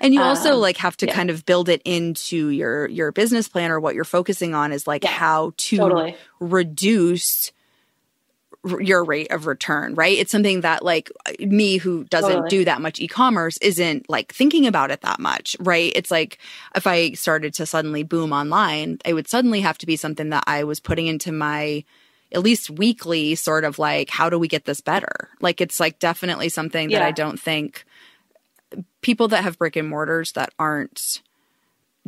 and 0.00 0.14
you 0.14 0.20
also 0.20 0.54
um, 0.54 0.60
like 0.60 0.76
have 0.78 0.96
to 0.98 1.06
yeah. 1.06 1.14
kind 1.14 1.30
of 1.30 1.44
build 1.46 1.68
it 1.68 1.82
into 1.84 2.48
your 2.48 2.86
your 2.88 3.12
business 3.12 3.48
plan 3.48 3.70
or 3.70 3.80
what 3.80 3.94
you're 3.94 4.04
focusing 4.04 4.54
on 4.54 4.72
is 4.72 4.86
like 4.86 5.04
yeah, 5.04 5.10
how 5.10 5.52
to 5.56 5.76
totally. 5.76 6.16
reduce 6.40 7.52
your 8.80 9.04
rate 9.04 9.30
of 9.30 9.46
return, 9.46 9.94
right? 9.94 10.18
It's 10.18 10.32
something 10.32 10.62
that 10.62 10.84
like 10.84 11.10
me 11.38 11.78
who 11.78 12.04
doesn't 12.04 12.30
totally. 12.30 12.48
do 12.48 12.64
that 12.64 12.80
much 12.80 13.00
e-commerce 13.00 13.56
isn't 13.58 14.10
like 14.10 14.34
thinking 14.34 14.66
about 14.66 14.90
it 14.90 15.00
that 15.02 15.20
much, 15.20 15.56
right? 15.60 15.92
It's 15.94 16.10
like 16.10 16.38
if 16.74 16.86
I 16.86 17.12
started 17.12 17.54
to 17.54 17.66
suddenly 17.66 18.02
boom 18.02 18.32
online, 18.32 18.98
it 19.04 19.14
would 19.14 19.28
suddenly 19.28 19.60
have 19.60 19.78
to 19.78 19.86
be 19.86 19.96
something 19.96 20.30
that 20.30 20.44
I 20.46 20.64
was 20.64 20.80
putting 20.80 21.06
into 21.06 21.32
my 21.32 21.84
at 22.32 22.42
least 22.42 22.70
weekly 22.70 23.34
sort 23.34 23.64
of 23.64 23.78
like 23.78 24.10
how 24.10 24.28
do 24.28 24.38
we 24.38 24.48
get 24.48 24.64
this 24.64 24.80
better? 24.80 25.28
Like 25.40 25.60
it's 25.60 25.80
like 25.80 25.98
definitely 25.98 26.48
something 26.48 26.90
yeah. 26.90 27.00
that 27.00 27.06
I 27.06 27.12
don't 27.12 27.40
think 27.40 27.84
people 29.00 29.28
that 29.28 29.44
have 29.44 29.58
brick 29.58 29.76
and 29.76 29.88
mortars 29.88 30.32
that 30.32 30.52
aren't 30.58 31.22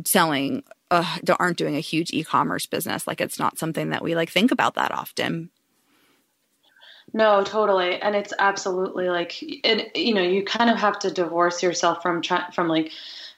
selling 0.05 0.63
uh, 0.89 1.17
aren't 1.39 1.57
doing 1.57 1.75
a 1.75 1.79
huge 1.79 2.11
e-commerce 2.11 2.65
business 2.65 3.07
like 3.07 3.21
it's 3.21 3.39
not 3.39 3.57
something 3.57 3.89
that 3.89 4.03
we 4.03 4.15
like 4.15 4.29
think 4.29 4.51
about 4.51 4.75
that 4.75 4.91
often 4.91 5.49
no 7.13 7.43
totally 7.43 8.01
and 8.01 8.15
it's 8.15 8.33
absolutely 8.39 9.09
like 9.09 9.41
and 9.63 9.85
you 9.95 10.13
know 10.13 10.21
you 10.21 10.43
kind 10.43 10.69
of 10.69 10.77
have 10.77 10.97
to 10.99 11.11
divorce 11.11 11.63
yourself 11.63 12.01
from 12.01 12.21
from 12.53 12.67
like 12.67 12.91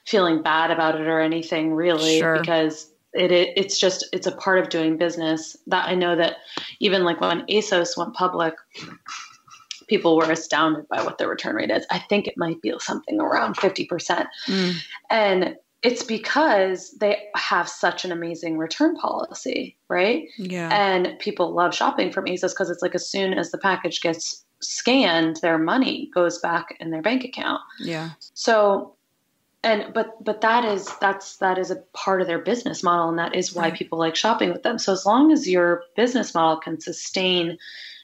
feeling 0.04 0.42
bad 0.42 0.70
about 0.70 1.00
it 1.00 1.06
or 1.06 1.20
anything 1.20 1.72
really 1.72 2.18
sure. 2.18 2.38
because 2.40 2.90
it, 3.14 3.30
it 3.30 3.52
it's 3.56 3.78
just 3.78 4.06
it's 4.12 4.26
a 4.26 4.32
part 4.36 4.58
of 4.58 4.68
doing 4.68 4.96
business 4.96 5.56
that 5.66 5.86
i 5.88 5.94
know 5.94 6.16
that 6.16 6.36
even 6.80 7.04
like 7.04 7.20
when 7.20 7.46
asos 7.46 7.96
went 7.96 8.14
public 8.14 8.54
people 9.88 10.16
were 10.16 10.30
astounded 10.30 10.88
by 10.88 11.02
what 11.02 11.18
their 11.18 11.28
return 11.28 11.56
rate 11.56 11.70
is. 11.70 11.86
I 11.90 11.98
think 11.98 12.26
it 12.26 12.34
might 12.36 12.60
be 12.62 12.72
something 12.78 13.20
around 13.20 13.56
50%. 13.56 14.26
Mm. 14.46 14.74
And 15.10 15.56
it's 15.82 16.02
because 16.02 16.92
they 16.92 17.24
have 17.36 17.68
such 17.68 18.04
an 18.04 18.12
amazing 18.12 18.56
return 18.56 18.96
policy, 18.96 19.76
right? 19.88 20.24
Yeah. 20.38 20.70
And 20.72 21.18
people 21.18 21.52
love 21.52 21.74
shopping 21.74 22.10
from 22.10 22.24
ASOS 22.24 22.50
because 22.50 22.70
it's 22.70 22.80
like 22.80 22.94
as 22.94 23.08
soon 23.08 23.34
as 23.34 23.50
the 23.50 23.58
package 23.58 24.00
gets 24.00 24.44
scanned, 24.60 25.36
their 25.42 25.58
money 25.58 26.10
goes 26.14 26.38
back 26.38 26.74
in 26.80 26.90
their 26.90 27.02
bank 27.02 27.22
account. 27.24 27.60
Yeah. 27.80 28.10
So 28.32 28.96
and 29.64 29.92
but 29.94 30.22
but 30.22 30.42
that 30.42 30.64
is 30.64 30.88
that's 31.00 31.38
that 31.38 31.58
is 31.58 31.70
a 31.70 31.76
part 31.92 32.20
of 32.20 32.26
their 32.26 32.38
business 32.38 32.82
model 32.82 33.08
and 33.08 33.18
that 33.18 33.34
is 33.34 33.54
why 33.54 33.70
people 33.70 33.98
like 33.98 34.14
shopping 34.14 34.52
with 34.52 34.62
them. 34.62 34.78
So 34.78 34.92
as 34.92 35.06
long 35.06 35.32
as 35.32 35.48
your 35.48 35.82
business 35.96 36.34
model 36.34 36.58
can 36.58 36.80
sustain 36.80 37.58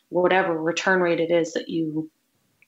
whatever 0.09 0.61
return 0.61 1.01
rate 1.01 1.21
it 1.21 1.31
is 1.31 1.53
that 1.53 1.69
you 1.69 2.11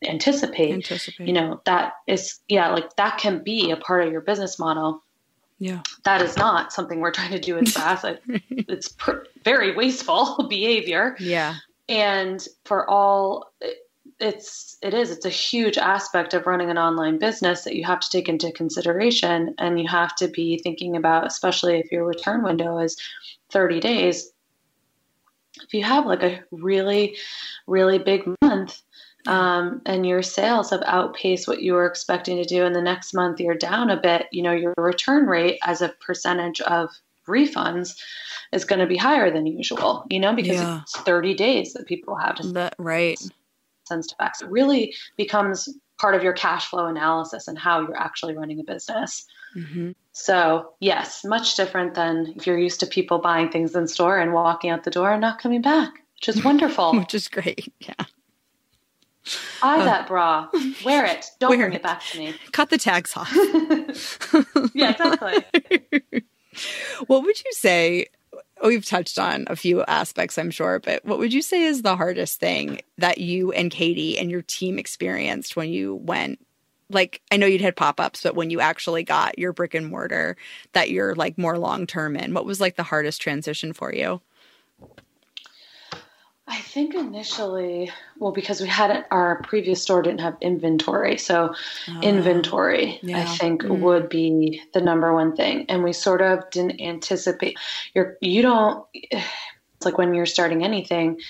anticipate, 0.07 0.75
anticipate. 0.75 1.27
you 1.27 1.33
know, 1.33 1.61
that 1.65 1.95
is, 2.07 2.41
yeah, 2.49 2.71
like 2.71 2.97
that 2.97 3.19
can 3.19 3.43
be 3.43 3.71
a 3.71 3.77
part 3.77 4.07
of 4.07 4.13
your 4.13 4.21
business 4.21 4.59
model. 4.59 5.03
Yeah. 5.59 5.83
That 6.05 6.23
is 6.23 6.37
not 6.37 6.73
something 6.73 7.01
we're 7.01 7.13
trying 7.13 7.31
to 7.33 7.39
do 7.39 7.57
in 7.57 7.67
SaaS. 7.67 8.05
it's 8.27 8.89
pr- 8.89 9.25
very 9.45 9.75
wasteful 9.77 10.47
behavior. 10.51 11.17
Yeah. 11.21 11.57
And 11.89 12.45
for 12.65 12.89
all, 12.89 13.53
it's, 14.21 14.79
it 14.83 14.95
is, 14.95 15.11
it's 15.11 15.27
a 15.27 15.31
huge 15.31 15.79
aspect 15.79 16.35
of 16.35 16.47
running 16.47 16.71
an 16.71 16.79
online 16.79 17.19
business 17.19 17.65
that 17.65 17.75
you 17.75 17.85
have 17.85 18.01
to 18.01 18.11
take 18.11 18.29
into 18.29 18.53
consideration. 18.53 19.55
And 19.59 19.81
you 19.81 19.89
have 19.89 20.15
to 20.17 20.29
be 20.29 20.59
thinking 20.59 20.97
about, 20.97 21.27
especially 21.27 21.79
if 21.79 21.91
your 21.91 22.05
return 22.05 22.43
window 22.43 22.79
is 22.79 22.97
30 23.51 23.81
days, 23.81 24.31
if 25.63 25.75
you 25.75 25.85
have 25.85 26.07
like 26.07 26.23
a 26.23 26.41
really, 26.51 27.17
really 27.67 27.99
big 27.99 28.23
month 28.41 28.81
um, 29.27 29.83
and 29.87 30.07
your 30.07 30.23
sales 30.23 30.71
have 30.71 30.83
outpaced 30.87 31.47
what 31.47 31.63
you 31.63 31.75
were 31.75 31.87
expecting 31.87 32.37
to 32.37 32.45
do, 32.45 32.65
and 32.65 32.75
the 32.75 32.83
next 32.83 33.15
month 33.15 33.41
you're 33.41 33.55
down 33.55 33.91
a 33.91 34.01
bit, 34.01 34.27
you 34.33 34.43
know, 34.43 34.53
your 34.53 34.75
return 34.77 35.27
rate 35.27 35.59
as 35.63 35.83
a 35.83 35.95
percentage 36.01 36.61
of 36.63 36.91
refunds 37.27 37.99
is 38.53 38.65
going 38.65 38.81
to 38.81 38.87
be 38.87 38.97
higher 38.97 39.31
than 39.31 39.47
usual, 39.47 40.05
you 40.11 40.19
know, 40.19 40.35
because 40.35 40.57
yeah. 40.57 40.81
it's 40.83 40.99
30 41.01 41.35
days 41.35 41.73
that 41.75 41.87
people 41.87 42.17
have 42.17 42.37
to 42.37 42.49
that, 42.49 42.75
right. 42.79 43.21
Send 43.85 44.05
to 44.05 44.17
back. 44.17 44.37
So 44.37 44.47
it 44.47 44.53
really 44.53 44.95
becomes 45.17 45.69
part 45.99 46.15
of 46.15 46.23
your 46.23 46.33
cash 46.33 46.67
flow 46.67 46.87
analysis 46.87 47.49
and 47.49 47.59
how 47.59 47.81
you're 47.81 47.97
actually 47.97 48.37
running 48.37 48.59
a 48.61 48.65
business. 48.65 49.25
Mm-hmm. 49.57 49.93
So, 50.13 50.73
yes, 50.81 51.25
much 51.25 51.57
different 51.57 51.95
than 51.95 52.35
if 52.37 52.47
you're 52.47 52.59
used 52.59 52.81
to 52.81 52.87
people 52.87 53.19
buying 53.19 53.51
things 53.51 53.75
in 53.75 53.87
store 53.87 54.19
and 54.19 54.33
walking 54.33 54.71
out 54.71 54.85
the 54.85 54.91
door 54.91 55.13
and 55.13 55.21
not 55.21 55.39
coming 55.39 55.63
back, 55.63 55.93
which 56.17 56.29
is 56.29 56.43
wonderful. 56.45 56.93
which 56.99 57.15
is 57.15 57.29
great. 57.29 57.73
Yeah. 57.81 57.95
Buy 59.61 59.77
uh, 59.77 59.85
that 59.85 60.09
bra. 60.09 60.49
Wear 60.85 61.05
it. 61.05 61.27
Don't 61.39 61.51
wear 61.51 61.59
bring 61.59 61.73
it. 61.75 61.77
it 61.77 61.83
back 61.83 62.03
to 62.11 62.19
me. 62.19 62.35
Cut 62.53 62.71
the 62.71 62.79
tags 62.79 63.17
off. 63.17 63.33
yeah, 64.75 64.91
exactly. 64.91 65.45
what 67.07 67.23
would 67.23 67.39
you 67.39 67.53
say? 67.53 68.07
Oh, 68.63 68.69
We've 68.69 68.87
touched 68.87 69.19
on 69.19 69.45
a 69.49 69.57
few 69.57 69.83
aspects, 69.83 70.39
I'm 70.39 70.53
sure, 70.53 70.79
but 70.79 71.05
what 71.05 71.19
would 71.19 71.33
you 71.35 71.43
say 71.43 71.65
is 71.65 71.83
the 71.83 71.97
hardest 71.97 72.39
thing 72.39 72.81
that 72.97 73.19
you 73.19 73.51
and 73.51 73.73
Katie 73.73 74.17
and 74.17 74.31
your 74.31 74.43
team 74.43 74.79
experienced 74.79 75.57
when 75.57 75.71
you 75.71 75.97
went 75.97 76.39
like 76.89 77.23
I 77.33 77.39
know 77.39 77.47
you'd 77.47 77.61
had 77.63 77.75
pop-ups, 77.75 78.23
but 78.23 78.35
when 78.37 78.51
you 78.51 78.61
actually 78.61 79.03
got 79.03 79.39
your 79.39 79.53
brick 79.53 79.75
and 79.75 79.89
mortar 79.89 80.37
that 80.75 80.91
you're 80.91 81.15
like 81.15 81.39
more 81.39 81.59
long 81.59 81.87
term 81.87 82.17
in, 82.17 82.35
what 82.35 82.45
was 82.45 82.61
like 82.61 82.77
the 82.77 82.83
hardest 82.83 83.21
transition 83.21 83.73
for 83.73 83.93
you? 83.93 84.21
I 86.49 86.59
think 86.59 86.95
initially, 86.95 87.91
well, 88.19 88.33
because 88.33 88.61
we 88.61 88.67
had 88.67 89.05
our 89.13 89.41
previous 89.43 89.81
store 89.81 90.03
didn't 90.03 90.21
have 90.21 90.37
inventory, 90.41 91.17
so 91.17 91.55
uh, 91.89 92.01
inventory 92.01 92.99
yeah. 93.03 93.19
I 93.19 93.25
think 93.25 93.63
mm. 93.63 93.79
would 93.79 94.09
be 94.09 94.61
the 94.75 94.81
number 94.81 95.15
one 95.15 95.37
thing, 95.37 95.67
and 95.69 95.85
we 95.85 95.93
sort 95.93 96.21
of 96.21 96.51
didn't 96.51 96.81
anticipate. 96.81 97.59
You're 97.95 98.17
you 98.21 98.43
don't. 98.43 98.85
It's 98.93 99.85
like 99.85 99.99
when 99.99 100.15
you're 100.15 100.27
starting 100.27 100.65
anything, 100.65 101.21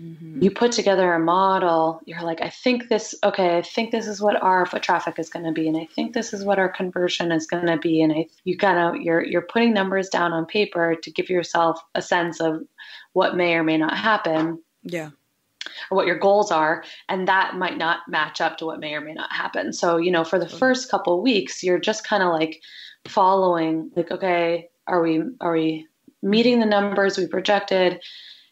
Mm-hmm. 0.00 0.42
You 0.42 0.50
put 0.50 0.72
together 0.72 1.12
a 1.12 1.18
model, 1.18 2.00
you're 2.04 2.22
like, 2.22 2.40
I 2.40 2.48
think 2.48 2.88
this, 2.88 3.14
okay, 3.24 3.58
I 3.58 3.62
think 3.62 3.90
this 3.90 4.06
is 4.06 4.20
what 4.20 4.40
our 4.42 4.64
foot 4.66 4.82
traffic 4.82 5.18
is 5.18 5.28
going 5.28 5.44
to 5.44 5.52
be, 5.52 5.68
and 5.68 5.76
I 5.76 5.86
think 5.94 6.14
this 6.14 6.32
is 6.32 6.44
what 6.44 6.58
our 6.58 6.68
conversion 6.68 7.32
is 7.32 7.46
going 7.46 7.66
to 7.66 7.76
be. 7.76 8.02
And 8.02 8.12
I, 8.12 8.26
you 8.44 8.56
kind 8.56 8.78
of, 8.78 9.02
you're, 9.02 9.24
you're 9.24 9.42
putting 9.42 9.74
numbers 9.74 10.08
down 10.08 10.32
on 10.32 10.46
paper 10.46 10.94
to 10.94 11.10
give 11.10 11.28
yourself 11.28 11.80
a 11.94 12.02
sense 12.02 12.40
of 12.40 12.62
what 13.12 13.36
may 13.36 13.54
or 13.54 13.62
may 13.62 13.76
not 13.76 13.96
happen. 13.96 14.62
Yeah. 14.82 15.10
Or 15.90 15.96
what 15.96 16.06
your 16.06 16.18
goals 16.18 16.50
are, 16.50 16.82
and 17.08 17.28
that 17.28 17.54
might 17.56 17.78
not 17.78 18.00
match 18.08 18.40
up 18.40 18.58
to 18.58 18.66
what 18.66 18.80
may 18.80 18.94
or 18.94 19.00
may 19.00 19.14
not 19.14 19.32
happen. 19.32 19.72
So, 19.72 19.96
you 19.96 20.10
know, 20.10 20.24
for 20.24 20.38
the 20.38 20.48
first 20.48 20.90
couple 20.90 21.22
weeks, 21.22 21.62
you're 21.62 21.78
just 21.78 22.06
kind 22.06 22.22
of 22.22 22.32
like 22.32 22.60
following, 23.06 23.90
like, 23.94 24.10
okay, 24.10 24.70
are 24.88 25.00
we, 25.00 25.22
are 25.40 25.52
we 25.52 25.86
meeting 26.20 26.58
the 26.58 26.66
numbers 26.66 27.16
we 27.16 27.28
projected? 27.28 28.02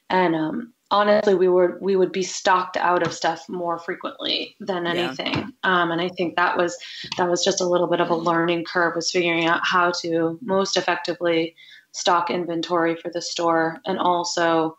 And, 0.09 0.37
um, 0.37 0.73
honestly 0.91 1.35
we 1.35 1.49
would 1.49 1.81
we 1.81 1.97
would 1.97 2.13
be 2.13 2.23
stocked 2.23 2.77
out 2.77 3.07
of 3.07 3.13
stuff 3.13 3.49
more 3.49 3.79
frequently 3.79 4.57
than 4.61 4.87
anything 4.87 5.33
yeah. 5.35 5.45
um, 5.63 5.91
and 5.91 6.01
i 6.01 6.09
think 6.09 6.37
that 6.37 6.57
was 6.57 6.77
that 7.17 7.29
was 7.29 7.45
just 7.45 7.61
a 7.61 7.67
little 7.67 7.87
bit 7.87 8.01
of 8.01 8.11
a 8.11 8.17
learning 8.17 8.65
curve 8.65 8.95
was 8.97 9.11
figuring 9.11 9.47
out 9.47 9.61
how 9.65 9.93
to 9.93 10.39
most 10.43 10.77
effectively 10.77 11.55
stock 11.93 12.31
inventory 12.31 12.97
for 12.97 13.11
the 13.11 13.23
store 13.23 13.79
and 13.87 13.99
also 13.99 14.77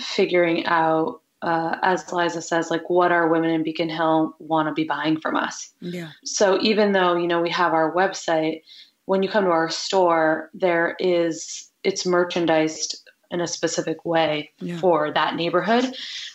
figuring 0.00 0.66
out 0.66 1.20
uh, 1.42 1.76
as 1.82 2.10
liza 2.12 2.40
says 2.40 2.70
like 2.70 2.88
what 2.88 3.12
our 3.12 3.28
women 3.28 3.50
in 3.50 3.62
beacon 3.62 3.88
hill 3.88 4.34
want 4.38 4.68
to 4.68 4.74
be 4.74 4.84
buying 4.84 5.20
from 5.20 5.36
us 5.36 5.72
yeah 5.80 6.10
so 6.24 6.58
even 6.60 6.92
though 6.92 7.16
you 7.16 7.26
know 7.26 7.40
we 7.40 7.50
have 7.50 7.72
our 7.72 7.94
website 7.94 8.62
when 9.06 9.22
you 9.22 9.28
come 9.28 9.44
to 9.44 9.50
our 9.50 9.70
store 9.70 10.50
there 10.54 10.96
is 10.98 11.70
it's 11.82 12.06
merchandised 12.06 13.08
in 13.30 13.40
a 13.40 13.46
specific 13.46 14.04
way 14.04 14.50
yeah. 14.60 14.78
for 14.78 15.12
that 15.12 15.34
neighborhood 15.34 15.94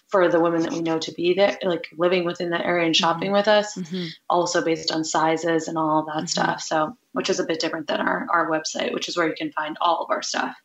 for 0.09 0.27
the 0.27 0.39
women 0.39 0.63
that 0.63 0.73
we 0.73 0.81
know 0.81 0.99
to 0.99 1.11
be 1.13 1.35
there, 1.35 1.57
like 1.63 1.87
living 1.97 2.25
within 2.25 2.49
that 2.49 2.65
area 2.65 2.85
and 2.85 2.95
mm-hmm. 2.95 2.99
shopping 2.99 3.27
mm-hmm. 3.27 3.33
with 3.33 3.47
us, 3.47 3.75
mm-hmm. 3.75 4.07
also 4.29 4.63
based 4.63 4.91
on 4.91 5.03
sizes 5.03 5.67
and 5.67 5.77
all 5.77 6.05
that 6.05 6.15
mm-hmm. 6.15 6.25
stuff. 6.25 6.61
So, 6.61 6.97
which 7.19 7.29
is 7.29 7.41
a 7.41 7.43
bit 7.43 7.59
different 7.59 7.85
than 7.87 7.99
our, 7.99 8.25
our 8.31 8.49
website, 8.49 8.93
which 8.93 9.09
is 9.09 9.17
where 9.17 9.27
you 9.27 9.35
can 9.35 9.51
find 9.51 9.75
all 9.81 10.01
of 10.01 10.09
our 10.09 10.21
stuff. 10.21 10.55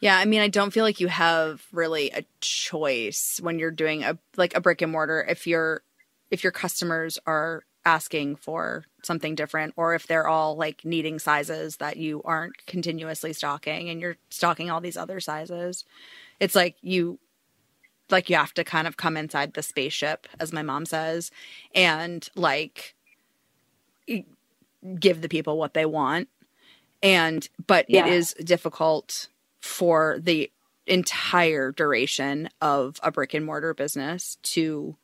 Yeah, 0.00 0.18
I 0.18 0.24
mean, 0.24 0.40
I 0.40 0.48
don't 0.48 0.72
feel 0.72 0.82
like 0.82 0.98
you 0.98 1.06
have 1.06 1.64
really 1.70 2.10
a 2.10 2.24
choice 2.40 3.38
when 3.40 3.60
you're 3.60 3.70
doing 3.70 4.02
a 4.02 4.18
like 4.36 4.56
a 4.56 4.60
brick 4.60 4.82
and 4.82 4.90
mortar 4.90 5.24
if 5.28 5.46
you're 5.46 5.84
if 6.32 6.42
your 6.42 6.50
customers 6.50 7.20
are 7.24 7.62
asking 7.84 8.34
for 8.34 8.84
something 9.04 9.36
different 9.36 9.74
or 9.76 9.94
if 9.94 10.08
they're 10.08 10.26
all 10.26 10.56
like 10.56 10.84
needing 10.84 11.20
sizes 11.20 11.76
that 11.76 11.98
you 11.98 12.20
aren't 12.24 12.66
continuously 12.66 13.32
stocking 13.32 13.88
and 13.88 14.00
you're 14.00 14.16
stocking 14.30 14.72
all 14.72 14.80
these 14.80 14.96
other 14.96 15.20
sizes. 15.20 15.84
It's 16.40 16.56
like 16.56 16.74
you 16.80 17.20
like 18.10 18.28
you 18.28 18.34
have 18.34 18.54
to 18.54 18.64
kind 18.64 18.88
of 18.88 18.96
come 18.96 19.16
inside 19.16 19.54
the 19.54 19.62
spaceship 19.62 20.26
as 20.40 20.52
my 20.52 20.62
mom 20.62 20.84
says 20.84 21.30
and 21.76 22.28
like 22.34 22.96
give 24.98 25.22
the 25.22 25.28
people 25.28 25.56
what 25.56 25.74
they 25.74 25.86
want 25.86 26.28
and 27.02 27.48
but 27.66 27.86
yeah. 27.88 28.06
it 28.06 28.12
is 28.12 28.34
difficult 28.34 29.28
for 29.60 30.18
the 30.20 30.50
entire 30.86 31.72
duration 31.72 32.48
of 32.60 33.00
a 33.02 33.10
brick 33.10 33.32
and 33.34 33.46
mortar 33.46 33.72
business 33.72 34.36
to 34.42 34.96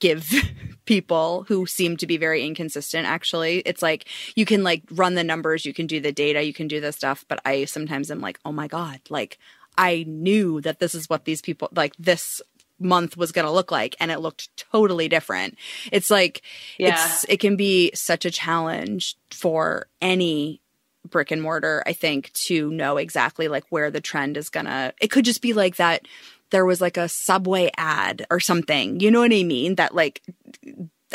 give 0.00 0.32
people 0.86 1.44
who 1.48 1.66
seem 1.66 1.96
to 1.96 2.06
be 2.06 2.16
very 2.16 2.44
inconsistent 2.44 3.06
actually 3.06 3.58
it's 3.60 3.82
like 3.82 4.06
you 4.34 4.44
can 4.44 4.62
like 4.64 4.82
run 4.90 5.14
the 5.14 5.24
numbers 5.24 5.66
you 5.66 5.74
can 5.74 5.86
do 5.86 6.00
the 6.00 6.12
data 6.12 6.42
you 6.42 6.54
can 6.54 6.68
do 6.68 6.80
the 6.80 6.92
stuff 6.92 7.24
but 7.28 7.40
i 7.44 7.64
sometimes 7.64 8.10
am 8.10 8.20
like 8.20 8.38
oh 8.44 8.52
my 8.52 8.66
god 8.66 9.00
like 9.10 9.38
I 9.78 10.04
knew 10.08 10.60
that 10.62 10.78
this 10.78 10.94
is 10.94 11.08
what 11.08 11.24
these 11.24 11.42
people 11.42 11.68
like 11.74 11.94
this 11.98 12.40
month 12.78 13.16
was 13.16 13.32
going 13.32 13.46
to 13.46 13.52
look 13.52 13.70
like 13.70 13.96
and 14.00 14.10
it 14.10 14.20
looked 14.20 14.56
totally 14.56 15.08
different. 15.08 15.56
It's 15.92 16.10
like 16.10 16.42
yeah. 16.78 17.04
it's 17.04 17.24
it 17.28 17.38
can 17.38 17.56
be 17.56 17.90
such 17.94 18.24
a 18.24 18.30
challenge 18.30 19.16
for 19.30 19.86
any 20.00 20.60
brick 21.08 21.30
and 21.30 21.40
mortar 21.40 21.84
I 21.86 21.92
think 21.92 22.32
to 22.32 22.70
know 22.70 22.96
exactly 22.96 23.46
like 23.46 23.64
where 23.70 23.90
the 23.90 24.00
trend 24.00 24.36
is 24.36 24.48
going 24.48 24.66
to 24.66 24.92
it 25.00 25.08
could 25.08 25.24
just 25.24 25.40
be 25.40 25.52
like 25.52 25.76
that 25.76 26.02
there 26.50 26.66
was 26.66 26.80
like 26.80 26.96
a 26.96 27.08
subway 27.08 27.70
ad 27.76 28.26
or 28.30 28.40
something. 28.40 29.00
You 29.00 29.10
know 29.10 29.20
what 29.20 29.32
I 29.32 29.42
mean? 29.42 29.76
That 29.76 29.94
like 29.94 30.22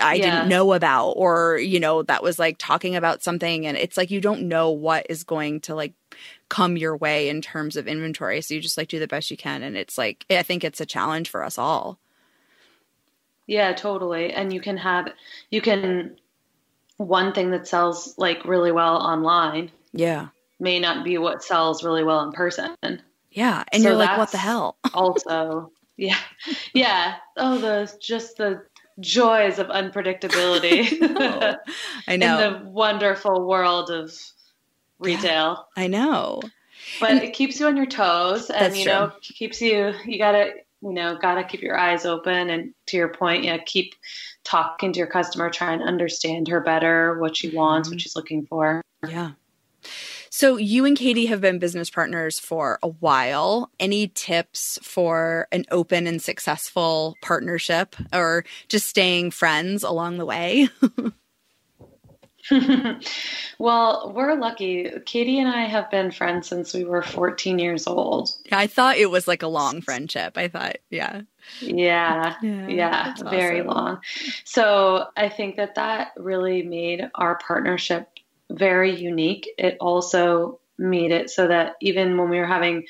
I 0.02 0.16
yeah. 0.16 0.24
didn't 0.24 0.50
know 0.50 0.74
about 0.74 1.12
or 1.12 1.58
you 1.58 1.80
know 1.80 2.04
that 2.04 2.24
was 2.24 2.40
like 2.40 2.58
talking 2.58 2.96
about 2.96 3.24
something 3.24 3.66
and 3.66 3.78
it's 3.78 3.98
like 3.98 4.12
you 4.12 4.22
don't 4.22 4.44
know 4.44 4.72
what 4.72 5.06
is 5.10 5.24
going 5.24 5.62
to 5.62 5.76
like 5.76 5.94
come 6.50 6.78
your 6.78 6.98
way 6.98 7.30
in 7.30 7.42
terms 7.42 7.78
of 7.78 7.88
inventory 7.88 8.42
so 8.42 8.54
you 8.54 8.62
just 8.62 8.78
like 8.78 8.90
do 8.90 9.00
the 9.00 9.08
best 9.08 9.32
you 9.32 9.38
can 9.38 9.64
and 9.64 9.78
it's 9.78 9.98
like 9.98 10.26
I 10.30 10.44
think 10.44 10.64
it's 10.64 10.82
a 10.82 10.86
challenge 10.86 11.30
for 11.30 11.44
us 11.44 11.58
all. 11.58 12.00
Yeah, 13.48 13.74
totally. 13.74 14.32
And 14.32 14.54
you 14.54 14.62
can 14.62 14.78
have 14.78 15.10
you 15.50 15.62
can 15.62 16.16
one 16.98 17.34
thing 17.34 17.52
that 17.52 17.68
sells 17.68 18.18
like 18.18 18.46
really 18.46 18.72
well 18.72 18.98
online. 18.98 19.72
Yeah. 19.92 20.30
May 20.60 20.80
not 20.80 21.04
be 21.04 21.18
what 21.18 21.44
sells 21.44 21.84
really 21.84 22.04
well 22.04 22.22
in 22.24 22.32
person. 22.32 22.76
Yeah, 23.32 23.64
and 23.72 23.82
so 23.82 23.90
you're 23.90 23.98
like 23.98 24.18
what 24.18 24.32
the 24.32 24.38
hell? 24.38 24.78
also, 24.94 25.72
yeah. 25.98 26.20
Yeah. 26.74 27.16
Oh, 27.38 27.58
the 27.58 27.94
just 28.00 28.38
the 28.38 28.64
joys 29.00 29.60
of 29.60 29.68
unpredictability. 29.68 30.98
I 32.08 32.18
know. 32.18 32.40
In 32.40 32.64
the 32.64 32.70
wonderful 32.70 33.48
world 33.48 33.90
of 33.90 34.14
retail. 35.00 35.68
Yeah, 35.78 35.84
I 35.84 35.88
know. 35.88 36.42
But 37.00 37.12
and 37.12 37.24
it 37.24 37.34
keeps 37.34 37.60
you 37.60 37.68
on 37.68 37.78
your 37.78 37.86
toes 37.86 38.50
and 38.50 38.76
you 38.76 38.86
know, 38.86 39.10
true. 39.10 39.36
keeps 39.36 39.62
you 39.62 39.94
you 40.06 40.18
gotta 40.18 40.54
you 40.82 40.94
know, 40.94 41.16
gotta 41.16 41.44
keep 41.44 41.62
your 41.62 41.78
eyes 41.78 42.06
open 42.06 42.50
and 42.50 42.74
to 42.88 42.98
your 42.98 43.10
point, 43.10 43.44
yeah, 43.44 43.58
keep 43.66 43.94
talking 44.44 44.92
to 44.92 44.98
your 44.98 45.08
customer, 45.08 45.50
try 45.50 45.74
and 45.74 45.84
understand 45.84 46.48
her 46.48 46.60
better, 46.60 47.20
what 47.20 47.38
she 47.38 47.56
wants, 47.56 47.88
mm-hmm. 47.88 47.96
what 47.96 48.02
she's 48.02 48.16
looking 48.16 48.46
for. 48.46 48.82
Yeah. 49.08 49.32
So, 50.34 50.56
you 50.56 50.86
and 50.86 50.98
Katie 50.98 51.26
have 51.26 51.42
been 51.42 51.60
business 51.60 51.90
partners 51.90 52.40
for 52.40 52.80
a 52.82 52.88
while. 52.88 53.70
Any 53.82 54.08
tips 54.08 54.80
for 54.82 55.50
an 55.52 55.66
open 55.72 56.08
and 56.08 56.22
successful 56.22 57.18
partnership 57.22 57.98
or 58.14 58.46
just 58.70 58.88
staying 58.88 59.32
friends 59.32 59.84
along 59.84 60.20
the 60.20 60.26
way? 60.26 60.70
well, 63.60 64.14
we're 64.16 64.36
lucky. 64.36 64.90
Katie 65.06 65.40
and 65.40 65.50
I 65.50 65.66
have 65.66 65.92
been 65.92 66.12
friends 66.12 66.48
since 66.48 66.74
we 66.74 66.86
were 66.86 67.02
14 67.02 67.60
years 67.60 67.86
old. 67.86 68.36
I 68.52 68.68
thought 68.68 68.98
it 68.98 69.12
was 69.12 69.28
like 69.28 69.44
a 69.44 69.48
long 69.48 69.82
friendship. 69.82 70.38
I 70.38 70.48
thought, 70.48 70.78
yeah. 70.90 71.22
Yeah, 71.60 72.36
yeah, 72.42 72.68
yeah 72.68 73.14
very 73.30 73.60
awesome. 73.62 73.68
long. 73.68 74.02
So 74.46 75.08
I 75.18 75.30
think 75.30 75.58
that 75.58 75.76
that 75.76 76.14
really 76.16 76.64
made 76.64 77.10
our 77.16 77.38
partnership 77.38 78.08
very 78.58 78.96
unique. 78.96 79.50
It 79.58 79.78
also 79.80 80.60
made 80.78 81.12
it 81.12 81.30
so 81.30 81.48
that 81.48 81.76
even 81.82 82.18
when 82.18 82.30
we 82.30 82.40
were 82.40 82.46
having 82.46 82.86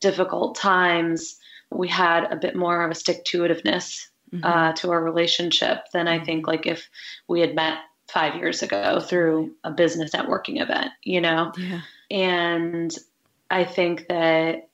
difficult 0.00 0.56
times, 0.56 1.36
we 1.70 1.88
had 1.88 2.24
a 2.32 2.36
bit 2.36 2.56
more 2.56 2.84
of 2.84 2.90
a 2.90 2.94
stick 2.94 3.24
to 3.26 3.42
itiveness 3.42 4.06
mm-hmm. 4.32 4.44
uh, 4.44 4.72
to 4.74 4.90
our 4.90 5.02
relationship 5.02 5.84
than 5.92 6.08
I 6.08 6.24
think 6.24 6.46
like 6.46 6.66
if 6.66 6.88
we 7.28 7.40
had 7.40 7.54
met 7.54 7.78
five 8.08 8.36
years 8.36 8.62
ago 8.62 9.00
through 9.00 9.52
a 9.64 9.70
business 9.70 10.12
networking 10.12 10.62
event, 10.62 10.90
you 11.02 11.20
know? 11.20 11.52
Yeah. 11.56 11.80
And 12.10 12.96
I 13.50 13.64
think 13.64 14.06
that 14.08 14.68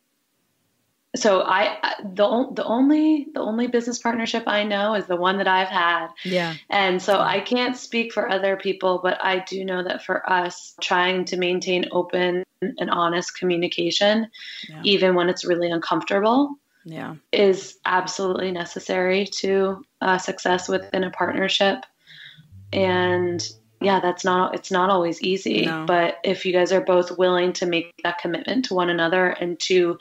so 1.14 1.42
I 1.42 1.78
the 2.02 2.48
the 2.54 2.64
only 2.64 3.26
the 3.34 3.40
only 3.40 3.66
business 3.66 3.98
partnership 3.98 4.44
I 4.46 4.64
know 4.64 4.94
is 4.94 5.06
the 5.06 5.16
one 5.16 5.38
that 5.38 5.48
I've 5.48 5.68
had. 5.68 6.08
Yeah. 6.24 6.54
And 6.70 7.02
so 7.02 7.20
I 7.20 7.40
can't 7.40 7.76
speak 7.76 8.12
for 8.12 8.30
other 8.30 8.56
people, 8.56 9.00
but 9.02 9.22
I 9.22 9.40
do 9.40 9.64
know 9.64 9.82
that 9.82 10.04
for 10.04 10.28
us 10.30 10.74
trying 10.80 11.26
to 11.26 11.36
maintain 11.36 11.86
open 11.92 12.44
and 12.62 12.90
honest 12.90 13.36
communication 13.36 14.28
yeah. 14.68 14.80
even 14.84 15.16
when 15.16 15.28
it's 15.28 15.44
really 15.44 15.68
uncomfortable 15.68 16.54
yeah 16.84 17.16
is 17.32 17.76
absolutely 17.84 18.52
necessary 18.52 19.26
to 19.26 19.84
uh, 20.00 20.16
success 20.18 20.68
within 20.68 21.04
a 21.04 21.10
partnership. 21.10 21.84
And 22.72 23.46
yeah, 23.82 24.00
that's 24.00 24.24
not 24.24 24.54
it's 24.54 24.70
not 24.70 24.90
always 24.90 25.20
easy, 25.22 25.66
no. 25.66 25.84
but 25.86 26.18
if 26.24 26.46
you 26.46 26.52
guys 26.52 26.72
are 26.72 26.80
both 26.80 27.18
willing 27.18 27.52
to 27.54 27.66
make 27.66 27.92
that 28.02 28.18
commitment 28.18 28.66
to 28.66 28.74
one 28.74 28.90
another 28.90 29.26
and 29.26 29.58
to 29.60 29.98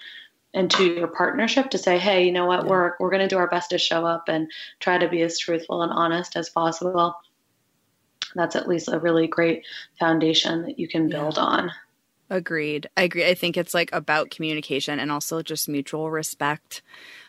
into 0.53 0.83
your 0.83 1.07
partnership 1.07 1.69
to 1.71 1.77
say, 1.77 1.97
hey, 1.97 2.25
you 2.25 2.31
know 2.31 2.45
what, 2.45 2.63
yeah. 2.63 2.69
we're 2.69 2.93
we're 2.99 3.09
going 3.09 3.21
to 3.21 3.27
do 3.27 3.37
our 3.37 3.47
best 3.47 3.69
to 3.69 3.77
show 3.77 4.05
up 4.05 4.27
and 4.27 4.51
try 4.79 4.97
to 4.97 5.07
be 5.07 5.21
as 5.21 5.39
truthful 5.39 5.81
and 5.83 5.91
honest 5.91 6.35
as 6.35 6.49
possible. 6.49 7.15
That's 8.35 8.55
at 8.55 8.67
least 8.67 8.89
a 8.89 8.99
really 8.99 9.27
great 9.27 9.65
foundation 9.99 10.63
that 10.63 10.79
you 10.79 10.87
can 10.87 11.09
build 11.09 11.37
yeah. 11.37 11.43
on. 11.43 11.71
Agreed. 12.29 12.87
I 12.95 13.03
agree. 13.03 13.27
I 13.27 13.33
think 13.33 13.57
it's 13.57 13.73
like 13.73 13.89
about 13.91 14.29
communication 14.29 14.99
and 14.99 15.11
also 15.11 15.41
just 15.41 15.67
mutual 15.67 16.09
respect 16.09 16.81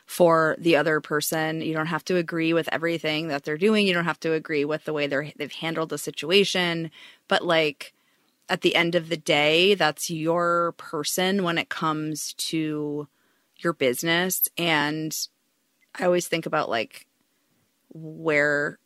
for 0.07 0.55
the 0.59 0.77
other 0.77 1.01
person. 1.01 1.61
You 1.61 1.75
don't 1.75 1.87
have 1.87 2.05
to 2.05 2.17
agree 2.17 2.53
with 2.53 2.69
everything 2.71 3.27
that 3.27 3.43
they're 3.43 3.59
doing. 3.59 3.87
You 3.87 3.95
don't 3.95 4.05
have 4.05 4.21
to 4.21 4.33
agree 4.33 4.65
with 4.65 4.85
the 4.85 4.93
way 4.93 5.09
they're 5.09 5.33
they've 5.37 5.51
handled 5.51 5.89
the 5.89 5.99
situation, 5.99 6.93
but 7.27 7.45
like 7.45 7.93
at 8.49 8.61
the 8.63 8.75
end 8.75 8.95
of 8.95 9.09
the 9.09 9.17
day, 9.17 9.75
that's 9.75 10.11
your 10.11 10.73
person 10.77 11.43
when 11.43 11.59
it 11.59 11.69
comes 11.69 12.35
to 12.35 13.09
your 13.59 13.73
business. 13.73 14.49
And 14.59 15.17
I 15.99 16.05
always 16.05 16.29
think 16.29 16.47
about 16.47 16.69
like 16.69 17.07
where, 17.91 18.79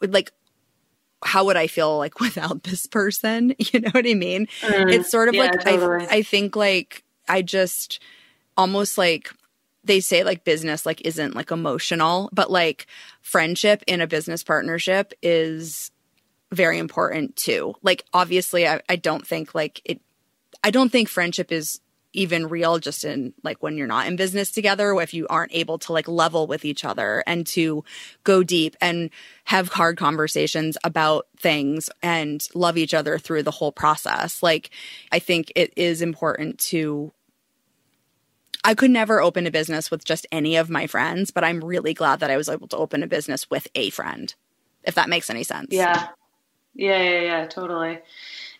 like, 0.00 0.32
how 1.24 1.44
would 1.44 1.56
I 1.56 1.66
feel 1.66 1.98
like 1.98 2.20
without 2.20 2.64
this 2.64 2.86
person? 2.86 3.54
You 3.72 3.80
know 3.80 3.90
what 3.90 4.06
I 4.06 4.14
mean? 4.14 4.48
Mm, 4.62 4.92
it's 4.92 5.10
sort 5.10 5.28
of 5.28 5.34
yeah, 5.34 5.42
like, 5.42 5.60
totally. 5.60 6.06
I, 6.06 6.16
I 6.16 6.22
think 6.22 6.56
like 6.56 7.04
I 7.28 7.42
just 7.42 8.00
almost 8.56 8.98
like 8.98 9.32
they 9.84 10.00
say 10.00 10.24
like 10.24 10.44
business 10.44 10.84
like 10.84 11.00
isn't 11.06 11.34
like 11.34 11.50
emotional 11.50 12.28
but 12.32 12.50
like 12.50 12.86
friendship 13.22 13.82
in 13.86 14.00
a 14.00 14.06
business 14.06 14.42
partnership 14.42 15.14
is 15.22 15.90
very 16.52 16.78
important 16.78 17.36
too. 17.36 17.74
Like 17.82 18.04
obviously 18.12 18.66
I, 18.66 18.80
I 18.88 18.96
don't 18.96 19.26
think 19.26 19.54
like 19.54 19.80
it 19.84 20.00
I 20.62 20.70
don't 20.70 20.90
think 20.90 21.08
friendship 21.08 21.52
is 21.52 21.80
even 22.12 22.48
real 22.48 22.78
just 22.78 23.04
in 23.04 23.32
like 23.44 23.62
when 23.62 23.76
you're 23.76 23.86
not 23.86 24.06
in 24.06 24.16
business 24.16 24.50
together 24.50 24.92
or 24.92 25.02
if 25.02 25.14
you 25.14 25.26
aren't 25.28 25.54
able 25.54 25.78
to 25.78 25.92
like 25.92 26.08
level 26.08 26.46
with 26.46 26.64
each 26.64 26.84
other 26.84 27.22
and 27.26 27.46
to 27.46 27.84
go 28.24 28.42
deep 28.42 28.76
and 28.80 29.10
have 29.44 29.68
hard 29.68 29.96
conversations 29.96 30.76
about 30.82 31.26
things 31.38 31.88
and 32.02 32.48
love 32.54 32.76
each 32.76 32.94
other 32.94 33.16
through 33.16 33.42
the 33.42 33.50
whole 33.52 33.70
process 33.70 34.42
like 34.42 34.70
i 35.12 35.20
think 35.20 35.52
it 35.54 35.72
is 35.76 36.02
important 36.02 36.58
to 36.58 37.12
I 38.62 38.74
could 38.74 38.90
never 38.90 39.22
open 39.22 39.46
a 39.46 39.50
business 39.50 39.90
with 39.90 40.04
just 40.04 40.26
any 40.30 40.56
of 40.56 40.68
my 40.68 40.86
friends, 40.86 41.30
but 41.30 41.44
I'm 41.44 41.64
really 41.64 41.94
glad 41.94 42.20
that 42.20 42.30
I 42.30 42.36
was 42.36 42.48
able 42.48 42.68
to 42.68 42.76
open 42.76 43.02
a 43.02 43.06
business 43.06 43.48
with 43.48 43.68
a 43.74 43.88
friend, 43.88 44.34
if 44.84 44.96
that 44.96 45.08
makes 45.08 45.30
any 45.30 45.44
sense. 45.44 45.68
Yeah. 45.70 46.08
Yeah, 46.74 47.02
yeah, 47.02 47.20
yeah, 47.20 47.46
totally. 47.46 47.98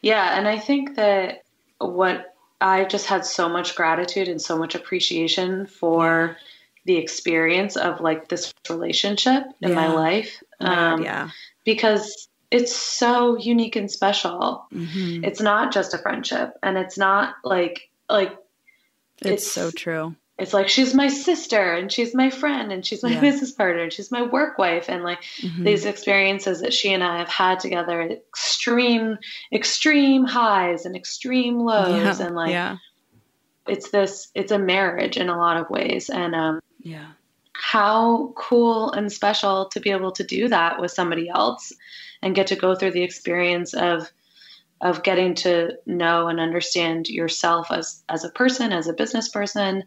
Yeah, 0.03 0.39
and 0.39 0.49
I 0.49 0.59
think 0.59 0.97
that 0.97 1.45
what 1.79 2.35
I 2.61 2.85
just 2.85 3.07
had 3.07 3.25
so 3.25 3.49
much 3.49 3.75
gratitude 3.75 4.29
and 4.29 4.41
so 4.41 4.59
much 4.59 4.75
appreciation 4.75 5.67
for 5.67 6.37
the 6.85 6.97
experience 6.97 7.77
of 7.77 8.01
like 8.01 8.29
this 8.29 8.53
relationship 8.69 9.45
in 9.61 9.71
yeah. 9.71 9.75
my 9.75 9.93
life. 9.93 10.43
Um, 10.61 11.03
yeah. 11.03 11.31
Because 11.65 12.29
it's 12.51 12.75
so 12.75 13.39
unique 13.39 13.77
and 13.77 13.91
special. 13.91 14.67
Mm-hmm. 14.73 15.25
It's 15.25 15.41
not 15.41 15.73
just 15.73 15.95
a 15.95 15.99
friendship 15.99 16.55
and 16.63 16.77
it's 16.77 16.99
not 16.99 17.35
like, 17.45 17.89
like, 18.09 18.37
it's, 19.23 19.45
it's 19.45 19.53
so 19.53 19.71
true 19.71 20.17
it's 20.41 20.55
like 20.55 20.71
she's 20.71 20.95
my 20.95 21.09
sister 21.09 21.75
and 21.75 21.93
she's 21.93 22.15
my 22.15 22.31
friend 22.31 22.73
and 22.73 22.85
she's 22.85 23.03
my 23.03 23.11
yeah. 23.11 23.21
business 23.21 23.53
partner 23.53 23.83
and 23.83 23.93
she's 23.93 24.11
my 24.11 24.23
work 24.23 24.57
wife 24.57 24.89
and 24.89 25.05
like 25.05 25.23
mm-hmm. 25.39 25.65
these 25.65 25.85
experiences 25.85 26.63
that 26.63 26.73
she 26.73 26.95
and 26.95 27.05
I 27.05 27.19
have 27.19 27.29
had 27.29 27.61
together 27.61 28.01
extreme 28.01 29.19
extreme 29.53 30.25
highs 30.25 30.87
and 30.87 30.97
extreme 30.97 31.59
lows 31.59 32.19
yeah. 32.21 32.27
and 32.27 32.35
like 32.35 32.53
yeah. 32.53 32.79
it's 33.69 33.91
this 33.91 34.31
it's 34.35 34.51
a 34.51 34.59
marriage 34.59 35.19
in 35.19 35.29
a 35.29 35.37
lot 35.37 35.59
of 35.59 35.69
ways 35.69 36.09
and 36.09 36.35
um 36.35 36.61
yeah 36.81 37.09
how 37.53 38.33
cool 38.35 38.91
and 38.93 39.13
special 39.13 39.67
to 39.67 39.81
be 39.81 39.91
able 39.91 40.13
to 40.13 40.25
do 40.25 40.49
that 40.49 40.81
with 40.81 40.91
somebody 40.91 41.29
else 41.29 41.71
and 42.23 42.35
get 42.35 42.47
to 42.47 42.57
go 42.57 42.75
through 42.75 42.93
the 42.93 43.03
experience 43.03 43.75
of 43.75 44.11
of 44.81 45.03
getting 45.03 45.35
to 45.35 45.73
know 45.85 46.29
and 46.29 46.41
understand 46.41 47.09
yourself 47.09 47.71
as 47.71 48.03
as 48.09 48.25
a 48.25 48.31
person 48.31 48.73
as 48.73 48.89
a 48.89 48.95
business 48.95 49.29
person 49.29 49.85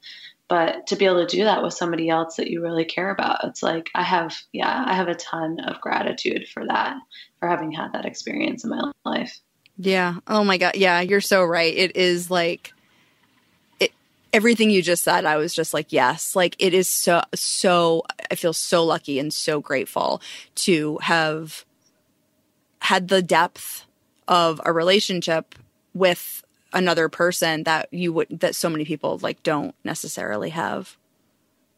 but 0.54 0.86
to 0.86 0.96
be 0.96 1.06
able 1.06 1.26
to 1.26 1.36
do 1.36 1.46
that 1.46 1.64
with 1.64 1.74
somebody 1.74 2.10
else 2.10 2.36
that 2.36 2.48
you 2.48 2.62
really 2.62 2.86
care 2.86 3.10
about 3.10 3.44
it's 3.44 3.64
like 3.64 3.90
i 3.96 4.04
have 4.04 4.38
yeah 4.52 4.84
i 4.86 4.94
have 4.94 5.08
a 5.08 5.16
ton 5.16 5.60
of 5.62 5.82
gratitude 5.82 6.48
for 6.48 6.64
that 6.64 6.96
for 7.40 7.50
having 7.50 7.72
had 7.72 7.92
that 7.94 8.06
experience 8.06 8.64
in 8.64 8.70
my 8.70 8.92
life. 9.04 9.40
Yeah. 9.78 10.18
Oh 10.28 10.44
my 10.44 10.60
god. 10.60 10.76
Yeah 10.76 11.02
you're 11.02 11.22
so 11.22 11.44
right. 11.44 11.76
It 11.76 11.98
is 11.98 12.30
like 12.30 12.72
it 13.80 13.92
everything 14.32 14.70
you 14.70 14.84
just 14.84 15.04
said 15.04 15.26
i 15.26 15.38
was 15.38 15.56
just 15.56 15.74
like 15.74 15.92
yes. 15.92 16.36
Like 16.36 16.56
it 16.60 16.76
is 16.76 16.88
so 16.88 17.24
so 17.34 18.04
i 18.30 18.36
feel 18.36 18.54
so 18.54 18.86
lucky 18.86 19.18
and 19.18 19.34
so 19.34 19.60
grateful 19.60 20.22
to 20.56 21.00
have 21.02 21.66
had 22.78 23.08
the 23.08 23.24
depth 23.24 23.88
of 24.28 24.62
a 24.64 24.72
relationship 24.72 25.56
with 25.96 26.43
another 26.74 27.08
person 27.08 27.64
that 27.64 27.88
you 27.92 28.12
would 28.12 28.28
that 28.42 28.56
so 28.56 28.70
many 28.70 28.84
people 28.84 29.20
like 29.22 29.42
don't 29.44 29.76
necessarily 29.84 30.50
have. 30.50 30.98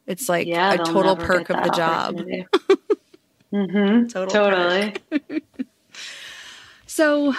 It's 0.08 0.30
like 0.30 0.48
yeah, 0.48 0.74
a 0.74 0.78
total 0.78 1.16
perk 1.16 1.50
of 1.50 1.64
the 1.64 1.70
job. 1.72 2.16
mm-hmm, 3.54 4.08
total 4.08 4.28
totally. 4.28 4.94
so, 6.86 7.34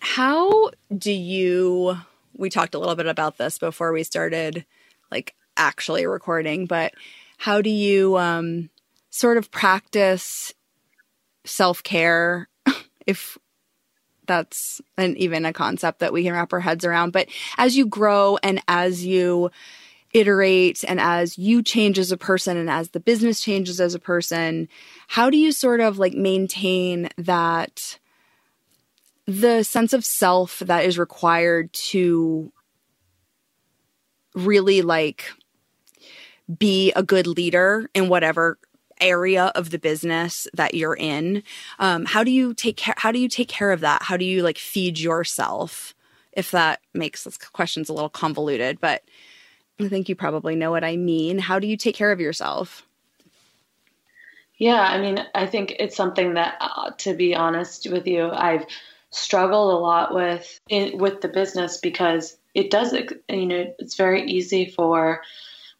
how 0.00 0.70
do 0.96 1.12
you? 1.12 1.98
We 2.36 2.50
talked 2.50 2.74
a 2.74 2.78
little 2.78 2.96
bit 2.96 3.06
about 3.06 3.38
this 3.38 3.58
before 3.58 3.92
we 3.92 4.02
started, 4.02 4.64
like 5.10 5.34
actually 5.56 6.06
recording, 6.06 6.66
but 6.66 6.94
how 7.38 7.60
do 7.60 7.70
you 7.70 8.16
um, 8.18 8.70
sort 9.10 9.36
of 9.36 9.50
practice 9.50 10.52
self 11.44 11.82
care 11.82 12.48
if 13.06 13.38
that's 14.26 14.80
an 14.96 15.16
even 15.16 15.44
a 15.44 15.52
concept 15.52 16.00
that 16.00 16.12
we 16.12 16.22
can 16.22 16.32
wrap 16.32 16.52
our 16.52 16.60
heads 16.60 16.84
around. 16.84 17.12
But 17.12 17.28
as 17.58 17.76
you 17.76 17.86
grow 17.86 18.38
and 18.42 18.62
as 18.68 19.04
you 19.04 19.50
iterate 20.12 20.84
and 20.86 21.00
as 21.00 21.36
you 21.36 21.62
change 21.62 21.98
as 21.98 22.10
a 22.10 22.16
person 22.16 22.56
and 22.56 22.70
as 22.70 22.90
the 22.90 23.00
business 23.00 23.40
changes 23.40 23.80
as 23.80 23.94
a 23.94 23.98
person, 23.98 24.68
how 25.08 25.30
do 25.30 25.36
you 25.36 25.52
sort 25.52 25.80
of 25.80 25.98
like 25.98 26.14
maintain 26.14 27.08
that 27.18 27.98
the 29.26 29.62
sense 29.62 29.92
of 29.92 30.04
self 30.04 30.60
that 30.60 30.84
is 30.84 30.98
required 30.98 31.72
to 31.72 32.52
really 34.34 34.82
like 34.82 35.32
be 36.58 36.92
a 36.92 37.02
good 37.02 37.26
leader 37.26 37.90
in 37.92 38.08
whatever 38.08 38.58
area 39.00 39.52
of 39.54 39.70
the 39.70 39.78
business 39.78 40.46
that 40.54 40.74
you're 40.74 40.96
in 40.96 41.42
um, 41.78 42.04
how 42.04 42.24
do 42.24 42.30
you 42.30 42.54
take 42.54 42.76
care 42.76 42.94
how 42.96 43.12
do 43.12 43.18
you 43.18 43.28
take 43.28 43.48
care 43.48 43.72
of 43.72 43.80
that? 43.80 44.02
How 44.02 44.16
do 44.16 44.24
you 44.24 44.42
like 44.42 44.58
feed 44.58 44.98
yourself? 44.98 45.94
If 46.32 46.50
that 46.50 46.80
makes 46.92 47.24
this 47.24 47.38
question's 47.38 47.88
a 47.88 47.92
little 47.92 48.08
convoluted 48.08 48.80
but 48.80 49.02
i 49.80 49.88
think 49.88 50.08
you 50.08 50.14
probably 50.14 50.56
know 50.56 50.70
what 50.70 50.84
i 50.84 50.96
mean. 50.96 51.38
How 51.38 51.58
do 51.58 51.66
you 51.66 51.76
take 51.76 51.94
care 51.94 52.12
of 52.12 52.20
yourself? 52.20 52.86
Yeah 54.58 54.80
i 54.80 55.00
mean 55.00 55.18
i 55.34 55.46
think 55.46 55.76
it's 55.78 55.96
something 55.96 56.34
that 56.34 56.56
uh, 56.60 56.90
to 56.98 57.14
be 57.14 57.34
honest 57.34 57.90
with 57.90 58.06
you 58.06 58.30
i've 58.30 58.64
struggled 59.10 59.72
a 59.72 59.78
lot 59.78 60.14
with 60.14 60.60
in, 60.68 60.98
with 60.98 61.20
the 61.20 61.28
business 61.28 61.78
because 61.78 62.36
it 62.54 62.70
does 62.70 62.92
you 63.28 63.46
know 63.46 63.74
it's 63.78 63.96
very 63.96 64.24
easy 64.30 64.70
for 64.70 65.22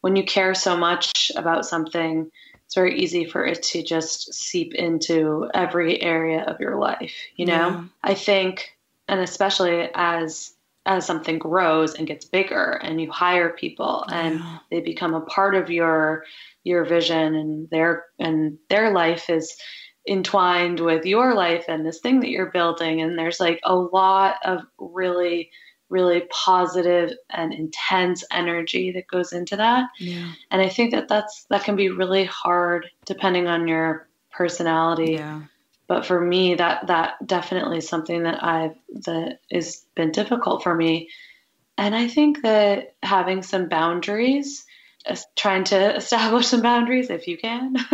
when 0.01 0.15
you 0.15 0.23
care 0.23 0.53
so 0.53 0.77
much 0.77 1.31
about 1.35 1.65
something 1.65 2.31
it's 2.67 2.75
very 2.75 2.99
easy 2.99 3.23
for 3.23 3.45
it 3.45 3.63
to 3.63 3.81
just 3.81 4.33
seep 4.33 4.75
into 4.75 5.49
every 5.53 6.01
area 6.01 6.43
of 6.43 6.59
your 6.59 6.77
life 6.77 7.15
you 7.37 7.45
know 7.45 7.69
yeah. 7.69 7.83
i 8.03 8.13
think 8.13 8.77
and 9.07 9.21
especially 9.21 9.89
as 9.95 10.53
as 10.85 11.05
something 11.05 11.39
grows 11.39 11.95
and 11.95 12.07
gets 12.07 12.25
bigger 12.25 12.79
and 12.83 12.99
you 13.01 13.09
hire 13.09 13.49
people 13.49 14.05
and 14.11 14.39
yeah. 14.39 14.57
they 14.69 14.81
become 14.81 15.13
a 15.13 15.21
part 15.21 15.55
of 15.55 15.69
your 15.69 16.25
your 16.63 16.83
vision 16.83 17.35
and 17.35 17.69
their 17.69 18.05
and 18.19 18.57
their 18.69 18.91
life 18.91 19.29
is 19.29 19.57
entwined 20.07 20.79
with 20.79 21.05
your 21.05 21.35
life 21.35 21.65
and 21.67 21.85
this 21.85 21.99
thing 21.99 22.19
that 22.19 22.29
you're 22.29 22.51
building 22.51 23.01
and 23.01 23.17
there's 23.17 23.39
like 23.39 23.59
a 23.63 23.75
lot 23.75 24.35
of 24.45 24.61
really 24.77 25.51
really 25.89 26.23
positive 26.29 27.13
and 27.29 27.53
intense 27.53 28.23
energy 28.31 28.91
that 28.91 29.07
goes 29.07 29.33
into 29.33 29.55
that. 29.57 29.89
Yeah. 29.99 30.31
And 30.51 30.61
I 30.61 30.69
think 30.69 30.91
that 30.91 31.07
that's 31.07 31.45
that 31.49 31.63
can 31.63 31.75
be 31.75 31.89
really 31.89 32.25
hard 32.25 32.89
depending 33.05 33.47
on 33.47 33.67
your 33.67 34.07
personality. 34.31 35.13
Yeah. 35.13 35.43
But 35.87 36.05
for 36.05 36.19
me, 36.19 36.55
that 36.55 36.87
that 36.87 37.25
definitely 37.25 37.77
is 37.77 37.87
something 37.87 38.23
that 38.23 38.43
I've 38.43 38.75
that 39.05 39.39
has 39.51 39.85
been 39.95 40.11
difficult 40.11 40.63
for 40.63 40.75
me. 40.75 41.09
And 41.77 41.95
I 41.95 42.07
think 42.07 42.41
that 42.41 42.95
having 43.01 43.43
some 43.43 43.69
boundaries, 43.69 44.65
trying 45.35 45.63
to 45.65 45.95
establish 45.97 46.47
some 46.47 46.61
boundaries 46.61 47.09
if 47.09 47.27
you 47.27 47.37
can, 47.37 47.73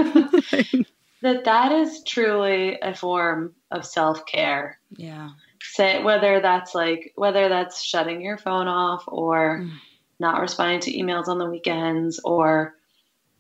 that 1.21 1.43
that 1.43 1.71
is 1.71 2.01
truly 2.03 2.79
a 2.81 2.95
form 2.95 3.53
of 3.69 3.85
self 3.85 4.25
care. 4.25 4.79
Yeah 4.95 5.29
say 5.64 6.03
whether 6.03 6.41
that's 6.41 6.76
like 6.76 7.14
whether 7.16 7.47
that's 7.49 7.82
shutting 7.82 8.22
your 8.22 8.38
phone 8.38 8.68
off 8.68 9.05
or 9.07 9.59
mm. 9.59 9.72
not 10.20 10.41
responding 10.41 10.82
to 10.82 10.93
emails 10.93 11.28
on 11.28 11.39
the 11.39 11.49
weekends 11.49 12.20
or 12.24 12.76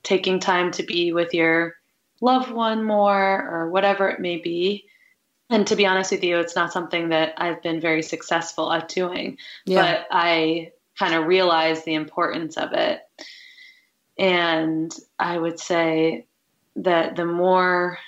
taking 0.03 0.39
time 0.39 0.71
to 0.71 0.83
be 0.83 1.11
with 1.11 1.33
your 1.33 1.75
loved 2.21 2.49
one 2.49 2.83
more 2.83 3.47
or 3.49 3.69
whatever 3.69 4.07
it 4.09 4.21
may 4.21 4.37
be 4.37 4.85
and 5.49 5.67
to 5.67 5.75
be 5.75 5.85
honest 5.85 6.11
with 6.11 6.23
you 6.23 6.37
it's 6.37 6.55
not 6.55 6.71
something 6.71 7.09
that 7.09 7.33
i've 7.37 7.61
been 7.61 7.81
very 7.81 8.01
successful 8.01 8.71
at 8.71 8.87
doing 8.87 9.37
yeah. 9.65 9.81
but 9.81 10.07
i 10.09 10.71
kind 10.97 11.13
of 11.13 11.25
realize 11.25 11.83
the 11.83 11.93
importance 11.93 12.55
of 12.55 12.71
it 12.71 13.01
and 14.17 14.95
i 15.19 15.37
would 15.37 15.59
say 15.59 16.25
that 16.77 17.17
the 17.17 17.25
more 17.25 17.99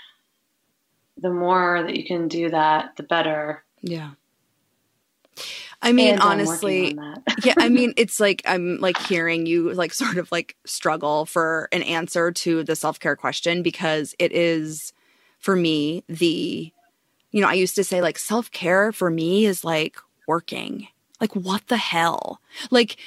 the 1.17 1.29
more 1.29 1.83
that 1.83 1.95
you 1.97 2.05
can 2.05 2.29
do 2.29 2.49
that 2.49 2.95
the 2.95 3.03
better 3.03 3.64
yeah. 3.85 4.11
I 5.81 5.91
mean, 5.91 6.13
and 6.13 6.21
honestly, 6.21 6.97
yeah, 7.43 7.53
I 7.57 7.69
mean, 7.69 7.93
it's 7.95 8.19
like 8.19 8.41
I'm 8.45 8.79
like 8.79 8.97
hearing 8.97 9.45
you 9.45 9.71
like 9.73 9.93
sort 9.93 10.17
of 10.17 10.31
like 10.31 10.55
struggle 10.65 11.25
for 11.25 11.69
an 11.71 11.83
answer 11.83 12.31
to 12.31 12.63
the 12.63 12.75
self 12.75 12.99
care 12.99 13.15
question 13.15 13.61
because 13.61 14.15
it 14.17 14.31
is 14.31 14.93
for 15.37 15.55
me 15.55 16.03
the, 16.07 16.73
you 17.31 17.41
know, 17.41 17.47
I 17.47 17.53
used 17.53 17.75
to 17.75 17.83
say 17.83 18.01
like 18.01 18.17
self 18.17 18.49
care 18.51 18.91
for 18.91 19.09
me 19.09 19.45
is 19.45 19.63
like 19.63 19.97
working. 20.27 20.87
Like, 21.21 21.35
what 21.35 21.67
the 21.67 21.77
hell? 21.77 22.41
Like, 22.71 22.97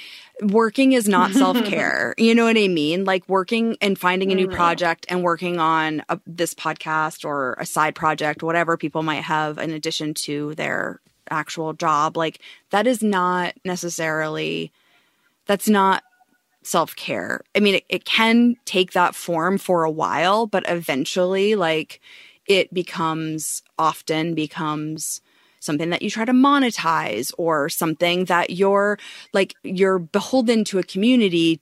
working 0.41 0.93
is 0.93 1.07
not 1.07 1.31
self 1.33 1.63
care. 1.65 2.13
you 2.17 2.33
know 2.35 2.45
what 2.45 2.57
I 2.57 2.67
mean? 2.67 3.05
Like, 3.05 3.27
working 3.27 3.77
and 3.81 3.97
finding 3.97 4.31
a 4.31 4.35
new 4.35 4.47
mm-hmm. 4.47 4.55
project 4.55 5.05
and 5.09 5.23
working 5.23 5.59
on 5.59 6.03
a, 6.09 6.19
this 6.25 6.53
podcast 6.53 7.25
or 7.25 7.55
a 7.59 7.65
side 7.65 7.95
project, 7.95 8.43
whatever 8.43 8.77
people 8.77 9.03
might 9.03 9.23
have 9.23 9.57
in 9.57 9.71
addition 9.71 10.13
to 10.13 10.55
their 10.55 10.99
actual 11.29 11.73
job. 11.73 12.17
Like, 12.17 12.39
that 12.71 12.87
is 12.87 13.03
not 13.03 13.53
necessarily, 13.63 14.71
that's 15.45 15.69
not 15.69 16.03
self 16.63 16.95
care. 16.95 17.41
I 17.55 17.59
mean, 17.59 17.75
it, 17.75 17.85
it 17.89 18.05
can 18.05 18.55
take 18.65 18.93
that 18.93 19.15
form 19.15 19.57
for 19.57 19.83
a 19.83 19.91
while, 19.91 20.47
but 20.47 20.63
eventually, 20.67 21.55
like, 21.55 21.99
it 22.45 22.73
becomes 22.73 23.61
often 23.77 24.33
becomes 24.33 25.21
something 25.59 25.89
that 25.89 26.01
you 26.01 26.09
try 26.09 26.25
to 26.25 26.31
monetize 26.31 27.33
or 27.37 27.69
something 27.69 28.25
that 28.25 28.49
you're 28.51 28.97
like 29.33 29.55
you're 29.63 29.99
beholden 29.99 30.63
to 30.63 30.79
a 30.79 30.83
community 30.83 31.61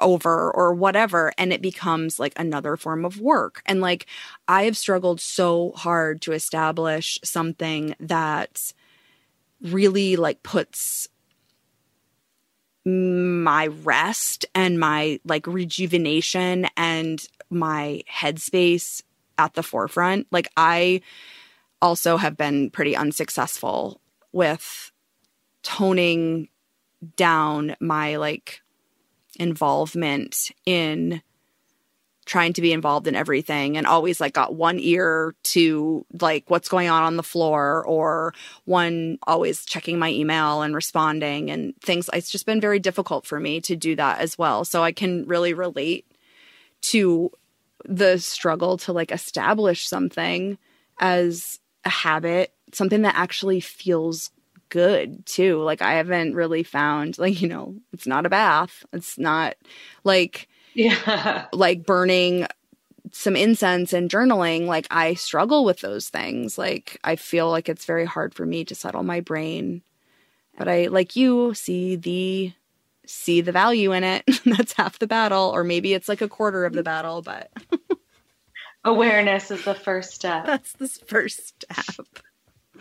over 0.00 0.50
or 0.50 0.74
whatever 0.74 1.32
and 1.38 1.52
it 1.52 1.62
becomes 1.62 2.18
like 2.18 2.32
another 2.36 2.76
form 2.76 3.04
of 3.04 3.20
work 3.20 3.62
and 3.66 3.80
like 3.80 4.06
i 4.46 4.64
have 4.64 4.76
struggled 4.76 5.20
so 5.20 5.72
hard 5.76 6.20
to 6.20 6.32
establish 6.32 7.18
something 7.24 7.94
that 8.00 8.72
really 9.60 10.16
like 10.16 10.42
puts 10.42 11.08
my 12.84 13.66
rest 13.66 14.46
and 14.54 14.80
my 14.80 15.20
like 15.24 15.46
rejuvenation 15.46 16.66
and 16.76 17.26
my 17.50 18.02
headspace 18.10 19.02
at 19.36 19.54
the 19.54 19.62
forefront. 19.62 20.26
Like 20.30 20.48
I 20.56 21.00
also 21.80 22.16
have 22.16 22.36
been 22.36 22.70
pretty 22.70 22.96
unsuccessful 22.96 24.00
with 24.32 24.92
toning 25.62 26.48
down 27.16 27.76
my 27.80 28.16
like 28.16 28.60
involvement 29.38 30.50
in 30.66 31.22
trying 32.28 32.52
to 32.52 32.60
be 32.60 32.72
involved 32.72 33.06
in 33.06 33.14
everything 33.16 33.78
and 33.78 33.86
always 33.86 34.20
like 34.20 34.34
got 34.34 34.54
one 34.54 34.78
ear 34.78 35.34
to 35.42 36.04
like 36.20 36.44
what's 36.50 36.68
going 36.68 36.88
on 36.88 37.02
on 37.02 37.16
the 37.16 37.22
floor 37.22 37.84
or 37.86 38.34
one 38.66 39.18
always 39.26 39.64
checking 39.64 39.98
my 39.98 40.10
email 40.10 40.60
and 40.60 40.74
responding 40.74 41.50
and 41.50 41.74
things. 41.80 42.10
It's 42.12 42.30
just 42.30 42.44
been 42.44 42.60
very 42.60 42.78
difficult 42.80 43.24
for 43.24 43.40
me 43.40 43.62
to 43.62 43.74
do 43.74 43.96
that 43.96 44.20
as 44.20 44.36
well. 44.36 44.66
So 44.66 44.82
i 44.82 44.92
can 44.92 45.26
really 45.26 45.54
relate 45.54 46.04
to 46.80 47.30
the 47.84 48.18
struggle 48.18 48.76
to 48.76 48.92
like 48.92 49.10
establish 49.10 49.88
something 49.88 50.58
as 51.00 51.60
a 51.84 51.88
habit 51.88 52.52
something 52.72 53.02
that 53.02 53.14
actually 53.16 53.60
feels 53.60 54.30
good 54.68 55.24
too 55.24 55.62
like 55.62 55.80
i 55.80 55.94
haven't 55.94 56.34
really 56.34 56.62
found 56.62 57.16
like 57.18 57.40
you 57.40 57.48
know 57.48 57.74
it's 57.92 58.06
not 58.06 58.26
a 58.26 58.28
bath 58.28 58.84
it's 58.92 59.16
not 59.18 59.56
like 60.04 60.48
yeah. 60.78 61.46
Like 61.52 61.84
burning 61.84 62.46
some 63.10 63.36
incense 63.36 63.92
and 63.92 64.10
journaling, 64.10 64.66
like 64.66 64.86
I 64.90 65.14
struggle 65.14 65.64
with 65.64 65.80
those 65.80 66.08
things. 66.08 66.56
Like 66.56 66.98
I 67.02 67.16
feel 67.16 67.50
like 67.50 67.68
it's 67.68 67.84
very 67.84 68.04
hard 68.04 68.34
for 68.34 68.46
me 68.46 68.64
to 68.66 68.74
settle 68.74 69.02
my 69.02 69.20
brain. 69.20 69.82
But 70.56 70.68
I 70.68 70.86
like 70.86 71.16
you 71.16 71.54
see 71.54 71.96
the 71.96 72.52
see 73.06 73.40
the 73.40 73.52
value 73.52 73.92
in 73.92 74.04
it. 74.04 74.24
That's 74.44 74.74
half 74.74 74.98
the 74.98 75.06
battle 75.06 75.50
or 75.52 75.64
maybe 75.64 75.94
it's 75.94 76.08
like 76.08 76.20
a 76.20 76.28
quarter 76.28 76.64
of 76.64 76.74
the 76.74 76.82
battle, 76.82 77.22
but 77.22 77.50
awareness 78.84 79.50
is 79.50 79.64
the 79.64 79.74
first 79.74 80.14
step. 80.14 80.46
That's 80.46 80.72
the 80.74 80.88
first 80.88 81.48
step. 81.48 82.06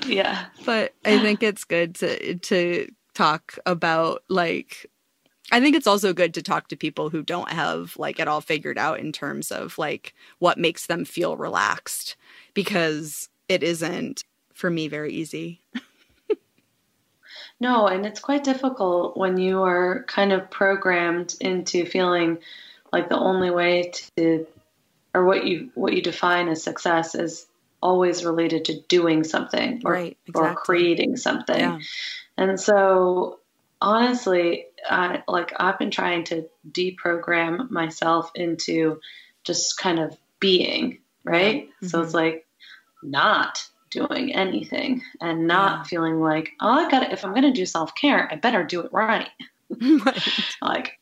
Yeah. 0.06 0.46
But 0.66 0.94
I 1.06 1.20
think 1.20 1.44
it's 1.44 1.64
good 1.64 1.96
to 1.96 2.36
to 2.36 2.88
talk 3.14 3.58
about 3.66 4.24
like 4.30 4.86
I 5.52 5.62
think 5.62 5.76
it's 5.76 5.88
also 5.88 6.14
good 6.14 6.34
to 6.36 6.42
talk 6.42 6.68
to 6.68 6.76
people 6.76 7.10
who 7.10 7.24
don't 7.24 7.52
have 7.52 7.96
like 7.98 8.20
it 8.20 8.28
all 8.28 8.42
figured 8.42 8.78
out 8.78 9.00
in 9.00 9.12
terms 9.12 9.52
of 9.52 9.78
like 9.78 10.14
what 10.40 10.58
makes 10.58 10.88
them 10.88 11.06
feel 11.06 11.38
relaxed 11.38 12.16
because 12.54 13.30
it 13.48 13.64
isn't 13.64 14.24
for 14.54 14.70
me 14.70 14.88
very 14.88 15.14
easy. 15.14 15.62
no, 17.60 17.88
and 17.88 18.06
it's 18.06 18.20
quite 18.20 18.44
difficult 18.44 19.16
when 19.16 19.38
you 19.38 19.64
are 19.64 20.04
kind 20.08 20.34
of 20.34 20.50
programmed 20.52 21.36
into 21.40 21.86
feeling 21.86 22.40
like 22.92 23.10
the 23.10 23.18
only 23.18 23.50
way 23.50 23.92
to 24.18 24.46
or 25.18 25.26
what 25.26 25.48
you 25.48 25.72
what 25.74 25.94
you 25.94 26.02
define 26.02 26.48
as 26.48 26.62
success 26.62 27.16
is 27.16 27.48
always 27.82 28.24
related 28.24 28.66
to 28.66 28.80
doing 28.88 29.24
something 29.24 29.82
or, 29.84 29.94
right, 29.94 30.18
exactly. 30.28 30.52
or 30.52 30.56
creating 30.56 31.18
something. 31.18 31.60
Yeah. 31.60 31.80
And 32.38 32.60
so 32.60 33.40
honestly, 33.82 34.66
I, 34.88 35.24
like 35.28 35.54
I've 35.60 35.80
been 35.80 35.90
trying 35.90 36.24
to 36.26 36.48
deprogram 36.72 37.72
myself 37.72 38.32
into 38.36 39.00
just 39.44 39.78
kind 39.80 40.00
of 40.00 40.16
being, 40.40 41.00
right? 41.24 41.66
Mm-hmm. 41.66 41.88
So 41.88 42.02
it's 42.04 42.14
like 42.14 42.46
not 43.02 43.68
doing 43.90 44.36
anything 44.36 45.02
and 45.20 45.48
not 45.48 45.80
yeah. 45.80 45.84
feeling 45.84 46.20
like, 46.20 46.52
oh, 46.62 46.70
I 46.70 46.92
got 46.92 47.00
to, 47.00 47.12
if 47.12 47.26
I'm 47.26 47.32
going 47.32 47.42
to 47.42 47.52
do 47.52 47.66
self 47.66 47.96
care, 47.96 48.32
I 48.32 48.36
better 48.36 48.64
do 48.64 48.82
it 48.82 48.94
right. 48.94 49.30
right. 49.82 50.24
like, 50.62 51.00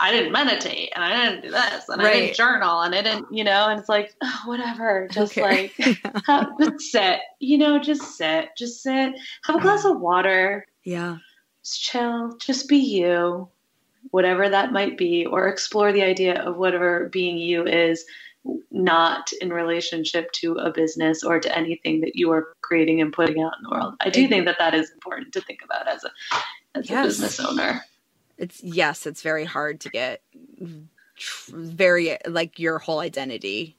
I 0.00 0.12
didn't 0.12 0.32
meditate 0.32 0.92
and 0.94 1.04
I 1.04 1.24
didn't 1.24 1.42
do 1.42 1.50
this 1.50 1.88
and 1.88 2.02
right. 2.02 2.14
I 2.14 2.20
didn't 2.20 2.36
journal 2.36 2.80
and 2.80 2.94
I 2.94 3.02
didn't, 3.02 3.26
you 3.32 3.44
know, 3.44 3.68
and 3.68 3.78
it's 3.78 3.88
like, 3.88 4.14
oh, 4.22 4.42
whatever, 4.46 5.08
just 5.10 5.36
okay. 5.36 5.72
like, 5.76 6.24
have, 6.26 6.48
sit, 6.78 7.20
you 7.40 7.58
know, 7.58 7.78
just 7.78 8.16
sit, 8.16 8.50
just 8.56 8.82
sit, 8.82 9.14
have 9.44 9.56
a 9.56 9.60
glass 9.60 9.84
of 9.84 10.00
water. 10.00 10.66
Yeah 10.84 11.18
just 11.62 11.82
chill, 11.82 12.36
just 12.38 12.68
be 12.68 12.76
you, 12.76 13.48
whatever 14.10 14.48
that 14.48 14.72
might 14.72 14.98
be, 14.98 15.26
or 15.26 15.48
explore 15.48 15.92
the 15.92 16.02
idea 16.02 16.42
of 16.42 16.56
whatever 16.56 17.08
being 17.10 17.38
you 17.38 17.66
is 17.66 18.04
not 18.72 19.32
in 19.40 19.52
relationship 19.52 20.32
to 20.32 20.54
a 20.54 20.72
business 20.72 21.22
or 21.22 21.38
to 21.38 21.56
anything 21.56 22.00
that 22.00 22.16
you 22.16 22.32
are 22.32 22.56
creating 22.60 23.00
and 23.00 23.12
putting 23.12 23.40
out 23.40 23.52
in 23.56 23.62
the 23.62 23.70
world. 23.70 23.94
I 24.00 24.10
do 24.10 24.26
think 24.26 24.46
that 24.46 24.58
that 24.58 24.74
is 24.74 24.90
important 24.90 25.32
to 25.34 25.40
think 25.40 25.60
about 25.64 25.86
as 25.86 26.02
a 26.02 26.10
as 26.74 26.90
yes. 26.90 27.04
a 27.04 27.06
business 27.06 27.40
owner. 27.40 27.84
It's 28.42 28.62
yes, 28.62 29.06
it's 29.06 29.22
very 29.22 29.44
hard 29.44 29.80
to 29.82 29.88
get 29.88 30.20
very 31.48 32.18
like 32.26 32.58
your 32.58 32.78
whole 32.78 32.98
identity 32.98 33.76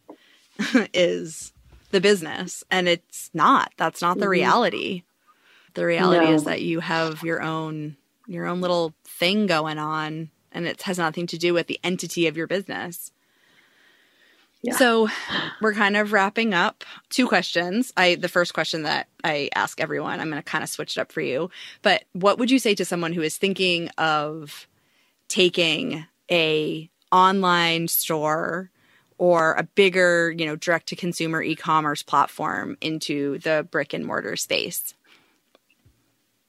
is 0.94 1.52
the 1.92 2.00
business 2.00 2.64
and 2.72 2.88
it's 2.88 3.30
not. 3.34 3.74
That's 3.78 4.02
not 4.02 4.18
the 4.18 4.22
mm-hmm. 4.22 4.32
reality. 4.32 5.04
The 5.74 5.86
reality 5.86 6.26
no. 6.26 6.34
is 6.34 6.46
that 6.46 6.62
you 6.62 6.80
have 6.80 7.24
your 7.24 7.42
own 7.42 7.98
your 8.26 8.46
own 8.46 8.62
little 8.62 8.94
thing 9.04 9.48
going 9.48 9.78
on 9.78 10.30
and 10.54 10.66
it 10.66 10.84
has 10.84 10.98
nothing 10.98 11.28
to 11.28 11.38
do 11.38 11.54
with 11.54 11.68
the 11.68 11.80
entity 11.84 12.28
of 12.28 12.38
your 12.38 12.48
business. 12.48 13.12
Yeah. 14.64 14.76
So 14.78 15.10
we're 15.62 15.74
kind 15.74 15.98
of 15.98 16.14
wrapping 16.14 16.54
up. 16.54 16.86
Two 17.10 17.28
questions. 17.28 17.92
I 17.98 18.16
the 18.16 18.30
first 18.30 18.54
question 18.54 18.84
that 18.84 19.08
I 19.24 19.50
ask 19.56 19.82
everyone, 19.82 20.22
I'm 20.22 20.30
going 20.30 20.42
to 20.42 20.50
kind 20.50 20.64
of 20.64 20.70
switch 20.70 20.98
it 20.98 21.02
up 21.02 21.12
for 21.12 21.20
you. 21.20 21.50
But 21.82 22.06
what 22.14 22.40
would 22.40 22.50
you 22.50 22.60
say 22.60 22.74
to 22.76 22.86
someone 22.86 23.12
who 23.12 23.22
is 23.22 23.38
thinking 23.38 23.90
of 23.98 24.68
taking 25.28 26.06
a 26.32 26.90
online 27.12 27.90
store 27.90 28.72
or 29.18 29.54
a 29.54 29.64
bigger, 29.64 30.32
you 30.32 30.46
know, 30.46 30.56
direct 30.56 30.88
to 30.88 30.96
consumer 30.96 31.44
e-commerce 31.44 32.02
platform 32.02 32.78
into 32.80 33.40
the 33.40 33.68
brick 33.70 33.94
and 33.94 34.06
mortar 34.06 34.38
space? 34.38 34.94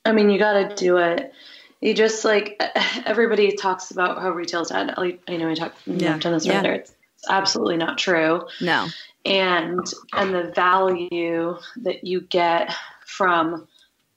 I 0.05 0.13
mean, 0.13 0.31
you 0.31 0.39
got 0.39 0.69
to 0.69 0.75
do 0.77 0.99
it. 0.99 1.33
You 1.81 1.95
just 1.95 2.25
like 2.25 2.63
everybody 3.05 3.57
talks 3.57 3.91
about 3.91 4.23
how 4.23 4.31
retail's 4.31 4.69
dead. 4.71 4.95
I 4.97 5.37
know 5.37 5.49
we 5.49 5.55
talk. 5.55 5.75
Yeah. 5.85 6.15
I've 6.15 6.21
done 6.21 6.33
this 6.33 6.47
yeah. 6.47 6.61
earlier. 6.61 6.73
It's, 6.75 6.91
it's 6.91 6.94
absolutely 7.29 7.77
not 7.77 7.99
true. 7.99 8.47
No. 8.61 8.89
And 9.25 9.87
and 10.13 10.35
the 10.35 10.53
value 10.55 11.57
that 11.83 12.05
you 12.05 12.23
get 12.23 12.75
from 13.07 13.67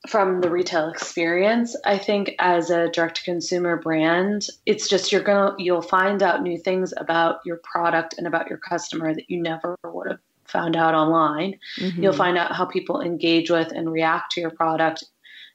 from 0.08 0.42
the 0.42 0.50
retail 0.50 0.90
experience, 0.90 1.76
I 1.86 1.98
think 1.98 2.36
as 2.40 2.70
a 2.70 2.90
direct 2.90 3.18
to 3.18 3.24
consumer 3.24 3.78
brand, 3.78 4.48
it's 4.66 4.88
just 4.88 5.12
you're 5.12 5.22
gonna 5.22 5.56
you'll 5.58 5.82
find 5.82 6.22
out 6.24 6.44
new 6.44 6.58
things 6.58 6.94
about 6.98 7.40
your 7.46 7.58
product 7.58 8.16
and 8.18 8.28
about 8.28 8.50
your 8.50 8.60
customer 8.60 9.14
that 9.14 9.30
you 9.30 9.42
never 9.42 9.78
would 9.84 10.12
have 10.12 10.20
found 10.46 10.76
out 10.76 10.94
online. 10.94 11.60
Mm-hmm. 11.80 12.04
You'll 12.04 12.14
find 12.14 12.38
out 12.38 12.54
how 12.54 12.66
people 12.66 13.02
engage 13.02 13.50
with 13.50 13.72
and 13.72 13.92
react 13.92 14.32
to 14.34 14.42
your 14.42 14.50
product 14.50 15.04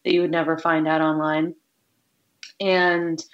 that 0.05 0.13
you 0.13 0.21
would 0.21 0.31
never 0.31 0.59
find 0.59 0.87
out 0.87 1.01
online. 1.01 1.55
And 2.61 3.25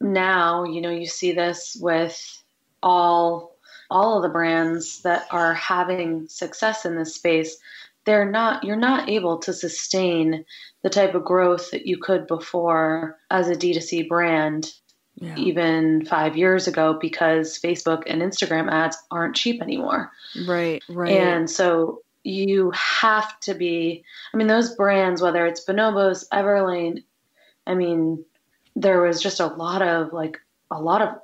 now, 0.00 0.64
you 0.64 0.80
know, 0.80 0.90
you 0.90 1.06
see 1.06 1.32
this 1.32 1.76
with 1.80 2.43
all 2.84 3.56
all 3.90 4.16
of 4.16 4.22
the 4.22 4.28
brands 4.28 5.02
that 5.02 5.26
are 5.30 5.54
having 5.54 6.28
success 6.28 6.84
in 6.84 6.96
this 6.96 7.14
space. 7.14 7.56
They're 8.04 8.30
not 8.30 8.62
you're 8.62 8.76
not 8.76 9.08
able 9.08 9.38
to 9.38 9.52
sustain 9.52 10.44
the 10.82 10.90
type 10.90 11.14
of 11.14 11.24
growth 11.24 11.70
that 11.70 11.86
you 11.86 11.98
could 11.98 12.26
before 12.26 13.18
as 13.30 13.48
a 13.48 13.56
D2C 13.56 14.08
brand 14.08 14.72
yeah. 15.16 15.34
even 15.36 16.04
five 16.04 16.36
years 16.36 16.68
ago 16.68 16.98
because 17.00 17.58
Facebook 17.58 18.02
and 18.06 18.20
Instagram 18.20 18.70
ads 18.70 18.96
aren't 19.10 19.36
cheap 19.36 19.62
anymore. 19.62 20.12
Right, 20.46 20.82
right. 20.88 21.12
And 21.12 21.48
so 21.48 22.02
you 22.24 22.70
have 22.70 23.38
to 23.40 23.54
be 23.54 24.02
i 24.32 24.36
mean 24.36 24.46
those 24.46 24.74
brands 24.74 25.20
whether 25.20 25.46
it's 25.46 25.64
bonobos 25.64 26.24
everlane 26.32 27.04
i 27.66 27.74
mean 27.74 28.24
there 28.74 29.02
was 29.02 29.22
just 29.22 29.40
a 29.40 29.46
lot 29.46 29.82
of 29.82 30.12
like 30.12 30.38
a 30.70 30.80
lot 30.80 31.02
of 31.02 31.14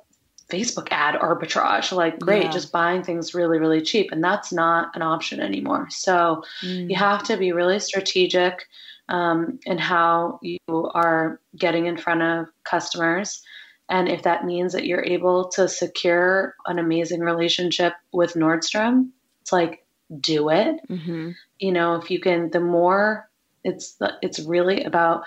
facebook 0.51 0.87
ad 0.91 1.15
arbitrage 1.15 1.91
like 1.91 2.19
great 2.19 2.43
yeah. 2.43 2.51
just 2.51 2.71
buying 2.71 3.03
things 3.03 3.33
really 3.33 3.59
really 3.59 3.81
cheap 3.81 4.11
and 4.11 4.23
that's 4.23 4.51
not 4.51 4.95
an 4.95 5.01
option 5.01 5.39
anymore 5.39 5.87
so 5.89 6.43
mm. 6.61 6.89
you 6.89 6.95
have 6.95 7.23
to 7.23 7.37
be 7.37 7.51
really 7.51 7.79
strategic 7.79 8.67
um, 9.09 9.59
in 9.65 9.77
how 9.77 10.39
you 10.41 10.59
are 10.93 11.39
getting 11.57 11.85
in 11.85 11.97
front 11.97 12.21
of 12.21 12.47
customers 12.63 13.41
and 13.89 14.07
if 14.07 14.23
that 14.23 14.45
means 14.45 14.71
that 14.71 14.85
you're 14.85 15.03
able 15.03 15.49
to 15.49 15.67
secure 15.67 16.55
an 16.67 16.79
amazing 16.79 17.21
relationship 17.21 17.93
with 18.11 18.33
nordstrom 18.33 19.09
it's 19.41 19.51
like 19.51 19.85
do 20.19 20.49
it. 20.49 20.79
Mm-hmm. 20.89 21.31
You 21.59 21.71
know, 21.71 21.95
if 21.95 22.11
you 22.11 22.19
can, 22.19 22.49
the 22.49 22.59
more 22.59 23.29
it's 23.63 23.97
it's 24.21 24.39
really 24.39 24.83
about 24.83 25.23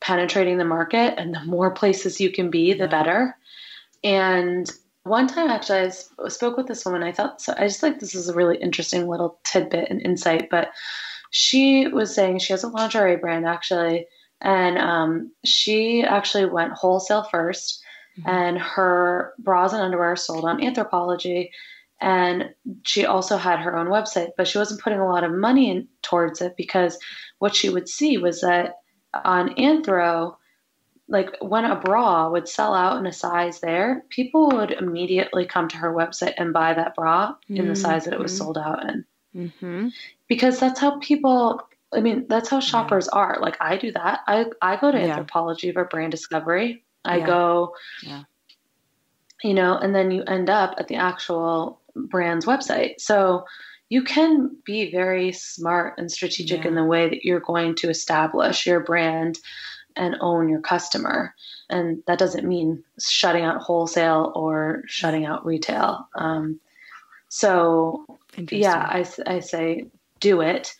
penetrating 0.00 0.58
the 0.58 0.64
market, 0.64 1.18
and 1.18 1.34
the 1.34 1.44
more 1.44 1.70
places 1.70 2.20
you 2.20 2.30
can 2.30 2.50
be, 2.50 2.72
the 2.72 2.88
better. 2.88 3.36
And 4.02 4.70
one 5.04 5.26
time, 5.26 5.50
actually, 5.50 5.90
I 6.24 6.28
spoke 6.28 6.56
with 6.56 6.66
this 6.66 6.84
woman. 6.84 7.02
I 7.02 7.12
thought 7.12 7.40
so. 7.40 7.54
I 7.56 7.66
just 7.66 7.82
like 7.82 8.00
this 8.00 8.14
is 8.14 8.28
a 8.28 8.34
really 8.34 8.56
interesting 8.58 9.08
little 9.08 9.38
tidbit 9.44 9.88
and 9.90 10.00
insight. 10.02 10.48
But 10.50 10.70
she 11.30 11.88
was 11.88 12.14
saying 12.14 12.38
she 12.38 12.52
has 12.52 12.64
a 12.64 12.68
lingerie 12.68 13.16
brand 13.16 13.46
actually, 13.46 14.06
And 14.40 14.78
um, 14.78 15.32
she 15.44 16.02
actually 16.02 16.46
went 16.46 16.72
wholesale 16.72 17.26
1st 17.32 17.78
mm-hmm. 18.18 18.28
and 18.28 18.58
her 18.58 19.34
bras 19.38 19.72
and 19.72 19.82
underwear 19.82 20.16
sold 20.16 20.44
on 20.44 20.60
Anthropologie. 20.60 21.50
And 22.00 22.54
she 22.82 23.04
also 23.04 23.36
had 23.36 23.60
her 23.60 23.76
own 23.76 23.88
website, 23.88 24.30
but 24.36 24.48
she 24.48 24.58
wasn't 24.58 24.80
putting 24.80 25.00
a 25.00 25.08
lot 25.08 25.22
of 25.22 25.32
money 25.32 25.70
in, 25.70 25.88
towards 26.02 26.40
it 26.40 26.56
because 26.56 26.98
what 27.38 27.54
she 27.54 27.68
would 27.68 27.88
see 27.88 28.16
was 28.16 28.40
that 28.40 28.76
on 29.24 29.54
Anthro, 29.56 30.36
like 31.10 31.36
when 31.40 31.64
a 31.64 31.76
bra 31.76 32.30
would 32.30 32.48
sell 32.48 32.72
out 32.72 32.96
in 32.98 33.06
a 33.06 33.12
size 33.12 33.60
there, 33.60 34.04
people 34.10 34.48
would 34.50 34.70
immediately 34.70 35.44
come 35.44 35.68
to 35.68 35.76
her 35.76 35.92
website 35.92 36.34
and 36.38 36.52
buy 36.52 36.72
that 36.72 36.94
bra 36.94 37.32
mm-hmm. 37.32 37.56
in 37.56 37.68
the 37.68 37.74
size 37.76 38.04
that 38.04 38.14
it 38.14 38.20
was 38.20 38.32
mm-hmm. 38.32 38.44
sold 38.44 38.58
out 38.58 38.88
in. 38.88 39.04
Mm-hmm. 39.36 39.88
Because 40.28 40.60
that's 40.60 40.78
how 40.78 41.00
people, 41.00 41.68
I 41.92 42.00
mean, 42.00 42.26
that's 42.28 42.48
how 42.48 42.60
shoppers 42.60 43.08
yeah. 43.12 43.18
are. 43.18 43.38
Like 43.40 43.56
I 43.60 43.76
do 43.76 43.90
that. 43.92 44.20
I, 44.28 44.46
I 44.62 44.76
go 44.76 44.92
to 44.92 44.98
yeah. 44.98 45.18
Anthropologie 45.18 45.72
for 45.72 45.84
brand 45.84 46.12
discovery. 46.12 46.84
I 47.04 47.18
yeah. 47.18 47.26
go, 47.26 47.74
you 49.42 49.54
know, 49.54 49.76
and 49.76 49.92
then 49.92 50.12
you 50.12 50.22
end 50.24 50.48
up 50.48 50.76
at 50.78 50.86
the 50.86 50.96
actual 50.96 51.80
brand's 51.96 52.46
website. 52.46 53.00
So 53.00 53.46
you 53.88 54.04
can 54.04 54.56
be 54.64 54.92
very 54.92 55.32
smart 55.32 55.98
and 55.98 56.10
strategic 56.12 56.64
in 56.64 56.76
the 56.76 56.84
way 56.84 57.08
that 57.08 57.24
you're 57.24 57.40
going 57.40 57.74
to 57.76 57.90
establish 57.90 58.64
your 58.64 58.78
brand 58.78 59.40
and 60.00 60.16
own 60.20 60.48
your 60.48 60.60
customer. 60.60 61.34
And 61.68 62.02
that 62.06 62.18
doesn't 62.18 62.48
mean 62.48 62.82
shutting 62.98 63.44
out 63.44 63.60
wholesale 63.60 64.32
or 64.34 64.82
shutting 64.86 65.26
out 65.26 65.44
retail. 65.44 66.08
Um, 66.14 66.58
so, 67.28 68.18
yeah, 68.50 68.78
I, 68.78 69.06
I 69.26 69.40
say 69.40 69.86
do 70.18 70.40
it 70.40 70.74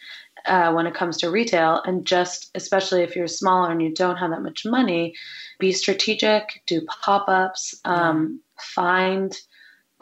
uh, 0.46 0.72
when 0.72 0.86
it 0.86 0.94
comes 0.94 1.18
to 1.18 1.30
retail. 1.30 1.82
And 1.84 2.06
just, 2.06 2.50
especially 2.54 3.02
if 3.02 3.14
you're 3.14 3.28
smaller 3.28 3.70
and 3.70 3.82
you 3.82 3.94
don't 3.94 4.16
have 4.16 4.30
that 4.30 4.42
much 4.42 4.64
money, 4.64 5.14
be 5.58 5.72
strategic, 5.72 6.62
do 6.66 6.80
pop 6.86 7.28
ups, 7.28 7.78
um, 7.84 8.40
find 8.58 9.36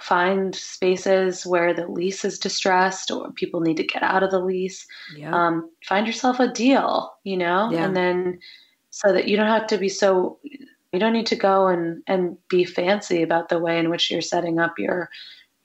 find 0.01 0.55
spaces 0.55 1.45
where 1.45 1.75
the 1.75 1.89
lease 1.89 2.25
is 2.25 2.39
distressed 2.39 3.11
or 3.11 3.33
people 3.33 3.61
need 3.61 3.77
to 3.77 3.83
get 3.83 4.05
out 4.05 4.23
of 4.23 4.31
the 4.31 4.39
lease. 4.39 4.87
Yeah. 5.16 5.35
Um, 5.35 5.71
find 5.85 6.07
yourself 6.07 6.39
a 6.39 6.47
deal, 6.47 7.12
you 7.25 7.37
know, 7.37 7.69
yeah. 7.73 7.85
and 7.85 7.97
then 7.97 8.39
so 8.99 9.13
that 9.13 9.29
you 9.29 9.37
don't 9.37 9.47
have 9.47 9.69
to 9.69 9.79
be 9.79 9.89
so 9.89 10.41
you 10.93 10.99
don't 10.99 11.13
need 11.13 11.27
to 11.27 11.37
go 11.37 11.69
and 11.69 12.03
and 12.09 12.37
be 12.49 12.65
fancy 12.65 13.23
about 13.23 13.49
the 13.49 13.61
way 13.61 13.79
in 13.79 13.91
which 13.91 14.11
you're 14.11 14.21
setting 14.21 14.59
up 14.59 14.77
your 14.77 15.09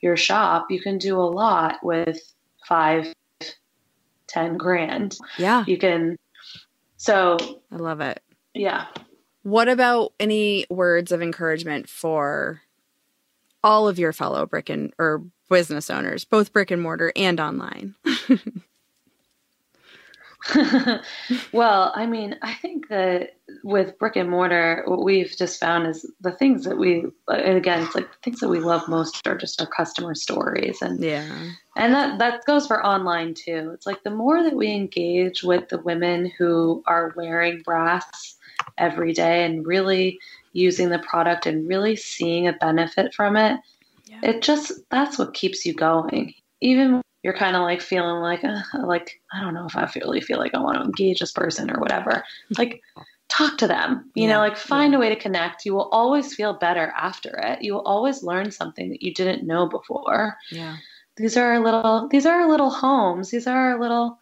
your 0.00 0.16
shop. 0.16 0.66
You 0.70 0.80
can 0.80 0.98
do 0.98 1.18
a 1.18 1.22
lot 1.22 1.78
with 1.82 2.20
five 2.68 3.12
ten 4.28 4.56
grand. 4.56 5.16
Yeah. 5.36 5.64
You 5.66 5.78
can 5.78 6.16
so 6.96 7.36
i 7.72 7.76
love 7.76 8.00
it. 8.00 8.22
Yeah. 8.54 8.86
What 9.42 9.68
about 9.68 10.12
any 10.20 10.64
words 10.70 11.10
of 11.10 11.20
encouragement 11.20 11.88
for 11.88 12.62
all 13.64 13.88
of 13.88 13.98
your 13.98 14.12
fellow 14.12 14.46
brick 14.46 14.70
and 14.70 14.92
or 14.96 15.24
business 15.50 15.90
owners 15.90 16.24
both 16.24 16.52
brick 16.52 16.70
and 16.70 16.82
mortar 16.82 17.12
and 17.16 17.40
online 17.40 17.94
well, 21.52 21.92
I 21.94 22.06
mean, 22.06 22.36
I 22.42 22.54
think 22.54 22.88
that 22.88 23.36
with 23.62 23.98
brick 23.98 24.16
and 24.16 24.28
mortar, 24.28 24.82
what 24.86 25.02
we've 25.02 25.34
just 25.36 25.58
found 25.58 25.86
is 25.86 26.10
the 26.20 26.32
things 26.32 26.64
that 26.64 26.76
we, 26.76 27.06
and 27.28 27.56
again, 27.56 27.82
it's 27.82 27.94
like 27.94 28.10
the 28.10 28.18
things 28.22 28.40
that 28.40 28.48
we 28.48 28.60
love 28.60 28.86
most 28.88 29.26
are 29.26 29.38
just 29.38 29.60
our 29.60 29.66
customer 29.66 30.14
stories, 30.14 30.82
and 30.82 31.02
yeah, 31.02 31.26
and 31.76 31.94
that 31.94 32.18
that 32.18 32.44
goes 32.44 32.66
for 32.66 32.84
online 32.84 33.32
too. 33.34 33.70
It's 33.72 33.86
like 33.86 34.02
the 34.02 34.10
more 34.10 34.42
that 34.42 34.54
we 34.54 34.70
engage 34.70 35.42
with 35.42 35.68
the 35.68 35.78
women 35.78 36.30
who 36.36 36.82
are 36.86 37.14
wearing 37.16 37.62
brass 37.62 38.36
every 38.76 39.12
day 39.12 39.44
and 39.44 39.66
really 39.66 40.18
using 40.52 40.90
the 40.90 40.98
product 41.00 41.46
and 41.46 41.66
really 41.66 41.96
seeing 41.96 42.46
a 42.46 42.52
benefit 42.52 43.14
from 43.14 43.36
it, 43.36 43.58
yeah. 44.04 44.20
it 44.22 44.42
just 44.42 44.72
that's 44.90 45.18
what 45.18 45.34
keeps 45.34 45.64
you 45.64 45.72
going. 45.72 46.34
Even 46.60 47.02
you're 47.24 47.36
kind 47.36 47.56
of 47.56 47.62
like 47.62 47.80
feeling 47.80 48.20
like, 48.20 48.44
uh, 48.44 48.60
like 48.84 49.20
I 49.32 49.40
don't 49.40 49.54
know 49.54 49.66
if 49.66 49.76
I 49.76 49.90
really 49.96 50.20
feel 50.20 50.38
like 50.38 50.54
I 50.54 50.60
want 50.60 50.76
to 50.76 50.84
engage 50.84 51.18
this 51.18 51.32
person 51.32 51.70
or 51.70 51.80
whatever. 51.80 52.22
Like, 52.58 52.82
talk 53.28 53.56
to 53.58 53.66
them. 53.66 54.10
You 54.14 54.24
yeah, 54.24 54.34
know, 54.34 54.38
like 54.38 54.56
find 54.56 54.92
yeah. 54.92 54.98
a 54.98 55.00
way 55.00 55.08
to 55.08 55.16
connect. 55.16 55.64
You 55.64 55.74
will 55.74 55.88
always 55.88 56.34
feel 56.34 56.52
better 56.52 56.92
after 56.96 57.30
it. 57.42 57.62
You 57.62 57.74
will 57.74 57.82
always 57.82 58.22
learn 58.22 58.50
something 58.50 58.90
that 58.90 59.02
you 59.02 59.12
didn't 59.12 59.46
know 59.46 59.66
before. 59.66 60.36
Yeah. 60.50 60.76
These 61.16 61.36
are 61.36 61.52
our 61.52 61.60
little. 61.60 62.08
These 62.08 62.26
are 62.26 62.42
our 62.42 62.48
little 62.48 62.70
homes. 62.70 63.30
These 63.30 63.46
are 63.46 63.72
our 63.72 63.80
little 63.80 64.18